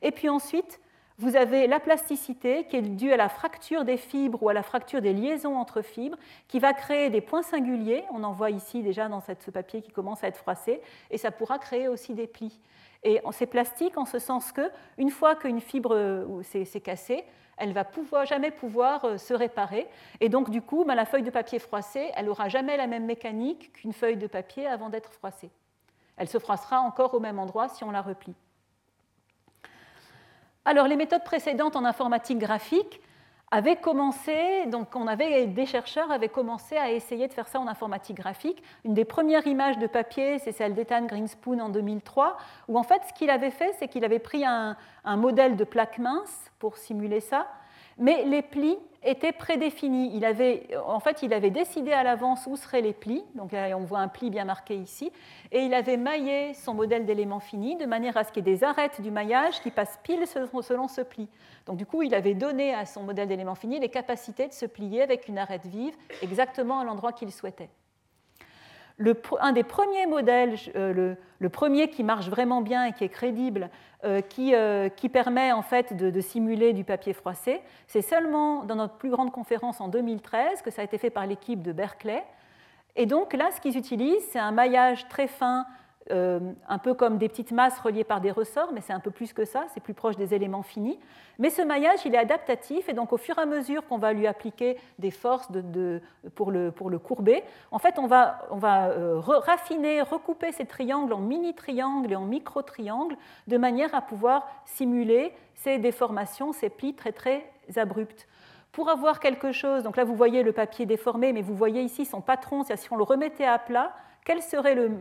Et 0.02 0.12
puis 0.12 0.30
ensuite, 0.30 0.82
vous 1.20 1.36
avez 1.36 1.68
la 1.68 1.80
plasticité 1.80 2.64
qui 2.64 2.78
est 2.78 2.82
due 2.82 3.12
à 3.12 3.18
la 3.18 3.30
fracture 3.30 3.86
des 3.86 3.98
fibres 3.98 4.42
ou 4.42 4.50
à 4.50 4.54
la 4.54 4.64
fracture 4.64 5.02
des 5.02 5.14
liaisons 5.14 5.58
entre 5.58 5.84
fibres, 5.84 6.18
qui 6.48 6.60
va 6.60 6.74
créer 6.74 7.12
des 7.12 7.22
points 7.22 7.44
singuliers. 7.44 8.06
On 8.12 8.24
en 8.24 8.32
voit 8.32 8.50
ici 8.50 8.82
déjà 8.82 9.10
dans 9.10 9.22
ce 9.22 9.52
papier 9.52 9.82
qui 9.82 9.92
commence 9.92 10.24
à 10.24 10.28
être 10.28 10.38
froissé, 10.38 10.82
et 11.12 11.18
ça 11.20 11.30
pourra 11.30 11.60
créer 11.60 11.88
aussi 11.88 12.16
des 12.16 12.26
plis. 12.26 12.60
Et 13.04 13.22
c'est 13.32 13.46
plastique 13.46 13.98
en 13.98 14.06
ce 14.06 14.20
sens 14.20 14.52
que, 14.52 14.70
une 14.98 15.10
fois 15.10 15.36
qu'une 15.36 15.62
fibre 15.62 15.96
euh, 15.96 16.44
s'est 16.44 16.82
cassée, 16.82 17.24
elle 17.60 17.74
va 17.74 17.86
jamais 18.26 18.52
pouvoir 18.52 19.06
euh, 19.06 19.18
se 19.18 19.34
réparer. 19.34 19.88
Et 20.20 20.30
donc, 20.30 20.50
du 20.50 20.62
coup, 20.62 20.86
ben, 20.86 20.96
la 20.96 21.06
feuille 21.06 21.24
de 21.24 21.30
papier 21.30 21.60
froissée, 21.60 22.12
elle 22.16 22.26
n'aura 22.26 22.50
jamais 22.50 22.78
la 22.78 22.88
même 22.88 23.06
mécanique 23.06 23.74
qu'une 23.74 23.94
feuille 23.94 24.18
de 24.18 24.28
papier 24.28 24.66
avant 24.68 24.90
d'être 24.90 25.14
froissée. 25.14 25.52
Elle 26.18 26.28
se 26.28 26.40
froissera 26.40 26.80
encore 26.82 27.14
au 27.14 27.20
même 27.20 27.40
endroit 27.40 27.70
si 27.70 27.84
on 27.84 27.92
la 27.92 28.02
replie. 28.02 28.36
Alors, 30.66 30.88
les 30.88 30.96
méthodes 30.96 31.24
précédentes 31.24 31.76
en 31.76 31.86
informatique 31.86 32.38
graphique, 32.38 33.02
avait 33.52 33.78
commencé, 33.78 34.66
donc 34.68 34.96
on 34.96 35.08
avait, 35.08 35.48
des 35.48 35.66
chercheurs 35.66 36.12
avaient 36.12 36.30
commencé 36.30 36.78
à 36.78 36.92
essayer 36.92 37.28
de 37.28 37.34
faire 37.34 37.48
ça 37.48 37.60
en 37.60 37.68
informatique 37.68 38.18
graphique. 38.18 38.62
Une 38.86 38.94
des 38.94 39.06
premières 39.06 39.48
images 39.48 39.78
de 39.80 39.88
papier, 39.88 40.40
c'est 40.40 40.52
celle 40.52 40.76
d'Ethan 40.76 41.06
Greenspoon 41.06 41.60
en 41.60 41.70
2003, 41.70 42.38
où 42.68 42.78
en 42.78 42.84
fait 42.84 43.02
ce 43.08 43.14
qu'il 43.14 43.30
avait 43.30 43.52
fait, 43.52 43.74
c'est 43.80 43.88
qu'il 43.88 44.06
avait 44.06 44.20
pris 44.20 44.46
un, 44.46 44.78
un 45.04 45.18
modèle 45.18 45.56
de 45.56 45.64
plaque 45.64 45.98
mince 45.98 46.52
pour 46.60 46.78
simuler 46.78 47.22
ça, 47.22 47.48
mais 47.98 48.24
les 48.26 48.42
plis 48.42 48.78
étaient 49.04 49.32
prédéfinis. 49.32 50.12
Il 50.14 50.26
avait, 50.26 50.68
en 50.86 51.00
fait, 51.00 51.24
il 51.24 51.34
avait 51.34 51.50
décidé 51.50 51.92
à 51.92 52.04
l'avance 52.04 52.46
où 52.48 52.56
seraient 52.56 52.82
les 52.82 52.94
plis, 52.94 53.24
donc 53.36 53.52
on 53.54 53.84
voit 53.86 54.00
un 54.00 54.08
pli 54.08 54.30
bien 54.30 54.46
marqué 54.46 54.76
ici, 54.76 55.12
et 55.52 55.62
il 55.62 55.74
avait 55.74 55.98
maillé 55.98 56.54
son 56.54 56.74
modèle 56.74 57.06
d'éléments 57.06 57.40
finis 57.40 57.76
de 57.76 57.86
manière 57.86 58.18
à 58.18 58.24
ce 58.24 58.32
qu'il 58.32 58.46
y 58.46 58.50
ait 58.50 58.56
des 58.56 58.64
arêtes 58.64 59.02
du 59.02 59.12
maillage 59.12 59.62
qui 59.62 59.72
passent 59.72 60.00
pile 60.04 60.26
selon 60.28 60.88
ce 60.88 61.02
pli. 61.02 61.28
Donc 61.66 61.78
du 61.78 61.86
coup, 61.86 62.02
il 62.02 62.14
avait 62.14 62.34
donné 62.34 62.74
à 62.74 62.86
son 62.86 63.04
modèle 63.04 63.28
d'éléments 63.28 63.56
finis 63.56 63.80
les 63.80 63.90
capacités 63.90 64.48
de 64.48 64.54
se 64.54 64.66
plier 64.66 65.02
avec 65.02 65.28
une 65.28 65.38
arête 65.38 65.66
vive 65.66 65.96
exactement 66.22 66.80
à 66.80 66.84
l'endroit 66.84 67.14
qu'il 67.14 67.32
souhaitait. 67.32 67.70
Un 69.40 69.52
des 69.52 69.64
premiers 69.64 70.06
modèles, 70.06 70.56
le, 70.76 71.50
premier 71.50 71.90
qui 71.90 72.04
marche 72.04 72.30
vraiment 72.30 72.62
bien 72.62 72.86
et 72.86 72.94
qui 72.94 73.04
est 73.04 73.10
crédible, 73.10 73.70
qui, 74.30 74.54
permet 75.12 75.52
en 75.52 75.62
fait 75.62 75.96
de, 75.96 76.22
simuler 76.22 76.74
du 76.74 76.84
papier 76.84 77.14
froissé, 77.14 77.62
c'est 77.88 78.02
seulement 78.02 78.64
dans 78.64 78.76
notre 78.76 78.96
plus 78.96 79.10
grande 79.10 79.32
conférence 79.32 79.82
en 79.82 79.88
2013 79.88 80.62
que 80.62 80.72
ça 80.72 80.82
a 80.82 80.86
été 80.86 80.98
fait 80.98 81.10
par 81.10 81.26
l'équipe 81.26 81.62
de 81.62 81.72
Berkeley. 81.72 82.24
Et 82.96 83.06
donc 83.06 83.34
là, 83.34 83.50
ce 83.56 83.62
qu'ils 83.62 83.78
utilisent, 83.78 84.28
c'est 84.32 84.40
un 84.40 84.52
maillage 84.52 85.08
très 85.08 85.28
fin 85.28 85.66
euh, 86.12 86.40
un 86.68 86.78
peu 86.80 86.94
comme 86.94 87.18
des 87.18 87.30
petites 87.30 87.52
masses 87.52 87.80
reliées 87.80 88.04
par 88.04 88.20
des 88.20 88.32
ressorts, 88.32 88.72
mais 88.74 88.82
c'est 88.82 88.94
un 88.94 89.00
peu 89.00 89.12
plus 89.12 89.32
que 89.32 89.46
ça, 89.46 89.66
c'est 89.74 89.80
plus 89.80 89.94
proche 89.94 90.16
des 90.16 90.34
éléments 90.34 90.64
finis. 90.64 91.00
Mais 91.38 91.50
ce 91.50 91.62
maillage, 91.62 92.00
il 92.06 92.16
est 92.16 92.20
adaptatif, 92.20 92.90
et 92.90 92.94
donc 92.94 93.14
au 93.14 93.18
fur 93.18 93.38
et 93.38 93.42
à 93.42 93.46
mesure 93.46 93.86
qu'on 93.88 94.00
va 94.00 94.12
lui 94.14 94.26
appliquer 94.26 94.78
des 94.98 95.12
forces 95.12 95.48
pour, 96.34 96.52
le, 96.52 96.72
courber, 96.98 97.44
en 97.72 97.78
fait, 97.78 98.00
on 98.00 98.08
va, 98.08 98.48
euh, 98.52 99.20
raffiner, 99.20 100.02
recouper 100.02 100.52
ces 100.52 100.66
triangles 100.66 101.14
en 101.14 101.20
mini-triangles 101.20 102.12
et 102.12 102.16
en 102.16 102.26
micro-triangles, 102.26 103.16
de 103.48 103.58
manière 103.58 103.94
à 103.94 104.02
pouvoir 104.02 104.48
simuler 104.66 105.32
ces 105.54 105.78
déformations, 105.78 106.54
ces 106.54 106.70
plis 106.70 106.96
très 106.96 107.12
très 107.12 107.46
abrupts. 107.76 108.28
Pour 108.72 108.90
avoir 108.90 109.20
quelque 109.20 109.52
chose, 109.52 109.84
donc 109.84 109.98
là 109.98 110.04
vous 110.04 110.16
voyez 110.16 110.42
le 110.42 110.54
papier 110.54 110.86
déformé, 110.86 111.34
mais 111.34 111.42
vous 111.42 111.56
voyez 111.56 111.82
ici 111.82 112.06
son 112.06 112.22
patron, 112.22 112.64
si 112.64 112.92
on 112.92 112.96
le 112.96 113.04
remettait 113.04 113.46
à 113.46 113.60
plat, 113.60 113.94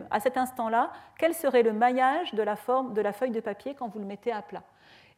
à 0.09 0.19
cet 0.19 0.37
instant-là, 0.37 0.91
quel 1.17 1.33
serait 1.33 1.63
le 1.63 1.73
maillage 1.73 2.33
de 2.33 2.41
la 2.41 2.55
forme 2.55 2.93
de 2.93 3.01
la 3.01 3.13
feuille 3.13 3.31
de 3.31 3.39
papier 3.39 3.75
quand 3.75 3.87
vous 3.87 3.99
le 3.99 4.05
mettez 4.05 4.31
à 4.31 4.41
plat? 4.41 4.63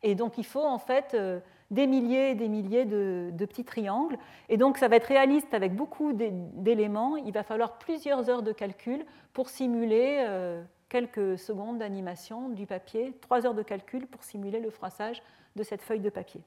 Et 0.04 0.16
donc 0.16 0.38
il 0.38 0.46
faut 0.46 0.64
en 0.64 0.80
fait 0.80 1.14
euh, 1.14 1.40
des 1.70 1.88
milliers 1.88 2.32
et 2.32 2.36
des 2.36 2.48
milliers 2.48 2.86
de, 2.86 3.32
petits 3.38 3.64
triangles. 3.64 4.18
Et 4.50 4.58
donc 4.58 4.78
ça 4.78 4.88
va 4.88 4.96
être 4.96 5.06
réaliste 5.06 5.54
avec 5.54 5.76
beaucoup 5.76 6.14
d'éléments. 6.14 7.18
Il 7.18 7.32
va 7.32 7.44
falloir 7.44 7.78
plusieurs 7.78 8.30
heures 8.30 8.42
de 8.42 8.52
calcul 8.52 9.06
pour 9.34 9.50
simuler 9.50 10.26
euh, 10.28 10.64
quelques 10.90 11.38
secondes 11.38 11.78
d'animation 11.78 12.50
du 12.50 12.66
papier, 12.66 13.14
trois 13.22 13.46
heures 13.46 13.54
de 13.54 13.64
calcul 13.64 14.08
pour 14.08 14.24
simuler 14.24 14.60
le 14.60 14.72
froissage 14.72 15.22
de 15.56 15.64
cette 15.64 15.82
feuille 15.82 16.00
de 16.00 16.10
papier. 16.10 16.42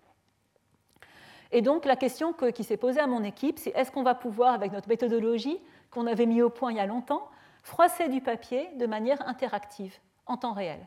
Et 1.52 1.62
donc 1.62 1.84
la 1.84 1.94
question 1.94 2.32
qui 2.32 2.64
s'est 2.64 2.76
posée 2.76 3.00
à 3.00 3.06
mon 3.06 3.22
équipe, 3.22 3.58
c'est 3.58 3.70
est-ce 3.76 3.92
qu'on 3.92 4.02
va 4.02 4.16
pouvoir, 4.16 4.54
avec 4.54 4.72
notre 4.72 4.88
méthodologie 4.88 5.58
qu'on 5.90 6.08
avait 6.08 6.26
mis 6.26 6.42
au 6.42 6.50
point 6.50 6.72
il 6.72 6.78
y 6.78 6.80
a 6.80 6.86
longtemps, 6.86 7.30
froisser 7.64 8.08
du 8.10 8.20
papier 8.20 8.68
de 8.76 8.86
manière 8.86 9.26
interactive, 9.26 9.96
en 10.26 10.36
temps 10.36 10.52
réel, 10.52 10.78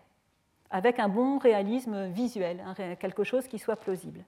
avec 0.70 1.00
un 1.00 1.10
bon 1.10 1.40
réalisme 1.40 2.06
visuel, 2.06 2.64
quelque 3.00 3.24
chose 3.24 3.48
qui 3.48 3.58
soit 3.58 3.76
plausible. 3.76 4.24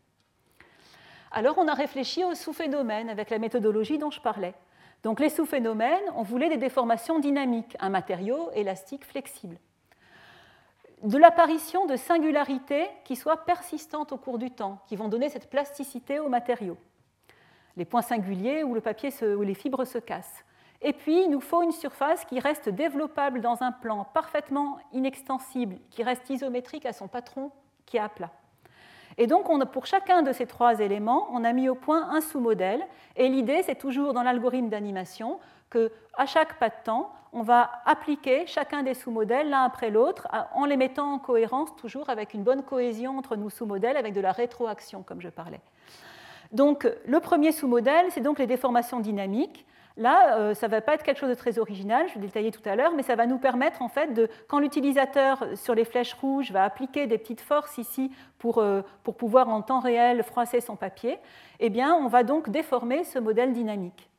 Alors 1.31 1.59
on 1.59 1.67
a 1.67 1.75
réfléchi 1.75 2.23
aux 2.25 2.33
sous-phénomènes 2.33 3.09
avec 3.09 3.29
la 3.29 3.37
méthodologie 3.37 3.99
dont 3.99 4.09
je 4.09 4.19
parlais. 4.19 4.55
Donc 5.03 5.19
les 5.19 5.29
sous-phénomènes, 5.29 6.03
on 6.15 6.23
voulait 6.23 6.49
des 6.49 6.57
déformations 6.57 7.19
dynamiques, 7.19 7.77
un 7.79 7.89
matériau 7.89 8.49
élastique 8.53 9.05
flexible. 9.05 9.57
De 11.03 11.17
l'apparition 11.19 11.85
de 11.85 11.95
singularités 11.95 12.89
qui 13.05 13.15
soient 13.15 13.45
persistantes 13.45 14.11
au 14.11 14.17
cours 14.17 14.39
du 14.39 14.49
temps, 14.49 14.81
qui 14.87 14.95
vont 14.95 15.07
donner 15.07 15.29
cette 15.29 15.51
plasticité 15.51 16.19
au 16.19 16.29
matériau. 16.29 16.77
Les 17.77 17.85
points 17.85 18.01
singuliers 18.01 18.63
où, 18.63 18.75
où 18.75 19.41
les 19.43 19.53
fibres 19.53 19.85
se 19.85 19.99
cassent. 19.99 20.43
Et 20.81 20.93
puis, 20.93 21.23
il 21.23 21.29
nous 21.29 21.41
faut 21.41 21.61
une 21.61 21.71
surface 21.71 22.23
qui 22.25 22.39
reste 22.39 22.69
développable 22.69 23.41
dans 23.41 23.61
un 23.63 23.71
plan 23.71 24.05
parfaitement 24.13 24.77
inextensible, 24.93 25.77
qui 25.89 26.03
reste 26.03 26.29
isométrique 26.29 26.85
à 26.85 26.93
son 26.93 27.07
patron 27.07 27.51
qui 27.85 27.97
est 27.97 28.01
à 28.01 28.09
plat. 28.09 28.31
Et 29.17 29.27
donc, 29.27 29.47
pour 29.71 29.85
chacun 29.85 30.21
de 30.21 30.31
ces 30.31 30.45
trois 30.45 30.79
éléments, 30.79 31.27
on 31.33 31.43
a 31.43 31.51
mis 31.51 31.67
au 31.67 31.75
point 31.75 32.09
un 32.09 32.21
sous-modèle. 32.21 32.81
Et 33.17 33.27
l'idée, 33.27 33.63
c'est 33.63 33.75
toujours 33.75 34.13
dans 34.13 34.23
l'algorithme 34.23 34.69
d'animation 34.69 35.39
qu'à 35.69 36.25
chaque 36.25 36.57
pas 36.57 36.69
de 36.69 36.75
temps, 36.85 37.11
on 37.33 37.41
va 37.41 37.69
appliquer 37.85 38.47
chacun 38.47 38.81
des 38.81 38.93
sous-modèles 38.93 39.49
l'un 39.49 39.63
après 39.63 39.89
l'autre 39.89 40.27
en 40.53 40.65
les 40.65 40.77
mettant 40.77 41.13
en 41.13 41.19
cohérence, 41.19 41.75
toujours 41.75 42.09
avec 42.09 42.33
une 42.33 42.43
bonne 42.43 42.63
cohésion 42.63 43.17
entre 43.17 43.35
nos 43.35 43.49
sous-modèles, 43.49 43.97
avec 43.97 44.13
de 44.13 44.21
la 44.21 44.31
rétroaction, 44.31 45.03
comme 45.03 45.21
je 45.21 45.29
parlais. 45.29 45.61
Donc, 46.53 46.89
le 47.05 47.19
premier 47.19 47.51
sous-modèle, 47.51 48.05
c'est 48.11 48.21
donc 48.21 48.39
les 48.39 48.47
déformations 48.47 49.01
dynamiques. 49.01 49.65
Là, 49.99 50.37
euh, 50.37 50.53
ça 50.53 50.67
ne 50.67 50.71
va 50.71 50.79
pas 50.79 50.93
être 50.93 51.03
quelque 51.03 51.17
chose 51.17 51.29
de 51.29 51.35
très 51.35 51.59
original, 51.59 52.07
je 52.07 52.13
vais 52.13 52.21
le 52.21 52.27
détailler 52.27 52.51
tout 52.51 52.61
à 52.63 52.77
l'heure, 52.77 52.93
mais 52.95 53.03
ça 53.03 53.17
va 53.17 53.25
nous 53.25 53.37
permettre, 53.37 53.81
en 53.81 53.89
fait, 53.89 54.13
de, 54.13 54.29
quand 54.47 54.59
l'utilisateur 54.59 55.45
sur 55.55 55.75
les 55.75 55.83
flèches 55.83 56.13
rouges 56.13 56.53
va 56.53 56.63
appliquer 56.63 57.05
des 57.05 57.17
petites 57.17 57.41
forces 57.41 57.77
ici 57.77 58.09
pour, 58.37 58.59
euh, 58.59 58.81
pouvoir 59.03 59.49
en 59.49 59.61
temps 59.61 59.81
réel 59.81 60.23
froisser 60.23 60.61
son 60.61 60.77
papier, 60.77 61.19
eh 61.59 61.69
bien, 61.69 61.93
on 61.93 62.07
va 62.07 62.23
donc 62.23 62.49
déformer 62.49 63.03
ce 63.03 63.19
modèle 63.19 63.51
dynamique. 63.51 64.09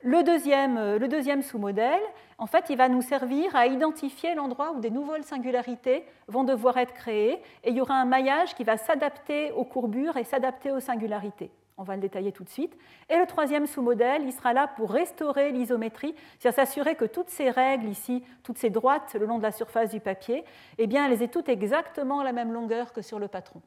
Le 0.00 0.22
deuxième, 0.22 0.78
euh, 0.78 0.98
le 0.98 1.06
deuxième 1.06 1.42
sous-modèle, 1.42 2.00
en 2.38 2.46
fait, 2.46 2.70
il 2.70 2.78
va 2.78 2.88
nous 2.88 3.02
servir 3.02 3.54
à 3.54 3.66
identifier 3.66 4.34
l'endroit 4.34 4.72
où 4.72 4.80
des 4.80 4.90
nouvelles 4.90 5.24
singularités 5.24 6.06
vont 6.28 6.44
devoir 6.44 6.78
être 6.78 6.94
créées, 6.94 7.42
et 7.62 7.68
il 7.68 7.76
y 7.76 7.82
aura 7.82 7.96
un 7.96 8.06
maillage 8.06 8.54
qui 8.54 8.64
va 8.64 8.78
s'adapter 8.78 9.52
aux 9.52 9.64
courbures 9.64 10.16
et 10.16 10.24
s'adapter 10.24 10.72
aux 10.72 10.80
singularités. 10.80 11.50
On 11.76 11.82
va 11.82 11.96
le 11.96 12.00
détailler 12.00 12.30
tout 12.30 12.44
de 12.44 12.48
suite. 12.48 12.76
Et 13.08 13.16
le 13.16 13.26
troisième 13.26 13.66
sous-modèle, 13.66 14.22
il 14.24 14.32
sera 14.32 14.52
là 14.52 14.68
pour 14.68 14.90
restaurer 14.90 15.50
l'isométrie, 15.50 16.14
c'est-à-dire 16.38 16.56
s'assurer 16.56 16.94
que 16.94 17.04
toutes 17.04 17.30
ces 17.30 17.50
règles 17.50 17.88
ici, 17.88 18.22
toutes 18.44 18.58
ces 18.58 18.70
droites 18.70 19.14
le 19.14 19.26
long 19.26 19.38
de 19.38 19.42
la 19.42 19.50
surface 19.50 19.90
du 19.90 20.00
papier, 20.00 20.44
eh 20.78 20.86
bien, 20.86 21.08
elles 21.08 21.22
aient 21.22 21.28
toutes 21.28 21.48
exactement 21.48 22.22
la 22.22 22.32
même 22.32 22.52
longueur 22.52 22.92
que 22.92 23.02
sur 23.02 23.18
le 23.18 23.26
patron. 23.26 23.60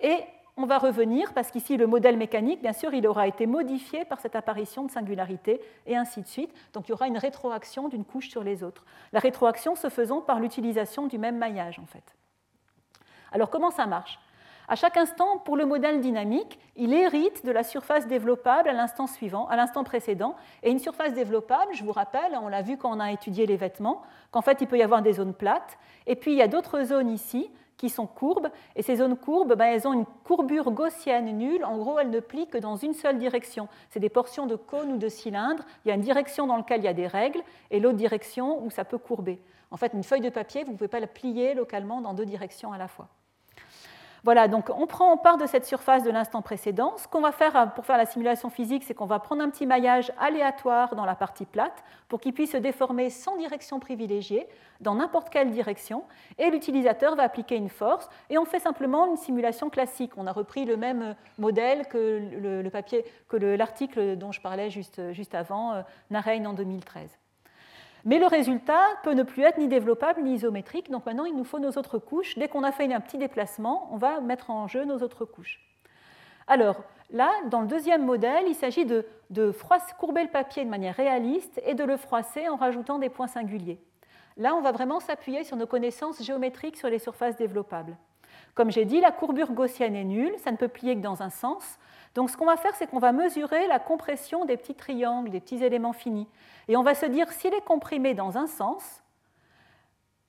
Et 0.00 0.16
on 0.56 0.66
va 0.66 0.78
revenir, 0.78 1.34
parce 1.34 1.52
qu'ici, 1.52 1.76
le 1.76 1.86
modèle 1.86 2.16
mécanique, 2.16 2.60
bien 2.60 2.72
sûr, 2.72 2.92
il 2.92 3.06
aura 3.06 3.28
été 3.28 3.46
modifié 3.46 4.04
par 4.04 4.20
cette 4.20 4.34
apparition 4.34 4.84
de 4.84 4.90
singularité, 4.90 5.60
et 5.86 5.96
ainsi 5.96 6.20
de 6.20 6.26
suite. 6.26 6.52
Donc, 6.72 6.88
il 6.88 6.90
y 6.90 6.94
aura 6.94 7.06
une 7.06 7.18
rétroaction 7.18 7.88
d'une 7.88 8.04
couche 8.04 8.28
sur 8.28 8.42
les 8.42 8.64
autres. 8.64 8.84
La 9.12 9.20
rétroaction 9.20 9.76
se 9.76 9.88
faisant 9.88 10.20
par 10.20 10.40
l'utilisation 10.40 11.06
du 11.06 11.16
même 11.16 11.38
maillage, 11.38 11.78
en 11.78 11.86
fait. 11.86 12.16
Alors, 13.30 13.50
comment 13.50 13.70
ça 13.70 13.86
marche? 13.86 14.18
À 14.68 14.76
chaque 14.76 14.98
instant, 14.98 15.38
pour 15.38 15.56
le 15.56 15.64
modèle 15.64 16.00
dynamique, 16.00 16.58
il 16.76 16.92
hérite 16.92 17.44
de 17.46 17.50
la 17.50 17.62
surface 17.62 18.06
développable 18.06 18.68
à 18.68 18.74
l'instant 18.74 19.06
suivant, 19.06 19.48
à 19.48 19.56
l'instant 19.56 19.82
précédent. 19.82 20.36
Et 20.62 20.70
une 20.70 20.78
surface 20.78 21.14
développable, 21.14 21.72
je 21.72 21.82
vous 21.82 21.92
rappelle, 21.92 22.38
on 22.42 22.48
l'a 22.48 22.60
vu 22.60 22.76
quand 22.76 22.94
on 22.94 23.00
a 23.00 23.10
étudié 23.10 23.46
les 23.46 23.56
vêtements, 23.56 24.02
qu'en 24.30 24.42
fait, 24.42 24.60
il 24.60 24.66
peut 24.66 24.76
y 24.76 24.82
avoir 24.82 25.00
des 25.00 25.14
zones 25.14 25.32
plates. 25.32 25.78
Et 26.06 26.16
puis, 26.16 26.32
il 26.32 26.36
y 26.36 26.42
a 26.42 26.48
d'autres 26.48 26.82
zones 26.82 27.08
ici 27.08 27.50
qui 27.78 27.88
sont 27.88 28.06
courbes. 28.06 28.50
Et 28.76 28.82
ces 28.82 28.96
zones 28.96 29.16
courbes, 29.16 29.54
ben, 29.54 29.72
elles 29.72 29.88
ont 29.88 29.94
une 29.94 30.04
courbure 30.24 30.70
gaussienne 30.70 31.38
nulle. 31.38 31.64
En 31.64 31.78
gros, 31.78 31.98
elles 31.98 32.10
ne 32.10 32.20
plient 32.20 32.48
que 32.48 32.58
dans 32.58 32.76
une 32.76 32.92
seule 32.92 33.18
direction. 33.18 33.68
C'est 33.88 34.00
des 34.00 34.10
portions 34.10 34.44
de 34.44 34.56
cône 34.56 34.92
ou 34.92 34.96
de 34.98 35.08
cylindre. 35.08 35.62
Il 35.84 35.88
y 35.88 35.92
a 35.92 35.94
une 35.94 36.02
direction 36.02 36.46
dans 36.46 36.58
laquelle 36.58 36.82
il 36.82 36.84
y 36.84 36.88
a 36.88 36.92
des 36.92 37.06
règles 37.06 37.40
et 37.70 37.80
l'autre 37.80 37.96
direction 37.96 38.62
où 38.62 38.70
ça 38.70 38.84
peut 38.84 38.98
courber. 38.98 39.40
En 39.70 39.78
fait, 39.78 39.94
une 39.94 40.04
feuille 40.04 40.20
de 40.20 40.28
papier, 40.28 40.64
vous 40.64 40.72
ne 40.72 40.76
pouvez 40.76 40.88
pas 40.88 41.00
la 41.00 41.06
plier 41.06 41.54
localement 41.54 42.02
dans 42.02 42.12
deux 42.12 42.26
directions 42.26 42.72
à 42.72 42.78
la 42.78 42.88
fois. 42.88 43.08
Voilà, 44.24 44.48
donc 44.48 44.70
on 44.70 44.86
part 45.16 45.36
de 45.36 45.46
cette 45.46 45.64
surface 45.64 46.02
de 46.02 46.10
l'instant 46.10 46.42
précédent. 46.42 46.94
Ce 46.96 47.06
qu'on 47.06 47.20
va 47.20 47.32
faire 47.32 47.56
euh, 47.56 47.66
pour 47.66 47.86
faire 47.86 47.96
la 47.96 48.06
simulation 48.06 48.50
physique, 48.50 48.82
c'est 48.84 48.94
qu'on 48.94 49.06
va 49.06 49.18
prendre 49.18 49.42
un 49.42 49.50
petit 49.50 49.66
maillage 49.66 50.12
aléatoire 50.18 50.96
dans 50.96 51.04
la 51.04 51.14
partie 51.14 51.46
plate 51.46 51.84
pour 52.08 52.20
qu'il 52.20 52.32
puisse 52.32 52.52
se 52.52 52.56
déformer 52.56 53.10
sans 53.10 53.36
direction 53.36 53.78
privilégiée, 53.78 54.46
dans 54.80 54.96
n'importe 54.96 55.30
quelle 55.30 55.50
direction, 55.50 56.04
et 56.38 56.50
l'utilisateur 56.50 57.14
va 57.16 57.24
appliquer 57.24 57.56
une 57.56 57.68
force, 57.68 58.08
et 58.30 58.38
on 58.38 58.44
fait 58.44 58.60
simplement 58.60 59.06
une 59.06 59.16
simulation 59.16 59.70
classique. 59.70 60.12
On 60.16 60.26
a 60.26 60.32
repris 60.32 60.64
le 60.64 60.76
même 60.76 61.14
modèle 61.38 61.86
que 61.88 62.20
le, 62.32 62.68
papier, 62.70 63.04
que 63.28 63.36
l'article 63.36 64.16
dont 64.16 64.32
je 64.32 64.40
parlais 64.40 64.70
juste, 64.70 65.12
juste 65.12 65.34
avant, 65.34 65.74
euh, 65.74 65.82
Narein 66.10 66.44
en 66.46 66.54
2013. 66.54 67.18
Mais 68.08 68.18
le 68.18 68.26
résultat 68.26 68.80
peut 69.02 69.12
ne 69.12 69.22
plus 69.22 69.42
être 69.42 69.58
ni 69.58 69.68
développable 69.68 70.22
ni 70.22 70.32
isométrique. 70.32 70.90
Donc 70.90 71.04
maintenant, 71.04 71.26
il 71.26 71.36
nous 71.36 71.44
faut 71.44 71.58
nos 71.58 71.72
autres 71.72 71.98
couches. 71.98 72.38
Dès 72.38 72.48
qu'on 72.48 72.64
a 72.64 72.72
fait 72.72 72.90
un 72.90 73.00
petit 73.00 73.18
déplacement, 73.18 73.86
on 73.92 73.98
va 73.98 74.22
mettre 74.22 74.48
en 74.48 74.66
jeu 74.66 74.86
nos 74.86 74.96
autres 75.02 75.26
couches. 75.26 75.60
Alors 76.46 76.82
là, 77.10 77.30
dans 77.50 77.60
le 77.60 77.66
deuxième 77.66 78.06
modèle, 78.06 78.44
il 78.48 78.54
s'agit 78.54 78.86
de, 78.86 79.04
de 79.28 79.52
courber 79.98 80.22
le 80.22 80.30
papier 80.30 80.64
de 80.64 80.70
manière 80.70 80.94
réaliste 80.94 81.60
et 81.66 81.74
de 81.74 81.84
le 81.84 81.98
froisser 81.98 82.48
en 82.48 82.56
rajoutant 82.56 82.98
des 82.98 83.10
points 83.10 83.26
singuliers. 83.26 83.78
Là, 84.38 84.54
on 84.54 84.62
va 84.62 84.72
vraiment 84.72 85.00
s'appuyer 85.00 85.44
sur 85.44 85.58
nos 85.58 85.66
connaissances 85.66 86.22
géométriques 86.22 86.78
sur 86.78 86.88
les 86.88 86.98
surfaces 86.98 87.36
développables. 87.36 87.94
Comme 88.54 88.70
j'ai 88.70 88.86
dit, 88.86 89.02
la 89.02 89.12
courbure 89.12 89.52
gaussienne 89.52 89.94
est 89.94 90.04
nulle, 90.04 90.32
ça 90.38 90.50
ne 90.50 90.56
peut 90.56 90.68
plier 90.68 90.94
que 90.94 91.02
dans 91.02 91.22
un 91.22 91.28
sens. 91.28 91.78
Donc 92.14 92.30
ce 92.30 92.36
qu'on 92.36 92.46
va 92.46 92.56
faire, 92.56 92.74
c'est 92.74 92.86
qu'on 92.86 92.98
va 92.98 93.12
mesurer 93.12 93.66
la 93.66 93.78
compression 93.78 94.44
des 94.44 94.56
petits 94.56 94.74
triangles, 94.74 95.30
des 95.30 95.40
petits 95.40 95.62
éléments 95.62 95.92
finis. 95.92 96.28
Et 96.68 96.76
on 96.76 96.82
va 96.82 96.94
se 96.94 97.06
dire, 97.06 97.30
s'il 97.32 97.54
est 97.54 97.64
comprimé 97.64 98.14
dans 98.14 98.38
un 98.38 98.46
sens, 98.46 99.02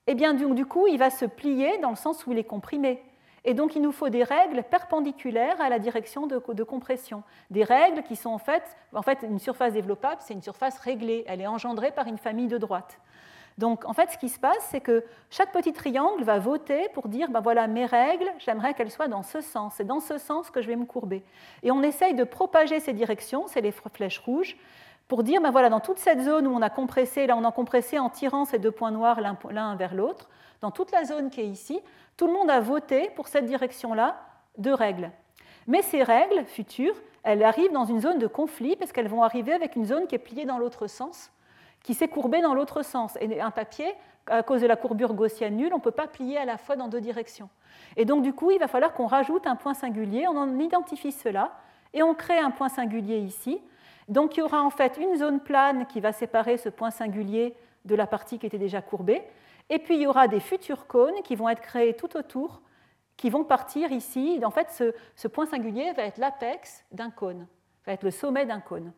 eh 0.08 0.16
bien 0.16 0.34
du 0.34 0.66
coup, 0.66 0.88
il 0.88 0.98
va 0.98 1.10
se 1.10 1.26
plier 1.26 1.78
dans 1.80 1.90
le 1.92 1.96
sens 1.96 2.26
où 2.26 2.32
il 2.32 2.38
est 2.38 2.44
comprimé. 2.44 3.04
Et 3.46 3.54
donc, 3.54 3.76
il 3.76 3.82
nous 3.82 3.92
faut 3.92 4.10
des 4.10 4.24
règles 4.24 4.64
perpendiculaires 4.64 5.60
à 5.62 5.70
la 5.70 5.80
direction 5.80 6.28
de, 6.28 6.64
compression. 6.64 7.24
Des 7.50 7.64
règles 7.64 8.04
qui 8.04 8.16
sont 8.16 8.32
en 8.32 8.38
fait, 8.38 8.64
en 8.94 9.02
fait, 9.02 9.20
une 9.24 9.40
surface 9.40 9.74
développable, 9.74 10.22
c'est 10.22 10.34
une 10.34 10.42
surface 10.42 10.78
réglée. 10.80 11.24
Elle 11.28 11.42
est 11.42 11.48
engendrée 11.48 11.92
par 11.92 12.08
une 12.08 12.18
famille 12.18 12.48
de 12.48 12.58
droites. 12.58 13.00
Donc, 13.60 13.84
en 13.84 13.92
fait, 13.92 14.10
ce 14.10 14.18
qui 14.18 14.30
se 14.30 14.40
passe, 14.40 14.66
c'est 14.72 14.80
que 14.80 15.04
chaque 15.30 15.52
petit 15.52 15.74
triangle 15.74 16.24
va 16.24 16.40
voter 16.40 16.88
pour 16.94 17.10
dire, 17.10 17.30
ben 17.30 17.42
voilà, 17.42 17.68
mes 17.68 17.86
règles, 17.86 18.32
j'aimerais 18.38 18.74
qu'elles 18.74 18.90
soient 18.90 19.10
dans 19.10 19.22
ce 19.22 19.42
sens. 19.42 19.74
C'est 19.76 19.84
dans 19.84 20.00
ce 20.00 20.18
sens 20.18 20.50
que 20.50 20.62
je 20.62 20.68
vais 20.68 20.78
me 20.78 20.86
courber. 20.86 21.26
Et 21.62 21.70
on 21.70 21.84
essaye 21.84 22.14
de 22.14 22.24
propager 22.24 22.80
ces 22.80 22.94
directions, 22.94 23.48
c'est 23.48 23.60
les 23.60 23.74
flèches 23.74 24.20
rouges, 24.20 24.56
pour 25.10 25.24
dire, 25.24 25.42
ben 25.42 25.52
voilà, 25.52 25.68
dans 25.68 25.82
toute 25.82 25.98
cette 25.98 26.22
zone 26.22 26.48
où 26.48 26.52
on 26.52 26.62
a 26.62 26.70
compressé, 26.70 27.28
là 27.28 27.36
on 27.36 27.44
a 27.44 27.52
compressé 27.52 28.00
en 28.00 28.10
tirant 28.10 28.46
ces 28.46 28.60
deux 28.60 28.72
points 28.72 28.92
noirs 28.92 29.20
l'un 29.20 29.76
vers 29.76 29.94
l'autre, 29.94 30.30
dans 30.62 30.72
toute 30.72 30.94
la 30.94 31.04
zone 31.04 31.30
qui 31.30 31.42
est 31.42 31.48
ici, 31.48 31.82
tout 32.16 32.28
le 32.28 32.34
monde 32.34 32.50
a 32.50 32.62
voté 32.62 33.10
pour 33.18 33.28
cette 33.28 33.46
direction-là 33.46 34.22
de 34.58 34.72
règles. 34.72 35.12
Mais 35.68 35.82
ces 35.82 36.02
règles 36.02 36.46
futures, 36.46 36.96
elles 37.24 37.44
arrivent 37.44 37.74
dans 37.74 37.84
une 37.84 38.00
zone 38.00 38.20
de 38.20 38.28
conflit 38.28 38.78
parce 38.78 38.94
qu'elles 38.94 39.10
vont 39.10 39.24
arriver 39.24 39.52
avec 39.52 39.76
une 39.76 39.86
zone 39.86 40.08
qui 40.08 40.16
est 40.16 40.20
pliée 40.20 40.46
dans 40.46 40.60
l'autre 40.60 40.88
sens, 40.88 41.30
qui 41.84 41.94
s'est 41.94 42.08
courbée 42.08 42.42
dans 42.42 42.54
l'autre 42.54 42.84
sens. 42.84 43.18
Et 43.22 43.40
un 43.42 43.52
papier, 43.52 43.94
à 44.28 44.44
cause 44.44 44.62
de 44.62 44.68
la 44.68 44.76
courbure 44.76 45.14
gaussienne 45.14 45.56
nulle, 45.56 45.74
on 45.74 45.78
ne 45.78 45.82
peut 45.82 45.92
pas 45.92 46.08
plier 46.08 46.38
à 46.38 46.46
la 46.46 46.58
fois 46.58 46.76
dans 46.76 46.88
deux 46.88 47.02
directions. 47.02 47.50
Et 47.98 48.06
donc 48.06 48.22
du 48.24 48.34
coup, 48.34 48.52
il 48.52 48.60
va 48.60 48.68
falloir 48.68 48.94
qu'on 48.94 49.08
rajoute 49.08 49.48
un 49.48 49.56
point 49.56 49.74
singulier, 49.74 50.28
on 50.28 50.38
en 50.38 50.60
identifie 50.60 51.12
cela, 51.12 51.52
et 51.94 52.04
on 52.04 52.14
crée 52.14 52.38
un 52.38 52.52
point 52.52 52.70
singulier 52.70 53.18
ici, 53.18 53.60
donc 54.10 54.36
il 54.36 54.40
y 54.40 54.44
aura 54.44 54.64
en 54.64 54.72
fait 54.72 54.98
une 54.98 55.16
zone 55.16 55.40
plane 55.40 55.86
qui 55.86 56.00
va 56.00 56.12
séparer 56.12 56.58
ce 56.58 56.68
point 56.68 56.90
singulier 56.90 57.56
de 57.86 57.96
la 57.96 58.08
partie 58.08 58.40
qui 58.40 58.48
était 58.48 58.58
déjà 58.58 58.82
courbée. 58.82 59.24
Et 59.70 59.78
puis 59.78 59.96
il 59.96 60.02
y 60.02 60.08
aura 60.08 60.28
des 60.28 60.40
futurs 60.40 60.88
cônes 60.88 61.22
qui 61.24 61.36
vont 61.36 61.48
être 61.48 61.62
créés 61.62 61.96
tout 61.96 62.18
autour, 62.18 62.62
qui 63.18 63.30
vont 63.30 63.44
partir 63.44 63.92
ici. 63.92 64.42
En 64.44 64.50
fait, 64.50 64.94
ce, 65.16 65.28
point 65.28 65.46
singulier 65.46 65.94
va 65.94 66.04
être 66.04 66.18
l'apex 66.18 66.84
d'un 66.92 67.12
cône, 67.12 67.48
va 67.86 67.94
être 67.94 68.04
le 68.04 68.12
sommet 68.12 68.48
d'un 68.48 68.62
cône. 68.62 68.92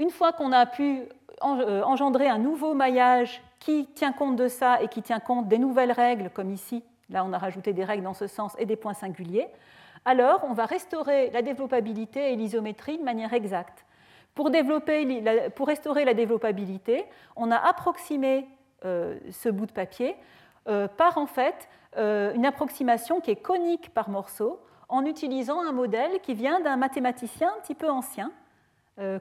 Une 0.00 0.10
fois 0.10 0.32
qu'on 0.32 0.50
a 0.52 0.64
pu 0.64 1.02
euh, 1.42 1.82
engendrer 1.82 2.26
un 2.26 2.38
nouveau 2.38 2.72
maillage 2.72 3.42
qui 3.58 3.86
tient 3.94 4.12
compte 4.12 4.34
de 4.34 4.48
ça 4.48 4.80
et 4.80 4.88
qui 4.88 5.02
tient 5.02 5.20
compte 5.20 5.46
des 5.46 5.58
nouvelles 5.58 5.92
règles, 5.92 6.30
comme 6.30 6.50
ici, 6.50 6.82
là 7.10 7.22
on 7.22 7.34
a 7.34 7.38
rajouté 7.38 7.74
des 7.74 7.84
règles 7.84 8.04
dans 8.04 8.14
ce 8.14 8.26
sens 8.26 8.54
et 8.58 8.64
des 8.64 8.76
points 8.76 8.94
singuliers, 8.94 9.46
alors 10.06 10.40
on 10.48 10.54
va 10.54 10.64
restaurer 10.64 11.28
la 11.32 11.42
développabilité 11.42 12.32
et 12.32 12.36
l'isométrie 12.36 12.96
de 12.96 13.04
manière 13.04 13.34
exacte. 13.34 13.84
Pour, 14.34 14.48
restaurer 15.66 16.04
la 16.06 16.14
développabilité, 16.14 17.04
on 17.36 17.50
a 17.50 17.56
approximé 17.56 18.48
euh, 18.86 19.18
ce 19.30 19.50
bout 19.50 19.66
de 19.66 19.72
papier 19.72 20.16
euh, 20.66 20.88
par 20.88 21.18
en 21.18 21.26
fait 21.26 21.68
une 21.96 22.46
approximation 22.46 23.20
qui 23.20 23.32
est 23.32 23.42
conique 23.42 23.92
par 23.92 24.08
morceau 24.08 24.60
en 24.88 25.04
utilisant 25.04 25.60
un 25.60 25.72
modèle 25.72 26.20
qui 26.22 26.34
vient 26.34 26.60
d'un 26.60 26.76
mathématicien 26.76 27.52
un 27.54 27.60
petit 27.60 27.74
peu 27.74 27.90
ancien, 27.90 28.30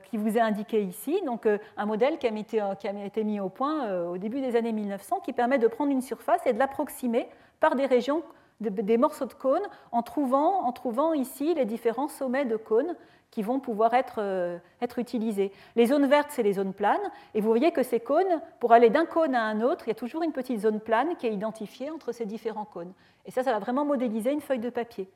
qui 0.03 0.17
vous 0.17 0.37
est 0.37 0.41
indiqué 0.41 0.81
ici, 0.83 1.21
donc 1.25 1.47
un 1.77 1.85
modèle 1.85 2.17
qui 2.17 2.27
a, 2.27 3.05
été 3.05 3.23
mis 3.23 3.39
au 3.39 3.47
point 3.47 4.03
au 4.09 4.17
début 4.17 4.41
des 4.41 4.57
années 4.57 4.73
1900, 4.73 5.21
qui 5.21 5.31
permet 5.31 5.57
de 5.57 5.67
prendre 5.67 5.91
une 5.91 6.01
surface 6.01 6.45
et 6.45 6.51
de 6.51 6.59
l'approximer 6.59 7.29
par 7.61 7.75
des 7.75 7.85
régions 7.85 8.23
des 8.59 8.97
morceaux 8.97 9.25
de 9.25 9.33
cônes 9.33 9.67
en 9.91 10.01
trouvant, 10.03 11.13
ici 11.13 11.53
les 11.53 11.65
différents 11.65 12.09
sommets 12.09 12.45
de 12.45 12.57
cônes 12.57 12.95
qui 13.31 13.43
vont 13.43 13.59
pouvoir 13.59 13.93
être, 13.93 14.15
euh, 14.17 14.57
être, 14.81 14.99
utilisés. 14.99 15.51
Les 15.75 15.85
zones 15.85 16.07
vertes, 16.07 16.29
c'est 16.31 16.43
les 16.43 16.53
zones 16.53 16.73
planes, 16.73 16.97
et 17.35 17.41
vous 17.41 17.47
voyez 17.47 17.71
que 17.71 17.83
ces 17.83 17.99
cônes, 17.99 18.41
pour 18.59 18.73
aller 18.73 18.89
d'un 18.89 19.05
cône 19.05 19.35
à 19.35 19.43
un 19.43 19.61
autre, 19.61 19.85
il 19.85 19.89
y 19.89 19.91
a 19.91 19.95
toujours 19.95 20.23
une 20.23 20.31
petite 20.31 20.61
zone 20.61 20.79
plane 20.79 21.15
qui 21.15 21.27
est 21.27 21.33
identifiée 21.33 21.91
entre 21.91 22.11
ces 22.11 22.25
différents 22.25 22.65
cônes. 22.65 22.91
Et 23.25 23.31
ça, 23.31 23.43
ça 23.43 23.51
va 23.51 23.59
vraiment 23.59 23.85
modéliser 23.85 24.31
une 24.31 24.41
feuille 24.41 24.59
de 24.59 24.71
papier. 24.71 25.07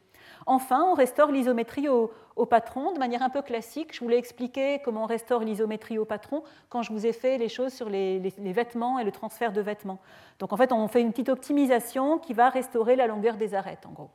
Enfin, 0.45 0.83
on 0.89 0.93
restaure 0.93 1.31
l'isométrie 1.31 1.87
au, 1.89 2.11
patron 2.49 2.91
de 2.91 2.99
manière 2.99 3.21
un 3.23 3.29
peu 3.29 3.41
classique. 3.41 3.93
Je 3.93 3.99
vous 3.99 4.09
l'ai 4.09 4.17
expliqué 4.17 4.81
comment 4.83 5.03
on 5.03 5.07
restaure 5.07 5.41
l'isométrie 5.41 5.97
au 5.97 6.05
patron 6.05 6.43
quand 6.69 6.81
je 6.81 6.91
vous 6.91 7.05
ai 7.05 7.13
fait 7.13 7.37
les 7.37 7.49
choses 7.49 7.73
sur 7.73 7.89
les, 7.89 8.19
vêtements 8.37 8.99
et 8.99 9.03
le 9.03 9.11
transfert 9.11 9.53
de 9.53 9.61
vêtements. 9.61 9.99
Donc 10.39 10.53
en 10.53 10.57
fait, 10.57 10.71
on 10.71 10.87
fait 10.87 11.01
une 11.01 11.11
petite 11.11 11.29
optimisation 11.29 12.17
qui 12.17 12.33
va 12.33 12.49
restaurer 12.49 12.95
la 12.95 13.07
longueur 13.07 13.37
des 13.37 13.53
arêtes, 13.53 13.85
en 13.85 13.91
gros. 13.91 14.09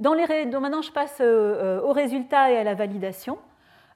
Maintenant, 0.00 0.82
je 0.82 0.90
passe 0.90 1.18
euh, 1.20 1.80
aux 1.82 1.92
résultats 1.92 2.50
et 2.50 2.56
à 2.56 2.64
la 2.64 2.74
validation. 2.74 3.38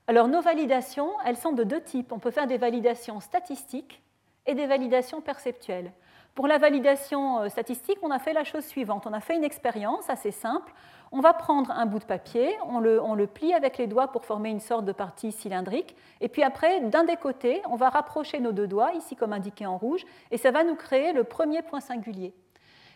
Alors, 0.08 0.28
nos 0.28 0.40
validations, 0.40 1.10
elles 1.24 1.36
sont 1.36 1.52
de 1.52 1.64
deux 1.64 1.80
types. 1.80 2.12
On 2.12 2.20
peut 2.20 2.30
faire 2.30 2.46
des 2.46 2.58
validations 2.58 3.18
statistiques 3.20 4.02
et 4.46 4.54
des 4.54 4.66
validations 4.66 5.20
perceptuelles. 5.20 5.90
Pour 6.37 6.49
la 6.49 6.59
validation 6.59 7.41
euh, 7.41 7.49
statistique, 7.49 7.97
on 8.03 8.11
a 8.11 8.18
fait 8.18 8.34
la 8.34 8.45
chose 8.45 8.64
suivante. 8.66 9.07
On 9.07 9.14
a 9.14 9.20
fait 9.20 9.37
une 9.37 9.43
expérience 9.43 10.11
assez 10.11 10.30
simple. 10.30 10.70
On 11.11 11.20
va 11.20 11.32
prendre 11.32 11.70
un 11.70 11.87
bout 11.87 11.99
de 11.99 12.05
papier, 12.05 12.55
on 12.66 12.78
le, 12.78 13.26
plie 13.26 13.55
avec 13.55 13.78
les 13.78 13.87
doigts 13.87 14.09
pour 14.09 14.26
former 14.26 14.51
une 14.51 14.61
sorte 14.61 14.84
de 14.84 14.93
partie 14.93 15.32
cylindrique, 15.32 15.97
et 16.20 16.28
puis 16.28 16.43
après, 16.43 16.80
d'un 16.80 17.05
des 17.05 17.16
côtés, 17.16 17.62
on 17.70 17.76
va 17.76 17.89
rapprocher 17.89 18.41
nos 18.41 18.51
deux 18.51 18.66
doigts, 18.66 18.93
ici 18.93 19.14
comme 19.14 19.32
indiqué 19.32 19.66
en 19.66 19.78
rouge, 19.78 20.05
et 20.32 20.37
ça 20.37 20.51
va 20.51 20.64
nous 20.64 20.74
créer 20.74 21.12
le 21.12 21.22
premier 21.22 21.62
point 21.62 21.80
singulier. 21.80 22.34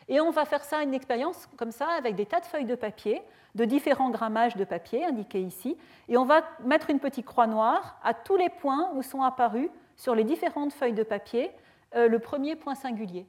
Et 0.09 0.21
on 0.21 0.31
va 0.31 0.45
faire 0.45 0.65
ça, 0.65 0.83
une 0.83 0.93
expérience 0.93 1.49
comme 1.57 1.71
ça, 1.71 1.87
avec 1.97 2.17
des 2.17 2.27
tas 2.27 2.41
de 2.41 2.47
feuilles 2.47 2.65
de 2.65 2.75
papier, 2.75 3.23
de 3.55 3.65
différents 3.65 4.11
grammages 4.11 4.57
de 4.57 4.65
papier 4.65 5.07
indiqués 5.07 5.41
ici, 5.41 5.79
et 6.09 6.19
on 6.19 6.25
va 6.25 6.43
mettre 6.65 6.91
une 6.91 6.99
petite 6.99 7.27
croix 7.27 7.47
noire 7.47 7.97
à 8.03 8.13
tous 8.13 8.37
les 8.37 8.51
points 8.51 8.91
où 8.95 9.03
sont 9.03 9.23
apparus 9.23 9.71
sur 9.97 10.17
les 10.17 10.25
différentes 10.25 10.73
feuilles 10.73 10.95
de 10.95 11.05
papier 11.05 11.53
le 11.95 12.19
premier 12.19 12.57
point 12.57 12.75
singulier. 12.75 13.27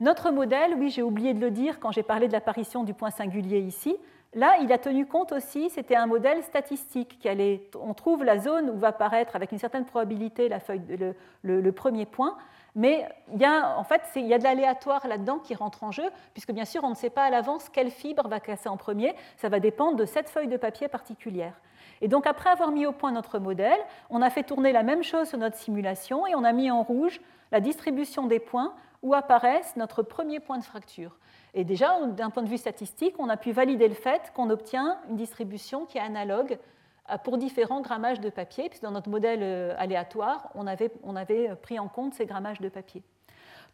Notre 0.00 0.30
modèle, 0.30 0.74
oui, 0.74 0.90
j'ai 0.90 1.02
oublié 1.02 1.32
de 1.32 1.40
le 1.40 1.50
dire 1.50 1.80
quand 1.80 1.90
j'ai 1.90 2.02
parlé 2.02 2.28
de 2.28 2.32
l'apparition 2.32 2.84
du 2.84 2.92
point 2.92 3.10
singulier 3.10 3.60
ici, 3.60 3.96
là, 4.34 4.58
il 4.60 4.70
a 4.70 4.78
tenu 4.78 5.06
compte 5.06 5.32
aussi, 5.32 5.70
c'était 5.70 5.96
un 5.96 6.06
modèle 6.06 6.42
statistique. 6.42 7.18
Qui 7.18 7.28
allait, 7.28 7.70
on 7.80 7.94
trouve 7.94 8.22
la 8.22 8.38
zone 8.38 8.68
où 8.68 8.76
va 8.76 8.88
apparaître 8.88 9.36
avec 9.36 9.52
une 9.52 9.58
certaine 9.58 9.86
probabilité 9.86 10.48
la 10.48 10.60
feuille, 10.60 11.14
le, 11.42 11.72
premier 11.72 12.04
point, 12.04 12.36
mais 12.74 13.08
il 13.32 13.40
y 13.40 13.44
a, 13.46 13.78
en 13.78 13.84
fait, 13.84 14.02
il 14.16 14.26
y 14.26 14.34
a 14.34 14.38
de 14.38 14.44
l'aléatoire 14.44 15.06
là-dedans 15.06 15.38
qui 15.38 15.54
rentre 15.54 15.82
en 15.82 15.92
jeu, 15.92 16.10
puisque 16.34 16.52
bien 16.52 16.66
sûr, 16.66 16.84
on 16.84 16.90
ne 16.90 16.94
sait 16.94 17.10
pas 17.10 17.24
à 17.24 17.30
l'avance 17.30 17.70
quelle 17.70 17.90
fibre 17.90 18.28
va 18.28 18.38
casser 18.38 18.68
en 18.68 18.76
premier, 18.76 19.14
ça 19.38 19.48
va 19.48 19.60
dépendre 19.60 19.96
de 19.96 20.04
cette 20.04 20.28
feuille 20.28 20.48
de 20.48 20.58
papier 20.58 20.88
particulière. 20.88 21.58
Et 22.00 22.08
donc 22.08 22.26
après 22.26 22.50
avoir 22.50 22.70
mis 22.70 22.86
au 22.86 22.92
point 22.92 23.12
notre 23.12 23.38
modèle, 23.38 23.78
on 24.10 24.22
a 24.22 24.30
fait 24.30 24.42
tourner 24.42 24.72
la 24.72 24.82
même 24.82 25.02
chose 25.02 25.28
sur 25.28 25.38
notre 25.38 25.56
simulation 25.56 26.26
et 26.26 26.34
on 26.34 26.44
a 26.44 26.52
mis 26.52 26.70
en 26.70 26.82
rouge 26.82 27.20
la 27.52 27.60
distribution 27.60 28.26
des 28.26 28.40
points 28.40 28.74
où 29.02 29.14
apparaissent 29.14 29.76
notre 29.76 30.02
premier 30.02 30.40
point 30.40 30.58
de 30.58 30.64
fracture. 30.64 31.16
Et 31.54 31.64
déjà, 31.64 31.98
d'un 32.08 32.30
point 32.30 32.42
de 32.42 32.48
vue 32.48 32.58
statistique, 32.58 33.14
on 33.18 33.28
a 33.28 33.36
pu 33.36 33.52
valider 33.52 33.88
le 33.88 33.94
fait 33.94 34.32
qu'on 34.34 34.50
obtient 34.50 34.98
une 35.08 35.16
distribution 35.16 35.86
qui 35.86 35.98
est 35.98 36.02
analogue 36.02 36.58
pour 37.24 37.38
différents 37.38 37.80
grammages 37.80 38.20
de 38.20 38.30
papier, 38.30 38.68
puisque 38.68 38.82
dans 38.82 38.90
notre 38.90 39.08
modèle 39.08 39.40
euh, 39.42 39.74
aléatoire, 39.78 40.50
on 40.54 40.66
avait, 40.66 40.90
on 41.04 41.14
avait 41.14 41.54
pris 41.54 41.78
en 41.78 41.88
compte 41.88 42.14
ces 42.14 42.26
grammages 42.26 42.60
de 42.60 42.68
papier. 42.68 43.02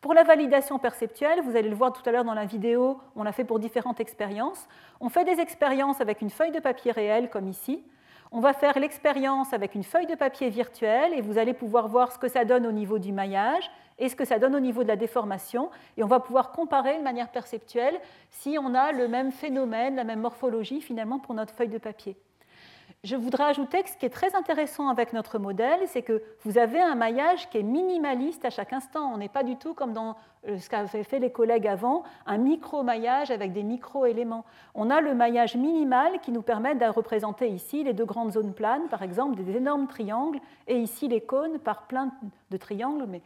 Pour 0.02 0.14
la 0.14 0.24
validation 0.24 0.78
perceptuelle, 0.78 1.40
vous 1.42 1.56
allez 1.56 1.68
le 1.68 1.76
voir 1.76 1.92
tout 1.92 2.02
à 2.04 2.12
l'heure 2.12 2.24
dans 2.24 2.34
la 2.34 2.44
vidéo, 2.44 3.00
on 3.14 3.22
l'a 3.22 3.32
fait 3.32 3.44
pour 3.44 3.58
différentes 3.58 4.00
expériences. 4.00 4.66
On 5.00 5.08
fait 5.08 5.24
des 5.24 5.40
expériences 5.40 6.00
avec 6.00 6.20
une 6.20 6.30
feuille 6.30 6.50
de 6.50 6.58
papier 6.58 6.90
réelle, 6.90 7.30
comme 7.30 7.48
ici, 7.48 7.84
on 8.32 8.40
va 8.40 8.54
faire 8.54 8.78
l'expérience 8.78 9.52
avec 9.52 9.74
une 9.74 9.84
feuille 9.84 10.06
de 10.06 10.14
papier 10.14 10.48
virtuelle 10.48 11.12
et 11.12 11.20
vous 11.20 11.36
allez 11.36 11.52
pouvoir 11.52 11.88
voir 11.88 12.12
ce 12.12 12.18
que 12.18 12.28
ça 12.28 12.44
donne 12.46 12.66
au 12.66 12.72
niveau 12.72 12.98
du 12.98 13.12
maillage 13.12 13.70
et 13.98 14.08
ce 14.08 14.16
que 14.16 14.24
ça 14.24 14.38
donne 14.38 14.56
au 14.56 14.60
niveau 14.60 14.82
de 14.82 14.88
la 14.88 14.96
déformation. 14.96 15.70
Et 15.98 16.02
on 16.02 16.06
va 16.06 16.18
pouvoir 16.18 16.50
comparer 16.50 16.96
de 16.96 17.02
manière 17.02 17.30
perceptuelle 17.30 18.00
si 18.30 18.56
on 18.58 18.74
a 18.74 18.90
le 18.92 19.06
même 19.06 19.32
phénomène, 19.32 19.96
la 19.96 20.04
même 20.04 20.20
morphologie 20.20 20.80
finalement 20.80 21.18
pour 21.18 21.34
notre 21.34 21.54
feuille 21.54 21.68
de 21.68 21.78
papier. 21.78 22.16
Je 23.04 23.16
voudrais 23.16 23.46
ajouter 23.46 23.82
que 23.82 23.90
ce 23.90 23.96
qui 23.96 24.06
est 24.06 24.10
très 24.10 24.36
intéressant 24.36 24.88
avec 24.88 25.12
notre 25.12 25.40
modèle, 25.40 25.80
c'est 25.86 26.02
que 26.02 26.22
vous 26.44 26.56
avez 26.56 26.80
un 26.80 26.94
maillage 26.94 27.50
qui 27.50 27.58
est 27.58 27.64
minimaliste 27.64 28.44
à 28.44 28.50
chaque 28.50 28.72
instant. 28.72 29.12
On 29.12 29.16
n'est 29.16 29.28
pas 29.28 29.42
du 29.42 29.56
tout 29.56 29.74
comme 29.74 29.92
dans 29.92 30.14
euh, 30.46 30.56
ce 30.56 30.70
qu'avaient 30.70 31.02
fait 31.02 31.18
les 31.18 31.32
collègues 31.32 31.66
avant, 31.66 32.04
un 32.26 32.38
micro-maillage 32.38 33.32
avec 33.32 33.52
des 33.52 33.64
micro-éléments. 33.64 34.44
On 34.76 34.88
a 34.88 35.00
le 35.00 35.16
maillage 35.16 35.56
minimal 35.56 36.20
qui 36.20 36.30
nous 36.30 36.42
permet 36.42 36.76
de 36.76 36.84
représenter 36.84 37.48
ici 37.48 37.82
les 37.82 37.92
deux 37.92 38.04
grandes 38.04 38.34
zones 38.34 38.54
planes, 38.54 38.86
par 38.88 39.02
exemple 39.02 39.34
des 39.34 39.56
énormes 39.56 39.88
triangles, 39.88 40.38
et 40.68 40.78
ici 40.78 41.08
les 41.08 41.22
cônes 41.22 41.58
par 41.58 41.88
plein 41.88 42.12
de 42.52 42.56
triangles, 42.56 43.06
mais 43.08 43.20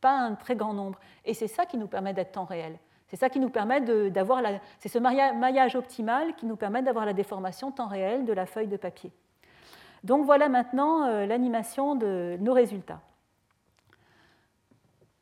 pas 0.00 0.16
un 0.16 0.36
très 0.36 0.56
grand 0.56 0.72
nombre. 0.72 0.98
Et 1.26 1.34
c'est 1.34 1.48
ça 1.48 1.66
qui 1.66 1.76
nous 1.76 1.86
permet 1.86 2.14
d'être 2.14 2.32
temps 2.32 2.46
réel. 2.46 2.78
C'est 3.08 3.16
ça 3.16 3.30
qui 3.30 3.40
nous 3.40 3.48
permet 3.48 3.80
d'avoir 4.10 4.42
c'est 4.78 4.88
ce 4.88 4.98
maillage 4.98 5.76
optimal 5.76 6.34
qui 6.36 6.46
nous 6.46 6.56
permet 6.56 6.82
d'avoir 6.82 7.06
la 7.06 7.14
déformation 7.14 7.72
temps 7.72 7.88
réel 7.88 8.24
de 8.24 8.32
la 8.32 8.46
feuille 8.46 8.68
de 8.68 8.76
papier. 8.76 9.10
Donc 10.04 10.26
voilà 10.26 10.48
maintenant 10.48 11.04
euh, 11.06 11.26
l'animation 11.26 11.94
de 11.94 12.36
nos 12.40 12.52
résultats. 12.52 13.00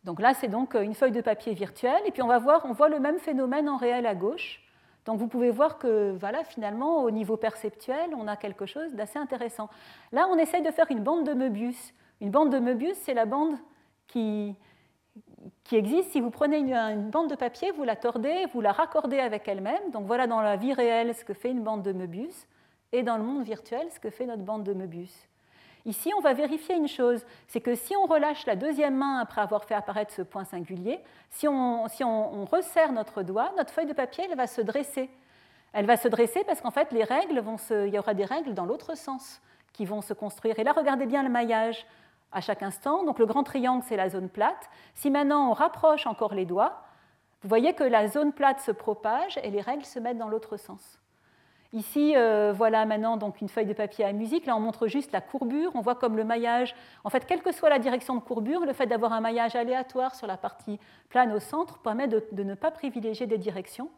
Donc 0.05 0.20
là, 0.20 0.34
c'est 0.34 0.49
donc 0.49 0.74
euh, 0.74 0.82
une 0.82 0.95
feuille 0.95 1.12
de 1.12 1.20
papier 1.20 1.55
virtuelle, 1.55 2.01
et 2.05 2.11
puis 2.11 2.22
on 2.22 2.26
va 2.26 2.39
voir, 2.39 2.64
on 2.64 2.72
voit 2.72 2.89
le 2.89 3.01
même 3.01 3.18
phénomène 3.18 3.68
en 3.68 3.76
réel 3.76 4.07
à 4.07 4.14
gauche. 4.14 4.62
Donc 5.05 5.18
vous 5.18 5.28
pouvez 5.28 5.51
voir 5.51 5.78
que 5.78 6.14
voilà, 6.18 6.45
finalement, 6.45 7.03
au 7.03 7.11
niveau 7.11 7.37
perceptuel, 7.37 8.14
on 8.16 8.26
a 8.26 8.37
quelque 8.37 8.66
chose 8.66 8.95
d'assez 8.95 9.18
intéressant. 9.18 9.70
Là, 10.12 10.28
on 10.30 10.37
essaye 10.37 10.62
de 10.62 10.70
faire 10.70 10.91
une 10.91 11.01
bande 11.01 11.26
de 11.26 11.32
Möbius. 11.32 11.95
Une 12.20 12.30
bande 12.30 12.51
de 12.51 12.59
Möbius, 12.59 12.97
c'est 12.99 13.14
la 13.14 13.24
bande 13.24 13.57
qui, 14.09 14.57
qui 15.64 15.77
existe. 15.77 16.12
Si 16.12 16.21
vous 16.21 16.31
prenez 16.31 16.59
une, 16.59 17.11
bande 17.11 17.31
de 17.31 17.35
papier, 17.35 17.71
vous 17.73 17.85
la 17.85 17.97
tordez, 17.97 18.47
vous 18.53 18.61
la 18.61 18.73
raccordez 18.73 19.19
avec 19.19 19.49
elle-même. 19.49 19.91
Donc 19.93 20.07
voilà 20.07 20.27
dans 20.27 20.41
la 20.41 20.57
vie 20.57 20.73
réelle 20.73 21.14
ce 21.14 21.25
que 21.25 21.35
fait 21.35 21.51
une 21.51 21.62
bande 21.62 21.83
de 21.83 21.93
Möbius 21.93 22.47
et 22.93 23.03
dans 23.03 23.17
le 23.17 23.25
monde 23.25 23.43
virtuel 23.43 23.89
ce 23.93 24.01
que 24.01 24.11
fait 24.11 24.27
notre 24.27 24.43
bande 24.43 24.64
de 24.64 24.73
Möbius. 24.73 25.29
Ici, 25.85 26.11
on 26.17 26.21
va 26.21 26.35
vérifier 26.35 26.75
une 26.75 26.89
chose, 26.89 27.25
c'est 27.47 27.61
que 27.61 27.77
si 27.77 27.95
on 27.97 28.07
relâche 28.07 28.45
la 28.47 28.57
deuxième 28.57 28.97
main 28.97 29.19
après 29.21 29.41
avoir 29.41 29.64
fait 29.64 29.75
apparaître 29.75 30.12
ce 30.12 30.23
point 30.23 30.45
singulier, 30.45 30.99
si 31.31 31.47
on, 31.47 31.87
si 31.87 32.03
on, 32.03 32.45
resserre 32.45 32.91
notre 32.91 33.23
doigt, 33.23 33.53
notre 33.57 33.73
feuille 33.73 33.87
de 33.87 33.93
papier 33.93 34.27
elle 34.29 34.37
va 34.37 34.49
se 34.49 34.61
dresser. 34.61 35.09
Elle 35.73 35.87
va 35.87 35.97
se 35.97 36.09
dresser 36.09 36.43
parce 36.45 36.61
qu'en 36.61 36.73
fait, 36.73 36.91
les 36.91 37.05
règles 37.05 37.39
vont 37.39 37.57
il 37.71 37.95
y 37.95 37.99
aura 37.99 38.14
des 38.14 38.25
règles 38.25 38.53
dans 38.53 38.64
l'autre 38.64 38.97
sens 38.97 39.41
qui 39.73 39.85
vont 39.85 40.01
se 40.01 40.12
construire. 40.12 40.59
Et 40.59 40.64
là, 40.64 40.73
regardez 40.73 41.07
bien 41.07 41.23
le 41.23 41.29
maillage 41.29 41.87
à 42.33 42.41
chaque 42.41 42.62
instant. 42.62 43.05
Donc 43.05 43.18
le 43.18 43.27
grand 43.27 43.43
triangle, 43.43 43.85
c'est 43.87 43.97
la 43.97 44.09
zone 44.09 44.29
plate. 44.29 44.68
Si 44.95 45.11
maintenant 45.11 45.51
on 45.51 45.53
rapproche 45.53 46.07
encore 46.07 46.35
les 46.35 46.45
doigts, 46.45 46.83
vous 47.43 47.49
voyez 47.49 47.74
que 47.74 47.85
la 47.85 48.09
zone 48.09 48.33
plate 48.33 48.61
se 48.61 48.72
propage 48.72 49.39
et 49.43 49.51
les 49.51 49.61
règles 49.61 49.85
se 49.85 49.99
mettent 49.99 50.18
dans 50.18 50.29
l'autre 50.29 50.57
sens. 50.57 51.01
Ici, 51.72 52.14
euh, 52.16 52.53
voilà 52.55 52.87
maintenant 52.87 53.16
donc 53.16 53.41
une 53.41 53.49
feuille 53.49 53.66
de 53.66 53.72
papier 53.72 54.05
à 54.05 54.12
musique. 54.12 54.47
Là, 54.47 54.57
on 54.57 54.61
montre 54.61 54.87
juste 54.87 55.12
la 55.12 55.20
courbure. 55.20 55.72
On 55.74 55.81
voit 55.81 55.97
comme 55.97 56.16
le 56.16 56.24
maillage, 56.24 56.74
en 57.05 57.11
fait, 57.11 57.27
quelle 57.27 57.43
que 57.43 57.53
soit 57.53 57.68
la 57.68 57.79
direction 57.79 58.14
de 58.14 58.20
courbure, 58.20 58.64
le 58.64 58.72
fait 58.72 58.87
d'avoir 58.87 59.12
un 59.12 59.20
maillage 59.20 59.57
aléatoire 59.57 60.14
sur 60.14 60.27
la 60.27 60.37
partie 60.37 60.79
plane 61.09 61.33
au 61.33 61.41
centre 61.41 61.79
permet 61.79 62.09
de 62.09 62.43
ne 62.43 62.55
pas 62.55 62.70
privilégier 62.70 63.27
des 63.27 63.39
directions. 63.39 63.91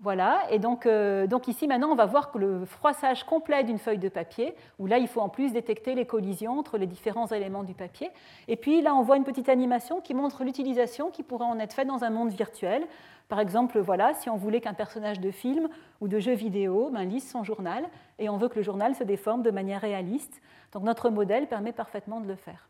Voilà, 0.00 0.42
et 0.50 0.60
euh, 0.86 1.26
donc, 1.26 1.48
ici 1.48 1.66
maintenant 1.66 1.90
on 1.90 1.94
va 1.94 2.04
voir 2.04 2.30
le 2.34 2.66
froissage 2.66 3.24
complet 3.24 3.64
d'une 3.64 3.78
feuille 3.78 3.98
de 3.98 4.10
papier, 4.10 4.54
où 4.78 4.86
là 4.86 4.98
il 4.98 5.08
faut 5.08 5.22
en 5.22 5.30
plus 5.30 5.52
détecter 5.52 5.94
les 5.94 6.04
collisions 6.04 6.58
entre 6.58 6.76
les 6.76 6.86
différents 6.86 7.28
éléments 7.28 7.64
du 7.64 7.72
papier. 7.72 8.10
Et 8.46 8.56
puis 8.56 8.82
là 8.82 8.94
on 8.94 9.02
voit 9.02 9.16
une 9.16 9.24
petite 9.24 9.48
animation 9.48 10.02
qui 10.02 10.12
montre 10.12 10.44
l'utilisation 10.44 11.10
qui 11.10 11.22
pourrait 11.22 11.46
en 11.46 11.58
être 11.58 11.72
faite 11.72 11.88
dans 11.88 12.04
un 12.04 12.10
monde 12.10 12.28
virtuel. 12.28 12.86
Par 13.28 13.40
exemple, 13.40 13.80
voilà, 13.80 14.12
si 14.12 14.28
on 14.28 14.36
voulait 14.36 14.60
qu'un 14.60 14.74
personnage 14.74 15.18
de 15.18 15.30
film 15.30 15.68
ou 16.02 16.08
de 16.08 16.18
jeu 16.18 16.34
vidéo 16.34 16.90
ben, 16.92 17.04
lise 17.04 17.28
son 17.28 17.42
journal, 17.42 17.88
et 18.18 18.28
on 18.28 18.36
veut 18.36 18.48
que 18.48 18.56
le 18.56 18.62
journal 18.62 18.94
se 18.94 19.02
déforme 19.02 19.42
de 19.42 19.50
manière 19.50 19.80
réaliste, 19.80 20.42
donc 20.72 20.82
notre 20.82 21.08
modèle 21.08 21.46
permet 21.46 21.72
parfaitement 21.72 22.20
de 22.20 22.28
le 22.28 22.36
faire. 22.36 22.68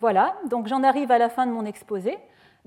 Voilà, 0.00 0.36
donc 0.50 0.68
j'en 0.68 0.82
arrive 0.84 1.10
à 1.10 1.18
la 1.18 1.30
fin 1.30 1.46
de 1.46 1.50
mon 1.50 1.64
exposé. 1.64 2.18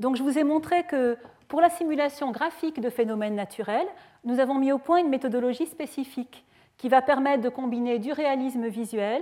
Donc 0.01 0.15
je 0.15 0.23
vous 0.23 0.39
ai 0.39 0.43
montré 0.43 0.83
que 0.83 1.15
pour 1.47 1.61
la 1.61 1.69
simulation 1.69 2.31
graphique 2.31 2.81
de 2.81 2.89
phénomènes 2.89 3.35
naturels, 3.35 3.87
nous 4.23 4.39
avons 4.39 4.55
mis 4.55 4.71
au 4.71 4.79
point 4.79 4.97
une 4.97 5.09
méthodologie 5.09 5.67
spécifique 5.67 6.43
qui 6.79 6.89
va 6.89 7.03
permettre 7.03 7.43
de 7.43 7.49
combiner 7.49 7.99
du 7.99 8.11
réalisme 8.11 8.65
visuel, 8.65 9.21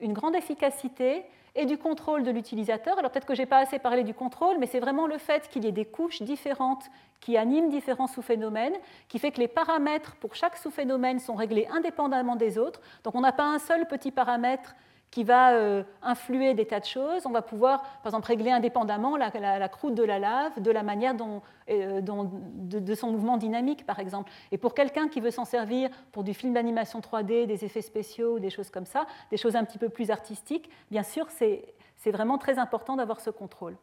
une 0.00 0.14
grande 0.14 0.34
efficacité 0.34 1.24
et 1.54 1.66
du 1.66 1.76
contrôle 1.76 2.22
de 2.22 2.30
l'utilisateur. 2.30 2.98
Alors 2.98 3.10
peut-être 3.10 3.26
que 3.26 3.34
je 3.34 3.42
n'ai 3.42 3.46
pas 3.46 3.58
assez 3.58 3.78
parlé 3.78 4.02
du 4.02 4.14
contrôle, 4.14 4.56
mais 4.58 4.64
c'est 4.64 4.80
vraiment 4.80 5.06
le 5.06 5.18
fait 5.18 5.46
qu'il 5.50 5.66
y 5.66 5.68
ait 5.68 5.72
des 5.72 5.84
couches 5.84 6.22
différentes 6.22 6.86
qui 7.20 7.36
animent 7.36 7.68
différents 7.68 8.06
sous-phénomènes, 8.06 8.76
qui 9.08 9.18
fait 9.18 9.30
que 9.30 9.40
les 9.40 9.48
paramètres 9.48 10.16
pour 10.16 10.36
chaque 10.36 10.56
sous-phénomène 10.56 11.18
sont 11.18 11.34
réglés 11.34 11.68
indépendamment 11.70 12.36
des 12.36 12.56
autres. 12.56 12.80
Donc 13.02 13.14
on 13.14 13.20
n'a 13.20 13.32
pas 13.32 13.44
un 13.44 13.58
seul 13.58 13.86
petit 13.86 14.10
paramètre 14.10 14.74
qui 15.14 15.22
va 15.22 15.52
euh, 15.52 15.84
influer 16.02 16.54
des 16.54 16.66
tas 16.66 16.80
de 16.80 16.84
choses. 16.84 17.24
On 17.24 17.30
va 17.30 17.40
pouvoir, 17.40 17.82
par 18.02 18.06
exemple, 18.06 18.26
régler 18.26 18.50
indépendamment 18.50 19.16
la, 19.16 19.30
croûte 19.68 19.94
de 19.94 20.02
la 20.02 20.18
lave, 20.18 20.60
de 20.60 20.72
la 20.72 20.82
manière 20.82 21.14
dont, 21.14 21.40
euh, 21.70 22.00
de, 22.00 22.94
son 22.96 23.12
mouvement 23.12 23.36
dynamique, 23.36 23.86
par 23.86 24.00
exemple. 24.00 24.32
Et 24.50 24.58
pour 24.58 24.74
quelqu'un 24.74 25.06
qui 25.06 25.20
veut 25.20 25.30
s'en 25.30 25.44
servir 25.44 25.88
pour 26.10 26.24
du 26.24 26.34
film 26.34 26.52
d'animation 26.52 26.98
3D, 26.98 27.46
des 27.46 27.64
effets 27.64 27.80
spéciaux, 27.80 28.40
des 28.40 28.50
choses 28.50 28.70
comme 28.70 28.86
ça, 28.86 29.06
des 29.30 29.36
choses 29.36 29.54
un 29.54 29.62
petit 29.62 29.78
peu 29.78 29.88
plus 29.88 30.10
artistiques, 30.10 30.68
bien 30.90 31.04
sûr, 31.04 31.28
c'est 31.30 32.10
vraiment 32.10 32.36
très 32.36 32.58
important 32.58 32.96
d'avoir 32.96 33.20
ce 33.20 33.30
contrôle. 33.30 33.76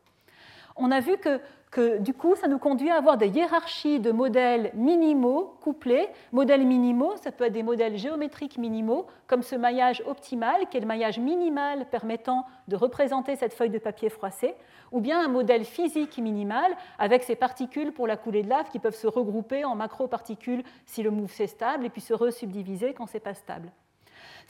On 0.83 0.89
a 0.89 0.99
vu 0.99 1.17
que 1.17 1.99
du 1.99 2.15
coup, 2.15 2.35
ça 2.35 2.47
nous 2.47 2.57
conduit 2.57 2.89
à 2.89 2.97
avoir 2.97 3.15
des 3.15 3.27
hiérarchies 3.27 3.99
de 3.99 4.11
modèles 4.11 4.71
minimaux 4.73 5.55
couplés. 5.61 6.09
Modèles 6.31 6.65
minimaux, 6.65 7.15
ça 7.17 7.31
peut 7.31 7.45
être 7.45 7.53
des 7.53 7.61
modèles 7.61 7.97
géométriques 7.97 8.57
minimaux, 8.57 9.05
comme 9.27 9.43
ce 9.43 9.55
maillage 9.55 10.01
optimal, 10.07 10.67
qui 10.69 10.77
est 10.77 10.79
le 10.81 10.87
maillage 10.87 11.19
minimal 11.19 11.85
permettant 11.91 12.45
de 12.67 12.75
représenter 12.75 13.35
cette 13.35 13.53
feuille 13.53 13.69
de 13.69 13.77
papier 13.77 14.09
froissée, 14.09 14.55
ou 14.91 15.01
bien 15.01 15.23
un 15.23 15.27
modèle 15.27 15.65
physique 15.65 16.17
minimal, 16.17 16.75
avec 16.97 17.21
ces 17.21 17.35
particules 17.35 17.93
pour 17.93 18.07
la 18.07 18.17
coulée 18.17 18.41
de 18.41 18.49
lave 18.49 18.69
qui 18.71 18.79
peuvent 18.79 18.95
se 18.95 19.07
regrouper 19.07 19.63
en 19.63 19.75
macro-particules 19.75 20.63
si 20.87 21.03
le 21.03 21.11
move 21.11 21.31
c'est 21.31 21.45
stable, 21.45 21.85
et 21.85 21.89
puis 21.89 22.01
se 22.01 22.15
resubdiviser 22.15 22.95
quand 22.95 23.05
c'est 23.05 23.19
pas 23.19 23.35
stable. 23.35 23.71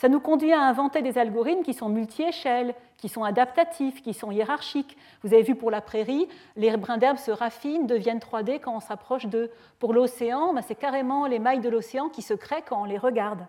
Ça 0.02 0.10
nous 0.10 0.20
conduit 0.20 0.52
à 0.52 0.64
inventer 0.64 1.04
des 1.04 1.20
algorithmes 1.20 1.62
qui 1.62 1.76
sont 1.76 1.88
multi-échelles, 1.88 2.74
qui 2.97 3.08
sont 3.08 3.24
adaptatifs, 3.24 4.02
qui 4.02 4.16
sont 4.16 4.32
hiérarchiques. 4.32 4.97
Vous 5.22 5.32
avez 5.32 5.43
vu 5.43 5.54
pour 5.54 5.70
la 5.70 5.80
prairie, 5.80 6.28
les 6.56 6.76
brins 6.76 6.97
d'herbe 6.97 7.18
se 7.18 7.30
raffinent, 7.30 7.86
deviennent 7.86 8.18
3D 8.18 8.62
quand 8.62 8.76
on 8.76 8.80
s'approche 8.80 9.28
d'eux. 9.28 9.52
Pour 9.78 9.93
l'océan, 9.93 10.56
ben, 10.56 10.64
c'est 10.68 10.74
carrément 10.74 11.28
les 11.28 11.38
mailles 11.38 11.60
de 11.60 11.70
l'océan 11.70 12.10
qui 12.10 12.24
se 12.24 12.34
créent 12.34 12.64
quand 12.68 12.82
on 12.82 12.86
les 12.86 12.97
regarde. 12.97 13.41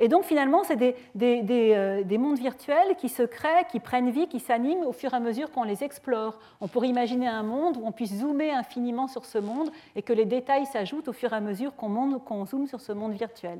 Et 0.00 0.08
donc 0.08 0.24
finalement, 0.24 0.64
c'est 0.64 0.96
euh, 1.20 2.02
des, 2.02 2.18
mondes 2.18 2.38
virtuels 2.38 2.96
qui 2.96 3.10
se 3.10 3.22
créent, 3.22 3.66
qui 3.70 3.78
prennent 3.78 4.08
vie, 4.08 4.26
qui 4.26 4.40
s'animent 4.40 4.86
au 4.86 4.92
fur 4.92 5.12
et 5.12 5.16
à 5.18 5.20
mesure 5.20 5.50
qu'on 5.50 5.64
les 5.64 5.84
explore. 5.84 6.38
On 6.62 6.66
pourrait 6.66 6.88
imaginer 6.88 7.28
un 7.28 7.42
monde 7.42 7.76
où 7.76 7.86
on 7.86 7.92
puisse 7.92 8.20
zoomer 8.20 8.52
infiniment 8.52 9.06
sur 9.06 9.26
ce 9.26 9.36
monde 9.36 9.68
et 9.96 10.00
que 10.00 10.14
les 10.14 10.24
détails 10.24 10.64
s'ajoutent 10.64 11.08
au 11.08 11.12
fur 11.12 11.34
et 11.34 11.36
à 11.36 11.40
mesure 11.40 11.76
qu'on 11.76 12.46
zoome 12.46 12.68
sur 12.68 12.80
ce 12.80 12.92
monde 12.92 13.12
virtuel. 13.12 13.58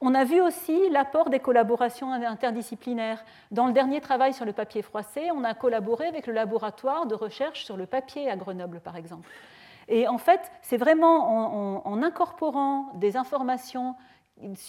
On 0.00 0.14
a 0.14 0.22
vu 0.24 0.40
aussi 0.40 0.88
l'apport 0.90 1.28
des 1.28 1.40
collaborations 1.40 2.12
interdisciplinaires. 2.12 3.24
Dans 3.50 3.66
le 3.66 3.72
dernier 3.72 4.00
travail 4.00 4.32
sur 4.32 4.44
le 4.44 4.52
papier 4.52 4.82
froissé, 4.82 5.30
on 5.32 5.42
a 5.42 5.54
collaboré 5.54 6.06
avec 6.06 6.28
le 6.28 6.32
laboratoire 6.32 7.06
de 7.06 7.16
recherche 7.16 7.64
sur 7.64 7.76
le 7.76 7.86
papier 7.86 8.30
à 8.30 8.36
Grenoble, 8.36 8.78
par 8.78 8.94
exemple. 8.94 9.28
Et 9.88 10.06
en 10.06 10.18
fait, 10.18 10.52
c'est 10.62 10.76
vraiment 10.76 11.84
en, 11.86 12.02
incorporant 12.02 12.92
des 12.94 13.16
informations 13.16 13.96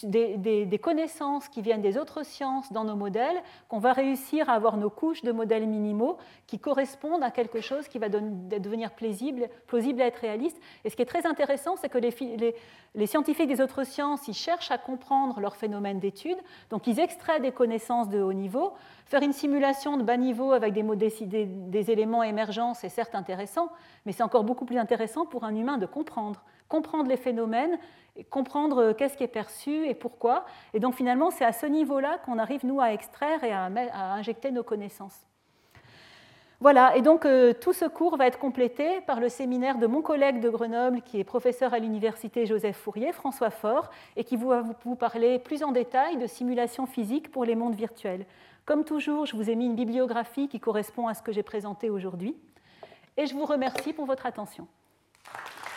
des, 0.03 0.79
connaissances 0.81 1.47
qui 1.47 1.61
viennent 1.61 1.81
des 1.81 1.97
autres 1.97 2.25
sciences 2.25 2.71
dans 2.71 2.83
nos 2.83 2.95
modèles, 2.95 3.41
qu'on 3.67 3.79
va 3.79 3.93
réussir 3.93 4.49
à 4.49 4.53
avoir 4.53 4.77
nos 4.77 4.89
couches 4.89 5.21
de 5.23 5.31
modèles 5.31 5.67
minimaux 5.67 6.17
qui 6.47 6.59
correspondent 6.59 7.23
à 7.23 7.31
quelque 7.31 7.61
chose 7.61 7.87
qui 7.87 7.99
va 7.99 8.09
devenir 8.09 8.91
plausible, 8.91 9.49
plausible 9.67 10.01
à 10.01 10.07
être 10.07 10.17
réaliste. 10.17 10.59
Et 10.83 10.89
ce 10.89 10.95
qui 10.95 11.01
est 11.01 11.05
très 11.05 11.25
intéressant, 11.25 11.75
c'est 11.75 11.89
que 11.89 11.97
les, 11.97 12.55
les, 12.95 13.05
scientifiques 13.05 13.47
des 13.47 13.61
autres 13.61 13.83
sciences, 13.83 14.27
ils 14.27 14.33
cherchent 14.33 14.71
à 14.71 14.77
comprendre 14.77 15.39
leurs 15.39 15.55
phénomènes 15.55 15.99
d'étude, 15.99 16.37
donc 16.69 16.87
ils 16.87 16.99
extraient 16.99 17.39
des 17.39 17.51
connaissances 17.51 18.09
de 18.09 18.21
haut 18.21 18.33
niveau. 18.33 18.73
Faire 19.05 19.21
une 19.21 19.33
simulation 19.33 19.97
de 19.97 20.03
bas 20.03 20.17
niveau 20.17 20.51
avec 20.51 20.73
des, 20.73 20.83
des, 20.83 21.45
des 21.45 21.91
éléments 21.91 22.23
émergents, 22.23 22.73
c'est 22.73 22.89
certes 22.89 23.15
intéressant, 23.15 23.69
mais 24.05 24.11
c'est 24.11 24.23
encore 24.23 24.43
beaucoup 24.43 24.65
plus 24.65 24.77
intéressant 24.77 25.25
pour 25.25 25.43
un 25.43 25.55
humain 25.55 25.77
de 25.77 25.85
comprendre 25.85 26.43
comprendre 26.69 27.09
les 27.09 27.17
phénomènes, 27.17 27.77
comprendre 28.29 28.77
euh, 28.83 28.93
qu'est-ce 28.93 29.17
qui 29.17 29.23
est 29.23 29.27
perçu 29.27 29.87
et 29.87 29.93
pourquoi. 29.93 30.45
Et 30.73 30.79
donc 30.79 30.95
finalement, 30.95 31.31
c'est 31.31 31.45
à 31.45 31.51
ce 31.51 31.65
niveau-là 31.65 32.19
qu'on 32.25 32.37
arrive, 32.37 32.65
nous, 32.65 32.79
à 32.79 32.93
extraire 32.93 33.43
et 33.43 33.51
à, 33.51 33.69
injecter 34.13 34.51
nos 34.51 34.63
connaissances. 34.63 35.25
Voilà, 36.61 36.97
et 36.97 37.01
donc 37.01 37.25
euh, 37.25 37.53
tout 37.53 37.71
ce 37.71 37.85
cours 37.85 38.17
va 38.17 38.27
être 38.27 38.37
complété 38.37 38.99
par 39.07 39.21
le 39.21 39.29
séminaire 39.29 39.77
de 39.77 39.87
mon 39.87 40.01
collègue 40.01 40.41
de 40.41 40.49
Grenoble, 40.49 41.01
qui 41.01 41.17
est 41.17 41.23
professeur 41.23 41.73
à 41.73 41.79
l'université 41.79 42.45
Joseph 42.45 42.75
Fourier, 42.75 43.13
François 43.13 43.49
Faure, 43.49 43.89
et 44.17 44.25
qui 44.25 44.35
va 44.35 44.63
vous 44.83 44.95
parler 44.95 45.39
plus 45.39 45.63
en 45.63 45.71
détail 45.71 46.17
de 46.17 46.27
simulation 46.27 46.85
physique 46.85 47.31
pour 47.31 47.45
les 47.45 47.55
mondes 47.55 47.75
virtuels. 47.75 48.25
Comme 48.65 48.83
toujours, 48.83 49.25
je 49.25 49.37
vous 49.37 49.49
ai 49.49 49.55
mis 49.55 49.67
une 49.67 49.75
bibliographie 49.75 50.49
qui 50.49 50.59
correspond 50.59 51.07
à 51.07 51.13
ce 51.13 51.21
que 51.21 51.31
j'ai 51.31 51.43
présenté 51.43 51.89
aujourd'hui, 51.89 52.35
et 53.15 53.25
je 53.25 53.33
vous 53.33 53.45
remercie 53.45 53.93
pour 53.93 54.05
votre 54.05 54.25
attention. 54.25 54.67